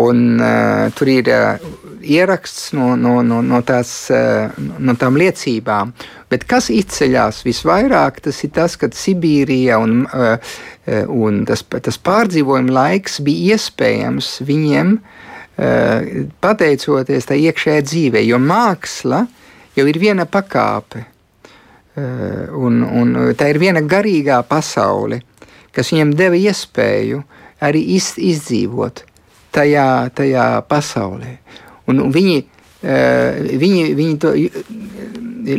un, 0.00 0.40
uh, 0.40 0.88
tur 0.96 1.10
ir 1.12 1.28
uh, 1.28 1.60
ieraksts 2.00 2.72
no, 2.72 2.94
no, 2.96 3.18
no, 3.22 3.42
no, 3.44 3.60
tās, 3.66 3.92
uh, 4.08 4.48
no 4.80 4.94
tām 4.96 5.18
liecībām. 5.20 5.92
Bet 6.32 6.46
kas 6.48 6.70
izceļas 6.72 7.42
visvairāk, 7.44 8.22
tas 8.24 8.40
ir 8.46 8.54
tas, 8.56 8.78
ka 8.80 8.88
Sibīrija 8.88 9.76
un, 9.82 10.06
uh, 10.08 10.56
un 11.12 11.44
tas, 11.48 11.66
tas 11.68 12.00
pārdzīvojuma 12.00 12.72
laiks 12.72 13.20
bija 13.26 13.58
iespējams 13.58 14.38
viņiem 14.48 14.96
uh, 14.96 15.20
pateicoties 15.52 17.26
tai 17.28 17.36
iekšējai 17.44 17.82
dzīvei, 17.84 18.22
jo 18.26 18.38
māksla 18.40 19.26
jau 19.76 19.84
ir 19.88 19.98
viena 20.00 20.24
pakāpe. 20.26 21.04
Eh, 21.92 22.48
un, 22.56 22.80
un 22.82 23.16
tā 23.36 23.50
ir 23.52 23.58
viena 23.60 23.82
garīgā 23.84 24.38
pasaule, 24.48 25.20
kas 25.76 25.92
viņam 25.92 26.14
deva 26.16 26.38
iespēju 26.40 27.20
arī 27.62 27.82
iz, 27.98 28.14
izdzīvot 28.16 29.02
tajā, 29.52 30.08
tajā 30.16 30.46
pasaulē. 30.70 31.34
Un, 31.92 32.00
un 32.00 32.14
viņi, 32.14 32.38
eh, 32.80 33.42
viņi, 33.60 33.82
viņi 33.98 34.16
to 34.24 34.32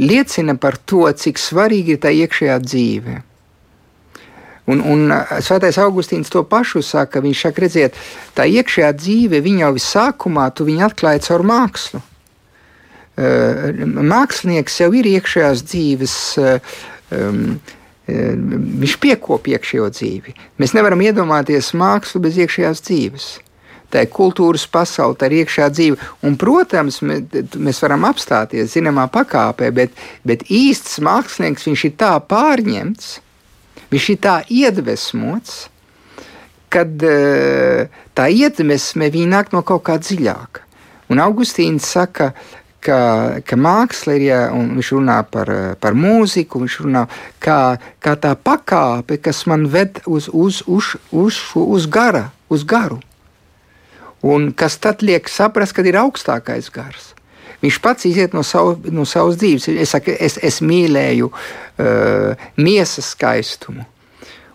liecina 0.02 0.58
par 0.58 0.80
to, 0.90 1.06
cik 1.12 1.38
svarīgi 1.38 1.98
ir 1.98 2.02
tā 2.02 2.10
iekšējā 2.10 2.58
dzīve. 2.66 3.20
Un, 4.72 4.80
un 4.80 5.12
Svētais 5.44 5.78
Augustīns 5.84 6.32
to 6.32 6.46
pašu 6.48 6.84
saka. 6.86 7.22
Viņš 7.24 7.44
saka, 7.48 7.66
redziet, 7.66 8.00
tā 8.38 8.48
iekšējā 8.48 8.92
dzīve, 8.96 9.44
jau 9.60 9.72
visākumā 9.76 10.48
tu 10.56 10.68
viņu 10.70 10.88
atklāji 10.88 11.26
caur 11.28 11.44
mākslu. 11.48 12.04
Mākslinieks 14.14 14.80
jau 14.82 14.90
ir 14.96 15.10
iekšējās 15.18 15.66
dzīves. 15.68 16.18
Um, 17.14 17.58
viņš 18.08 18.98
piekopja 19.00 19.58
iekšējo 19.58 19.88
dzīvi. 19.96 20.34
Mēs 20.60 20.74
nevaram 20.76 21.02
iedomāties 21.04 21.72
mākslu 21.78 22.20
bez 22.26 22.40
iekšējās 22.42 22.82
dzīves. 22.84 23.28
Tā 23.94 24.02
ir 24.04 24.10
kultūras 24.10 24.66
pasaule, 24.68 25.16
tā 25.16 25.30
ir 25.30 25.44
iekšā 25.44 25.68
dzīve. 25.70 26.00
Un, 26.26 26.36
protams, 26.42 27.00
mēs 27.06 27.82
varam 27.84 28.08
apstāties 28.10 28.74
zināmā 28.74 29.06
pakāpē, 29.14 29.70
bet, 29.72 29.94
bet 30.26 30.48
īsts 30.50 30.98
mākslinieks 31.06 31.68
viņš 31.70 31.86
ir 31.86 31.94
tā 32.02 32.16
pārņemts, 32.18 33.20
Viņš 33.94 34.10
ir 34.10 34.20
tā 34.24 34.40
iedvesmots, 34.50 35.68
kad 36.74 37.06
eh, 37.06 37.88
tā 38.18 38.28
iedvesme 38.34 39.12
nāk 39.30 39.54
no 39.54 39.62
kaut 39.62 39.86
kā 39.86 40.00
dziļāka. 40.02 40.66
Un 41.14 41.22
Augustīns 41.22 41.86
saka, 41.86 42.32
ka, 42.84 43.00
ka 43.46 43.58
māksla 43.60 44.18
ir, 44.18 44.26
ja, 44.28 44.40
un 44.56 44.74
viņš 44.78 44.92
runā 44.96 45.20
par, 45.30 45.52
par 45.80 45.98
mūziku, 45.98 46.64
viņš 46.64 46.78
runā 46.86 47.06
kā, 47.44 47.78
kā 48.04 48.16
tā 48.20 48.34
pakāpe, 48.36 49.20
kas 49.22 49.46
man 49.50 49.68
ved 49.70 50.02
uz, 50.06 50.30
uz, 50.34 50.64
uz, 50.68 50.96
uz, 51.12 51.40
uz, 51.54 51.88
gara, 51.88 52.30
uz 52.50 52.66
garu. 52.66 53.00
Un 54.24 54.54
kas 54.56 54.80
tad 54.80 55.04
liek 55.04 55.28
saprast, 55.30 55.76
ka 55.76 55.84
ir 55.84 56.00
augstākais 56.00 56.72
gars. 56.74 57.12
Viņš 57.64 57.80
pats 57.80 58.08
iziet 58.10 58.34
no, 58.36 58.44
savu, 58.44 58.76
no 58.92 59.06
savas 59.08 59.38
dzīves. 59.40 59.70
Es, 59.72 59.94
saku, 59.96 60.16
es, 60.20 60.36
es 60.44 60.60
mīlēju 60.66 61.30
uh, 61.32 62.48
miesas 62.60 63.14
skaistumu. 63.16 63.86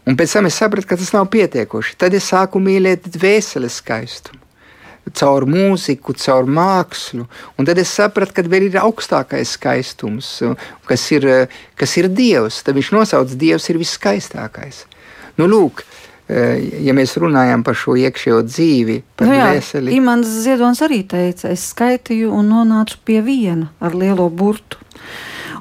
Un 0.08 0.16
pēc 0.16 0.34
tam 0.36 0.48
es 0.48 0.56
sapratu, 0.60 0.88
ka 0.88 0.98
tas 1.00 1.14
nav 1.16 1.28
pietiekoši. 1.32 1.96
Tad 2.00 2.16
es 2.16 2.28
sāku 2.28 2.60
mīlēt 2.60 3.08
dvēseles 3.16 3.80
skaistumu. 3.80 4.40
Caur 5.16 5.46
mūziku, 5.48 6.12
caur 6.20 6.48
mākslu. 6.52 7.24
Un 7.56 7.68
tad 7.68 7.80
es 7.80 7.94
sapratu, 7.96 8.34
ka 8.36 8.44
vēl 8.44 8.68
ir 8.68 8.76
augstākais 8.80 9.54
skaistums, 9.56 10.34
kas 10.88 11.06
ir, 11.16 11.24
kas 11.80 11.96
ir 11.96 12.10
Dievs. 12.12 12.60
Tad 12.64 12.76
viņš 12.76 12.92
nosauc 12.92 13.32
Dievs 13.40 13.70
ir 13.72 13.80
viskaistākais. 13.80 14.84
Nu, 15.40 15.48
lūk, 15.48 15.80
uh, 15.80 16.07
ja 16.28 16.92
mēs 16.96 17.14
runājam 17.20 17.62
par 17.64 17.76
šo 17.78 17.94
iekšējo 17.96 18.42
dzīvi, 18.44 18.98
par 19.16 19.30
nu 19.30 19.36
jā, 19.38 19.46
dvēseli. 19.48 19.94
Imants 19.96 20.34
Ziedonis 20.44 20.82
arī 20.84 21.00
teica, 21.08 21.48
es 21.54 21.70
skaitīju 21.72 22.34
un 22.36 22.50
nonācu 22.52 22.98
pie 23.08 23.22
viena 23.24 23.70
ar 23.80 23.96
lielo 23.96 24.28
burtu. 24.28 24.80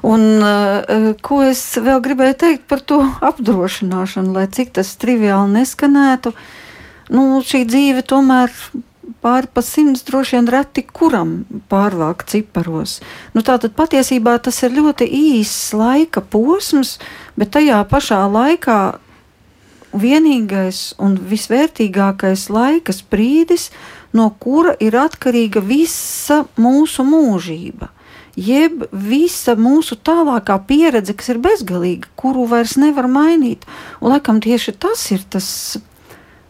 Un, 0.04 0.26
uh, 0.44 1.08
ko 1.24 1.40
es 1.42 1.62
vēl 1.82 2.02
gribēju 2.04 2.36
teikt 2.38 2.68
par 2.70 2.84
to 2.84 3.00
apdrošināšanu, 3.24 4.34
lai 4.36 4.44
cik 4.52 4.76
tas 4.76 4.92
triviāli 5.00 5.56
neskanētu, 5.56 6.34
nu, 7.16 7.24
šī 7.42 7.64
dzīve 7.66 8.04
tomēr 8.06 8.52
pāri 9.24 9.48
pa 9.50 9.62
simts 9.64 10.04
droši 10.06 10.36
vien 10.36 10.48
reti 10.52 10.84
kuram 10.84 11.32
pārvāk 11.72 12.26
ciparos. 12.28 12.98
Nu, 13.34 13.42
tātad 13.42 13.74
patiesībā 13.78 14.36
tas 14.44 14.60
ir 14.62 14.76
ļoti 14.76 15.08
īss 15.08 15.72
laika 15.74 16.22
posms, 16.22 16.98
bet 17.38 17.56
tajā 17.56 17.80
pašā 17.90 18.20
laikā 18.30 18.80
vienīgais 20.00 20.94
un 21.02 21.18
visvērtīgākais 21.30 22.48
laikas 22.52 23.02
brīdis, 23.10 23.68
no 24.12 24.30
kura 24.40 24.74
ir 24.80 24.96
atkarīga 24.96 25.62
visa 25.64 26.44
mūsu 26.56 27.04
mūžība. 27.04 27.92
jeb 28.38 28.84
visa 28.92 29.56
mūsu 29.58 29.98
tālākā 30.04 30.58
pieredze, 30.68 31.14
kas 31.18 31.32
ir 31.32 31.40
bezgalīga, 31.42 32.08
kuru 32.18 32.46
vairs 32.50 32.76
nevar 32.78 33.08
mainīt. 33.10 33.66
Un, 34.00 34.12
laikam 34.12 34.42
tieši 34.44 34.76
tas 34.78 35.04
ir 35.14 35.24
tas. 35.30 35.48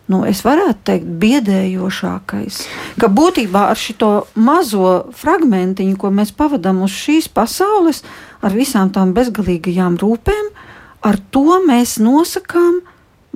Nu, 0.09 0.23
es 0.25 0.41
varētu 0.41 0.87
teikt, 0.89 1.09
biedējošākais. 1.21 2.63
Ka 3.01 3.11
būtībā 3.13 3.67
ar 3.75 3.77
šo 3.77 4.13
mazo 4.41 4.93
fragmentiņu, 5.21 5.99
ko 6.01 6.09
mēs 6.17 6.33
pavadām 6.33 6.81
uz 6.87 6.95
šīs 6.97 7.29
pasaules, 7.29 8.01
ar 8.41 8.57
visām 8.57 8.89
tām 8.95 9.13
bezgalīgajām 9.17 9.99
rūpēm, 10.01 10.49
ar 11.05 11.21
to 11.29 11.61
mēs 11.67 11.99
nosakām 12.01 12.81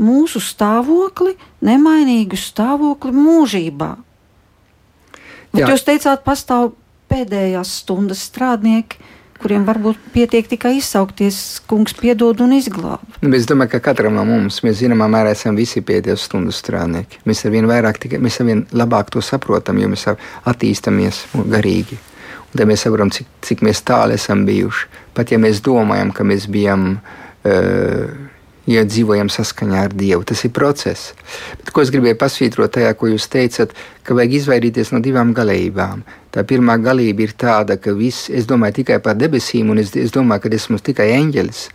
mūsu 0.01 0.40
stāvokli, 0.43 1.34
nemainīgu 1.64 2.38
stāvokli 2.38 3.12
mūžībā. 3.16 3.90
Bet 5.53 5.68
jūs 5.68 5.84
teicāt, 5.84 6.22
pastāv 6.24 6.72
pēdējās 7.12 7.74
stundas 7.82 8.22
strādnieki, 8.30 9.01
kuriem 9.43 9.64
varbūt 9.66 9.99
pietiek 10.14 10.47
tikai 10.49 10.76
izsaukties, 10.78 11.36
kungs, 11.68 11.97
piedod 11.99 12.40
un 12.45 12.55
izglāb. 12.57 13.03
Nu, 13.20 13.32
es 13.36 13.49
domāju, 13.51 13.74
ka 13.74 13.82
katram 13.90 14.14
no 14.16 14.24
mums, 14.28 14.61
mēs 14.64 14.78
zināmā 14.80 15.09
mērā 15.11 15.34
esam 15.34 15.59
visi 15.59 15.82
pēdējās 15.84 16.28
stundas 16.28 16.62
strādnieki. 16.62 17.24
Mēs 17.28 17.43
ar 17.45 17.55
vien 17.55 17.68
vairāk, 17.68 17.99
tikai, 18.05 18.22
mēs 18.22 18.38
ar 18.40 18.49
vien 18.49 18.64
labāk 18.70 19.11
to 19.12 19.22
saprotam, 19.24 19.82
jo 19.82 19.90
mēs 19.93 20.07
attīstamies 20.49 21.24
garīgi. 21.53 21.99
Un 22.53 22.61
tad 22.61 22.68
mēs 22.70 22.86
saprotam, 22.86 23.11
cik, 23.12 23.28
cik 23.45 23.64
mēs 23.66 23.82
tālu 23.88 24.14
esam 24.14 24.47
bijuši. 24.47 24.88
Pat 25.16 25.34
ja 25.34 25.40
mēs 25.43 25.61
domājam, 25.64 26.14
ka 26.14 26.24
mēs 26.28 26.47
bijām. 26.53 26.95
Uh, 27.43 28.30
ja 28.70 28.84
dzīvojam 28.86 29.30
saskaņā 29.32 29.84
ar 29.88 29.94
Dievu. 29.96 30.24
Tas 30.28 30.44
ir 30.46 30.52
process. 30.54 31.12
Bet, 31.58 31.72
ko 31.74 31.82
es 31.82 31.90
gribēju 31.94 32.18
pasvītrot 32.20 32.74
tajā, 32.76 32.92
ko 32.98 33.10
jūs 33.10 33.28
teicat, 33.32 33.74
ka 34.06 34.16
vajag 34.18 34.36
izvairīties 34.38 34.92
no 34.94 35.02
divām 35.02 35.32
galībām. 35.36 36.04
Tā 36.32 36.44
pirmā 36.48 36.78
galība 36.82 37.26
ir 37.26 37.34
tāda, 37.38 37.76
ka 37.76 37.94
viss, 37.96 38.30
es 38.30 38.46
domāju 38.48 38.82
tikai 38.82 39.00
par 39.04 39.18
debesīm, 39.18 39.72
un 39.74 39.82
es, 39.82 39.94
es 39.98 40.14
domāju, 40.14 40.46
ka 40.46 40.54
esmu 40.58 40.78
tikai 40.78 41.10
eņģelis. 41.18 41.66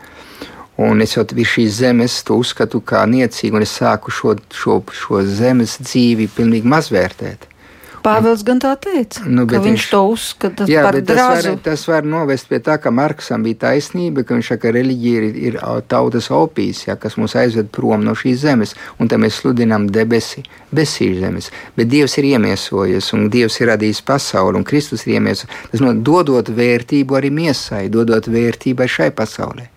Un 0.77 1.01
es 1.01 1.15
jau 1.15 1.25
virs 1.33 1.55
šīs 1.55 1.79
zemes 1.79 2.19
to 2.23 2.37
uzskatu 2.37 2.83
kā 2.85 3.01
niecīgu, 3.09 3.57
un 3.57 3.65
es 3.65 3.73
sāku 3.79 4.13
šo, 4.13 4.35
šo, 4.53 4.81
šo 4.93 5.23
zemes 5.25 5.79
dzīvi 5.81 6.29
pilnīgi 6.35 6.69
mazvērtēt. 6.69 7.47
Pāvils 8.07 8.43
gan 8.47 8.61
tā 8.63 8.71
teica, 8.79 9.25
nu, 9.27 9.43
ka 9.49 9.59
viņš, 9.59 9.67
viņš 9.67 9.85
to 9.91 10.01
uzskata 10.13 10.67
jā, 10.71 10.83
par 10.85 10.97
drazu. 11.01 11.25
Tas 11.27 11.47
var, 11.47 11.59
tas 11.65 11.83
var 11.91 12.07
novest 12.07 12.47
pie 12.47 12.59
tā, 12.63 12.77
ka 12.79 12.91
Marksam 12.95 13.43
bija 13.43 13.59
taisnība, 13.67 14.23
ka 14.23 14.37
viņš 14.37 14.51
saka, 14.53 14.63
ka 14.63 14.73
reliģija 14.77 15.23
ir, 15.27 15.39
ir 15.49 15.59
tautas 15.91 16.29
opijas, 16.33 16.85
ja, 16.87 16.95
kas 16.99 17.19
mūs 17.19 17.35
aizved 17.39 17.69
prom 17.75 18.05
no 18.07 18.15
šīs 18.17 18.39
zemes, 18.45 18.73
un 18.97 19.11
tad 19.11 19.21
mēs 19.23 19.41
sludinām 19.41 19.89
debesi 19.91 20.45
bez 20.71 20.95
šīs 20.95 21.19
zemes. 21.21 21.51
Bet 21.77 21.91
Dievs 21.91 22.17
ir 22.21 22.31
iemiesojies, 22.31 23.11
un 23.17 23.27
Dievs 23.33 23.59
ir 23.61 23.73
radījis 23.73 24.03
pasauli, 24.07 24.61
un 24.61 24.67
Kristus 24.67 25.05
ir 25.07 25.17
iemiesojies. 25.17 25.65
Tas 25.73 25.83
no 25.83 25.93
dodot 25.93 26.49
vērtību 26.49 27.19
arī 27.19 27.33
miesai, 27.33 27.87
dodot 27.93 28.31
vērtībai 28.31 28.87
šai 28.91 29.11
pasaulē. 29.17 29.67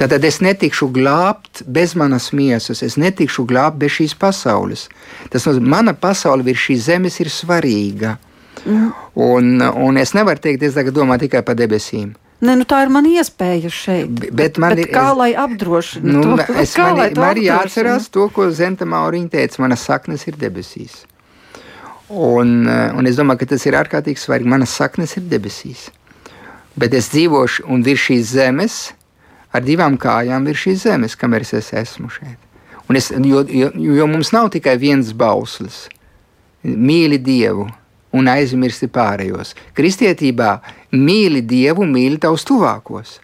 Tātad 0.00 0.24
es 0.24 0.40
netikšu 0.40 0.88
glābt 0.94 1.62
bez 1.68 1.92
manas 1.98 2.30
miesas, 2.32 2.80
es 2.86 2.96
netikšu 3.00 3.44
glābt 3.48 3.76
bez 3.82 3.98
šīs 3.98 4.16
pasaules. 4.16 4.86
Tas 5.32 5.44
nozīmē, 5.48 5.74
mana 5.76 5.92
pasaule 5.92 6.46
virs 6.46 6.62
šīs 6.68 6.86
zemes 6.88 7.20
ir 7.20 7.28
svarīga. 7.32 8.16
Mm. 8.64 8.88
Un, 9.20 9.60
un 9.60 10.00
es 10.00 10.14
nevaru 10.16 10.40
teikt, 10.40 10.64
es 10.64 10.76
tagad 10.76 10.96
domāju 10.96 11.26
tikai 11.26 11.44
par 11.44 11.58
debesīm. 11.58 12.14
Ne, 12.40 12.54
nu 12.56 12.64
tā 12.64 12.78
ir 12.86 12.92
mana 12.92 13.10
iespēja 13.20 13.68
šeit. 13.68 14.22
Bet 14.32 14.56
man 14.60 14.72
bet 14.72 14.86
ir 14.86 14.92
kā, 14.94 15.10
es, 15.10 15.18
lai 15.18 15.30
apdrošinātu 15.36 16.24
nu, 16.24 16.36
to? 16.40 16.56
Es 16.62 16.72
kā, 16.76 16.88
man, 16.96 17.12
man 17.20 17.36
ir 17.36 17.50
jāatcerās 17.50 18.08
to, 18.12 18.30
ko 18.32 18.48
Zenta 18.56 18.88
Mauriņa 18.88 19.32
teica. 19.34 19.60
Mana 19.66 19.76
saknes 19.76 20.24
ir 20.30 20.38
debesīs. 20.40 21.02
Un, 22.08 22.64
un 22.66 23.06
es 23.06 23.20
domāju, 23.20 23.42
ka 23.42 23.52
tas 23.52 23.66
ir 23.68 23.76
ārkārtīgi 23.78 24.18
svarīgi. 24.18 24.50
Manas 24.50 24.72
saknes 24.80 25.12
ir 25.20 25.28
debesīs. 25.28 25.90
Bet 26.80 26.96
es 26.96 27.10
dzīvošu 27.12 27.68
un 27.68 27.84
virs 27.84 28.08
šīs 28.08 28.32
zemes 28.32 28.78
ar 29.52 29.64
divām 29.66 29.98
kājām 30.00 30.46
virs 30.48 30.64
šīs 30.66 30.86
zemes, 30.86 31.16
kamēr 31.18 31.46
es 31.46 31.72
esmu 31.72 32.10
šeit. 32.12 32.38
Un 32.90 32.98
es, 32.98 33.10
jo, 33.10 33.44
jo, 33.46 33.70
jo 33.78 34.06
mums 34.10 34.32
nav 34.34 34.50
tikai 34.50 34.74
viens 34.78 35.12
bauslis. 35.14 35.84
Mīli 36.66 37.20
Dievu 37.22 37.68
un 38.16 38.28
aizmirsti 38.28 38.88
pārējos. 38.90 39.54
Kristietībā 39.78 40.56
mīli 40.92 41.44
Dievu, 41.46 41.86
mīli 41.86 42.18
tavus 42.20 42.44
tuvākos. 42.48 43.20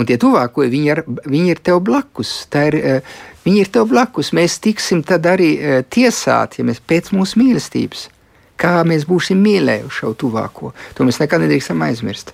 Un 0.00 0.08
tie 0.08 0.16
tuvākie 0.16 0.70
viņi 0.72 0.88
ir, 0.88 1.02
viņi 1.28 1.52
ir 1.52 1.60
tev 1.60 1.82
blakus. 1.84 2.32
Ir, 2.56 2.74
eh, 2.80 3.14
viņi 3.44 3.60
ir 3.60 3.72
tev 3.76 3.90
blakus. 3.92 4.32
Mēs 4.32 4.56
tiksim 4.64 5.04
tad 5.04 5.28
arī 5.28 5.52
eh, 5.58 5.82
tiesāti, 5.84 6.62
ja 6.62 6.64
mēs 6.64 6.80
pēc 6.80 7.12
mūsu 7.12 7.42
mīlestības, 7.42 8.08
kā 8.56 8.80
mēs 8.88 9.04
būsim 9.04 9.36
mīlējuši 9.44 10.00
savu 10.00 10.16
tuvāko. 10.24 10.72
To 10.96 11.04
mēs 11.04 11.20
nekad 11.20 11.44
nedrīkstam 11.44 11.84
aizmirst. 11.84 12.32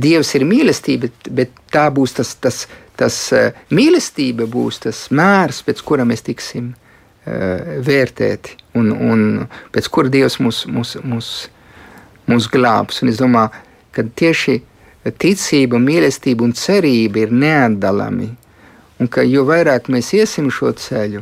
Dievs 0.00 0.32
ir 0.38 0.46
mīlestība, 0.48 1.10
bet 1.30 1.54
tā 1.72 1.86
būs 1.94 2.16
tas, 2.18 2.34
tas, 2.42 2.64
tas 2.98 3.16
uh, 3.34 3.50
mīlestība 3.74 4.48
būs 4.50 4.82
tas 4.86 5.06
mērs, 5.14 5.62
pēc 5.66 5.82
kura 5.86 6.06
mēs 6.08 6.24
tiksim 6.26 6.72
uh, 6.72 7.80
vērtēti 7.86 8.56
un, 8.78 8.92
un 8.92 9.26
pēc 9.74 9.90
kura 9.92 10.12
Dievs 10.12 10.38
mūs, 10.42 10.64
mūs, 10.70 10.96
mūs, 11.04 11.30
mūs 12.30 12.48
glābs. 12.52 13.02
Un 13.02 13.12
es 13.12 13.20
domāju, 13.22 13.52
ka 13.96 14.04
tieši 14.20 14.60
ticība, 15.22 15.78
mīlestība 15.82 16.46
un 16.46 16.54
cerība 16.56 17.24
ir 17.24 17.32
neatdalami. 17.34 18.32
Un 18.96 19.10
ka 19.12 19.24
jo 19.28 19.44
vairāk 19.44 19.90
mēs 19.92 20.14
iesim 20.16 20.48
šo 20.48 20.70
ceļu, 20.72 21.20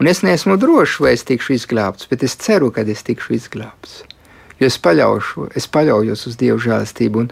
un 0.00 0.08
es 0.10 0.20
neesmu 0.26 0.58
drošs, 0.60 0.98
vai 1.00 1.14
es 1.16 1.24
tikšu 1.24 1.54
izglābts, 1.56 2.10
bet 2.10 2.24
es 2.26 2.36
ceru, 2.36 2.68
ka 2.68 2.84
es 2.84 3.00
tikšu 3.06 3.38
izglābts. 3.38 4.02
Jo 4.60 4.68
es 4.68 4.76
paļaušu, 4.78 5.48
es 5.56 5.66
paļaujos 5.72 6.26
uz 6.28 6.36
Dieva 6.38 6.60
žēlastību. 6.60 7.24
Un, 7.24 7.30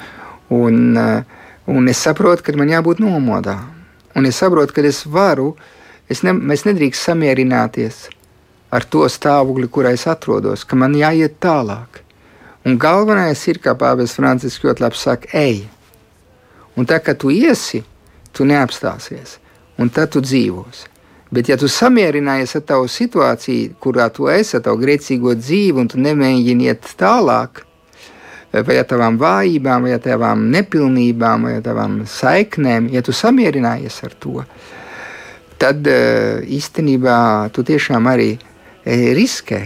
Un, 0.53 0.97
eh, 0.97 1.23
un 1.73 1.89
es 1.89 2.03
saprotu, 2.05 2.45
ka 2.45 2.57
man 2.59 2.73
jābūt 2.73 3.01
nomodā. 3.01 3.57
Un 4.15 4.27
es 4.29 4.41
saprotu, 4.43 4.75
ka 4.77 4.85
es 4.85 5.05
varu, 5.09 5.55
es 6.13 6.21
ne, 6.27 6.35
mēs 6.37 6.67
nedrīkst 6.69 7.09
samierināties 7.09 8.09
ar 8.73 8.85
to 8.85 9.07
stāvokli, 9.09 9.69
kurā 9.69 9.93
es 9.97 10.07
atrodos, 10.09 10.65
ka 10.65 10.77
man 10.77 10.97
jāiet 10.97 11.39
tālāk. 11.41 12.03
Un 12.69 12.79
galvenais 12.79 13.41
ir, 13.49 13.59
kā 13.59 13.75
Pāvils 13.79 14.15
Francisks 14.17 14.63
ļoti 14.65 14.85
labi 14.85 15.01
saka, 15.01 15.29
ej. 15.37 15.65
Un 16.79 16.87
tā, 16.89 17.01
kad 17.05 17.19
tu 17.21 17.33
iesi, 17.33 17.83
tu 18.33 18.47
neapstāsies, 18.49 19.37
un 19.81 19.91
tad 19.93 20.13
tu 20.15 20.23
dzīvosi. 20.25 20.89
Bet, 21.33 21.49
ja 21.49 21.57
tu 21.57 21.69
samierinājies 21.69 22.59
ar 22.59 22.65
tavu 22.69 22.89
situāciju, 22.93 23.75
kurā 23.81 24.11
tu 24.13 24.29
esi, 24.29 24.59
ar 24.59 24.65
tavu 24.67 24.81
grēcīgo 24.85 25.33
dzīvi, 25.37 25.81
un 25.81 25.89
tu 25.89 26.01
nemēģini 26.01 26.69
iet 26.69 26.91
tālāk, 27.01 27.65
vai 28.53 28.77
ar 28.77 28.87
tavām 28.89 29.17
vājībām, 29.21 29.87
vai 29.87 29.95
ar 29.97 30.03
tavām 30.05 30.45
nepilnībām, 30.53 31.49
vai 31.49 31.57
ar 31.59 31.65
tavām 31.65 32.03
saiknēm, 32.09 32.91
ja 32.93 33.01
tu 33.05 33.15
samierinājies 33.17 34.03
ar 34.05 34.17
to, 34.21 34.43
tad 35.63 35.87
eh, 35.89 36.43
īstenībā 36.59 37.49
tu 37.55 37.65
tiešām 37.65 38.09
arī 38.13 38.35
eh, 38.37 39.13
riskē. 39.17 39.63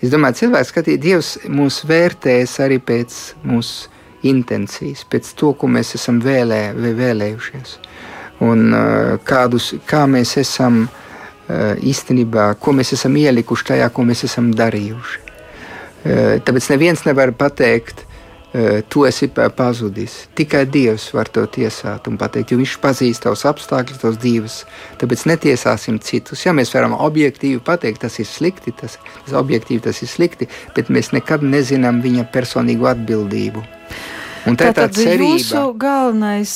Es 0.00 0.12
domāju, 0.12 0.38
cilvēks 0.44 0.70
skatīt, 0.72 1.00
Dievs 1.02 1.34
mūs 1.50 1.82
vērtēs 1.88 2.56
arī 2.64 2.78
pēc 2.80 3.16
mūsu 3.44 3.90
intencijas, 4.30 5.02
pēc 5.10 5.32
to, 5.36 5.52
ko 5.56 5.68
mēs 5.68 5.94
esam 5.98 6.20
vēlē, 6.24 6.70
vēlējušies. 6.76 7.76
Un 8.46 8.70
eh, 8.70 9.16
kādus, 9.24 9.74
kā 9.88 10.06
mēs 10.08 10.38
esam 10.40 10.86
īstenībā, 11.50 12.44
ko 12.62 12.70
mēs 12.78 12.92
esam 12.94 13.16
ielikuši 13.18 13.64
tajā, 13.72 13.88
ko 13.90 14.04
mēs 14.06 14.20
esam 14.28 14.52
darījuši. 14.54 15.29
Tāpēc 16.04 16.70
neviens 16.72 17.04
nevar 17.04 17.32
pateikt, 17.36 18.06
tu 18.90 19.04
esi 19.06 19.28
pazudis. 19.30 20.26
Tikai 20.34 20.64
Dievs 20.66 21.10
var 21.14 21.28
to 21.30 21.44
tiesāt 21.46 22.08
un 22.10 22.16
pateikt, 22.18 22.50
jo 22.50 22.58
Viņš 22.58 22.72
pazīst 22.82 23.22
tavus 23.22 23.44
apstākļus, 23.46 24.00
tavas 24.02 24.18
dzīves. 24.18 24.56
Tāpēc 24.98 25.26
netiesāsim 25.30 26.00
citus. 26.02 26.42
Ja 26.46 26.54
mēs 26.56 26.74
varam 26.74 26.96
objektīvi 26.98 27.60
pateikt, 27.62 28.02
tas 28.02 28.18
ir 28.18 28.26
slikti, 28.26 28.74
tas, 28.74 28.98
tas 29.26 29.36
objektīvi 29.38 29.84
tas 29.86 30.02
ir 30.02 30.10
slikti, 30.10 30.50
bet 30.74 30.90
mēs 30.90 31.12
nekad 31.14 31.46
nezinām 31.46 32.02
viņa 32.02 32.26
personīgo 32.34 32.90
atbildību. 32.90 33.62
Un 34.48 34.56
tā 34.56 34.70
Tātad 34.70 34.96
tā 34.96 35.04
cerība. 35.04 35.36
jūsu 35.36 35.64
galvenais 35.78 36.52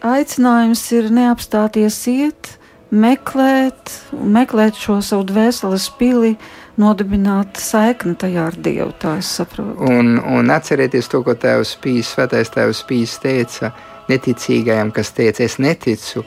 aicinājums 0.00 0.82
ir 0.96 1.10
neapstāties 1.12 1.98
iet, 2.10 2.54
meklēt, 2.90 3.92
meklēt 4.12 4.78
šo 4.80 5.02
savu 5.04 5.26
dvēseles 5.28 5.90
pili, 5.98 6.36
nodibināt 6.80 7.60
saikni 7.60 8.16
tajā 8.18 8.46
ar 8.50 8.56
Dievu. 8.56 8.92
Tā 9.00 9.16
es 9.20 9.30
saprotu. 9.38 9.76
Un, 9.88 10.16
un 10.20 10.52
atcerieties 10.52 11.08
to, 11.12 11.22
ko 11.26 11.36
Tēvs 11.38 11.76
Pīs, 11.82 12.12
Svētais 12.14 12.52
Tēvs 12.52 12.82
Pīs 12.88 13.16
teica 13.22 13.72
neticīgajam, 14.10 14.92
kas 14.94 15.10
teica, 15.16 15.44
es 15.44 15.58
neticu, 15.62 16.24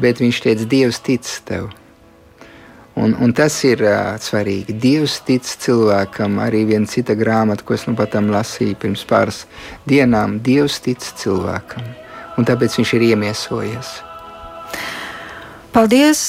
bet 0.00 0.22
viņš 0.22 0.42
teica, 0.46 0.68
Dievs 0.70 1.02
tic 1.04 1.28
tev. 1.48 1.70
Un, 3.00 3.14
un 3.22 3.32
tas 3.32 3.54
ir 3.64 3.80
uh, 3.86 4.16
svarīgi. 4.20 4.74
Dievs 4.82 5.20
tic 5.24 5.46
cilvēkam. 5.46 6.40
Arī 6.42 6.64
viena 6.68 6.90
cita 6.90 7.14
grāmata, 7.16 7.64
ko 7.64 7.76
es 7.76 7.86
nu 7.88 7.94
pat 7.96 8.16
lasīju 8.18 8.76
pirms 8.82 9.06
pāris 9.08 9.44
dienām, 9.88 10.40
Dievs 10.44 10.80
tic 10.84 11.00
cilvēkam. 11.22 11.86
Un 12.36 12.48
tāpēc 12.48 12.76
viņš 12.80 12.94
ir 12.98 13.06
iemiesojies. 13.12 13.94
Paldies 15.70 16.20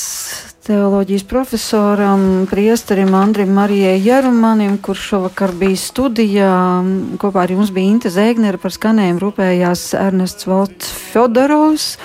teoloģijas 0.65 1.23
profesoram, 1.27 2.45
priesterim 2.49 3.13
Andrim 3.17 3.53
Marijai 3.55 3.97
Jarumanim, 4.03 4.77
kurš 4.83 5.07
šovakar 5.11 5.53
bija 5.57 5.79
studijā. 5.79 6.51
Kopā 7.21 7.45
ar 7.45 7.53
jums 7.55 7.73
bija 7.73 7.93
Inte 7.95 8.11
Zēgnera 8.13 8.61
par 8.61 8.75
skanējumu 8.75 9.23
rūpējās 9.23 9.87
Ernests 9.99 10.47
Valts 10.49 10.93
Fjodorovs. 11.11 11.95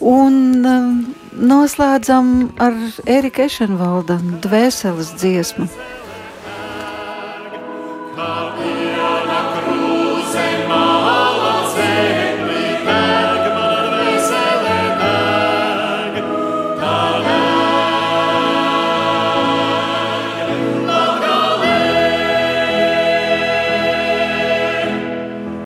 Un 0.00 0.40
um, 0.64 0.90
noslēdzam 1.36 2.32
ar 2.62 2.76
Erika 3.04 3.44
Ešenvalda 3.50 4.16
dvēseles 4.46 5.14
dziesmu. 5.20 5.68
Paldies! 8.16 8.69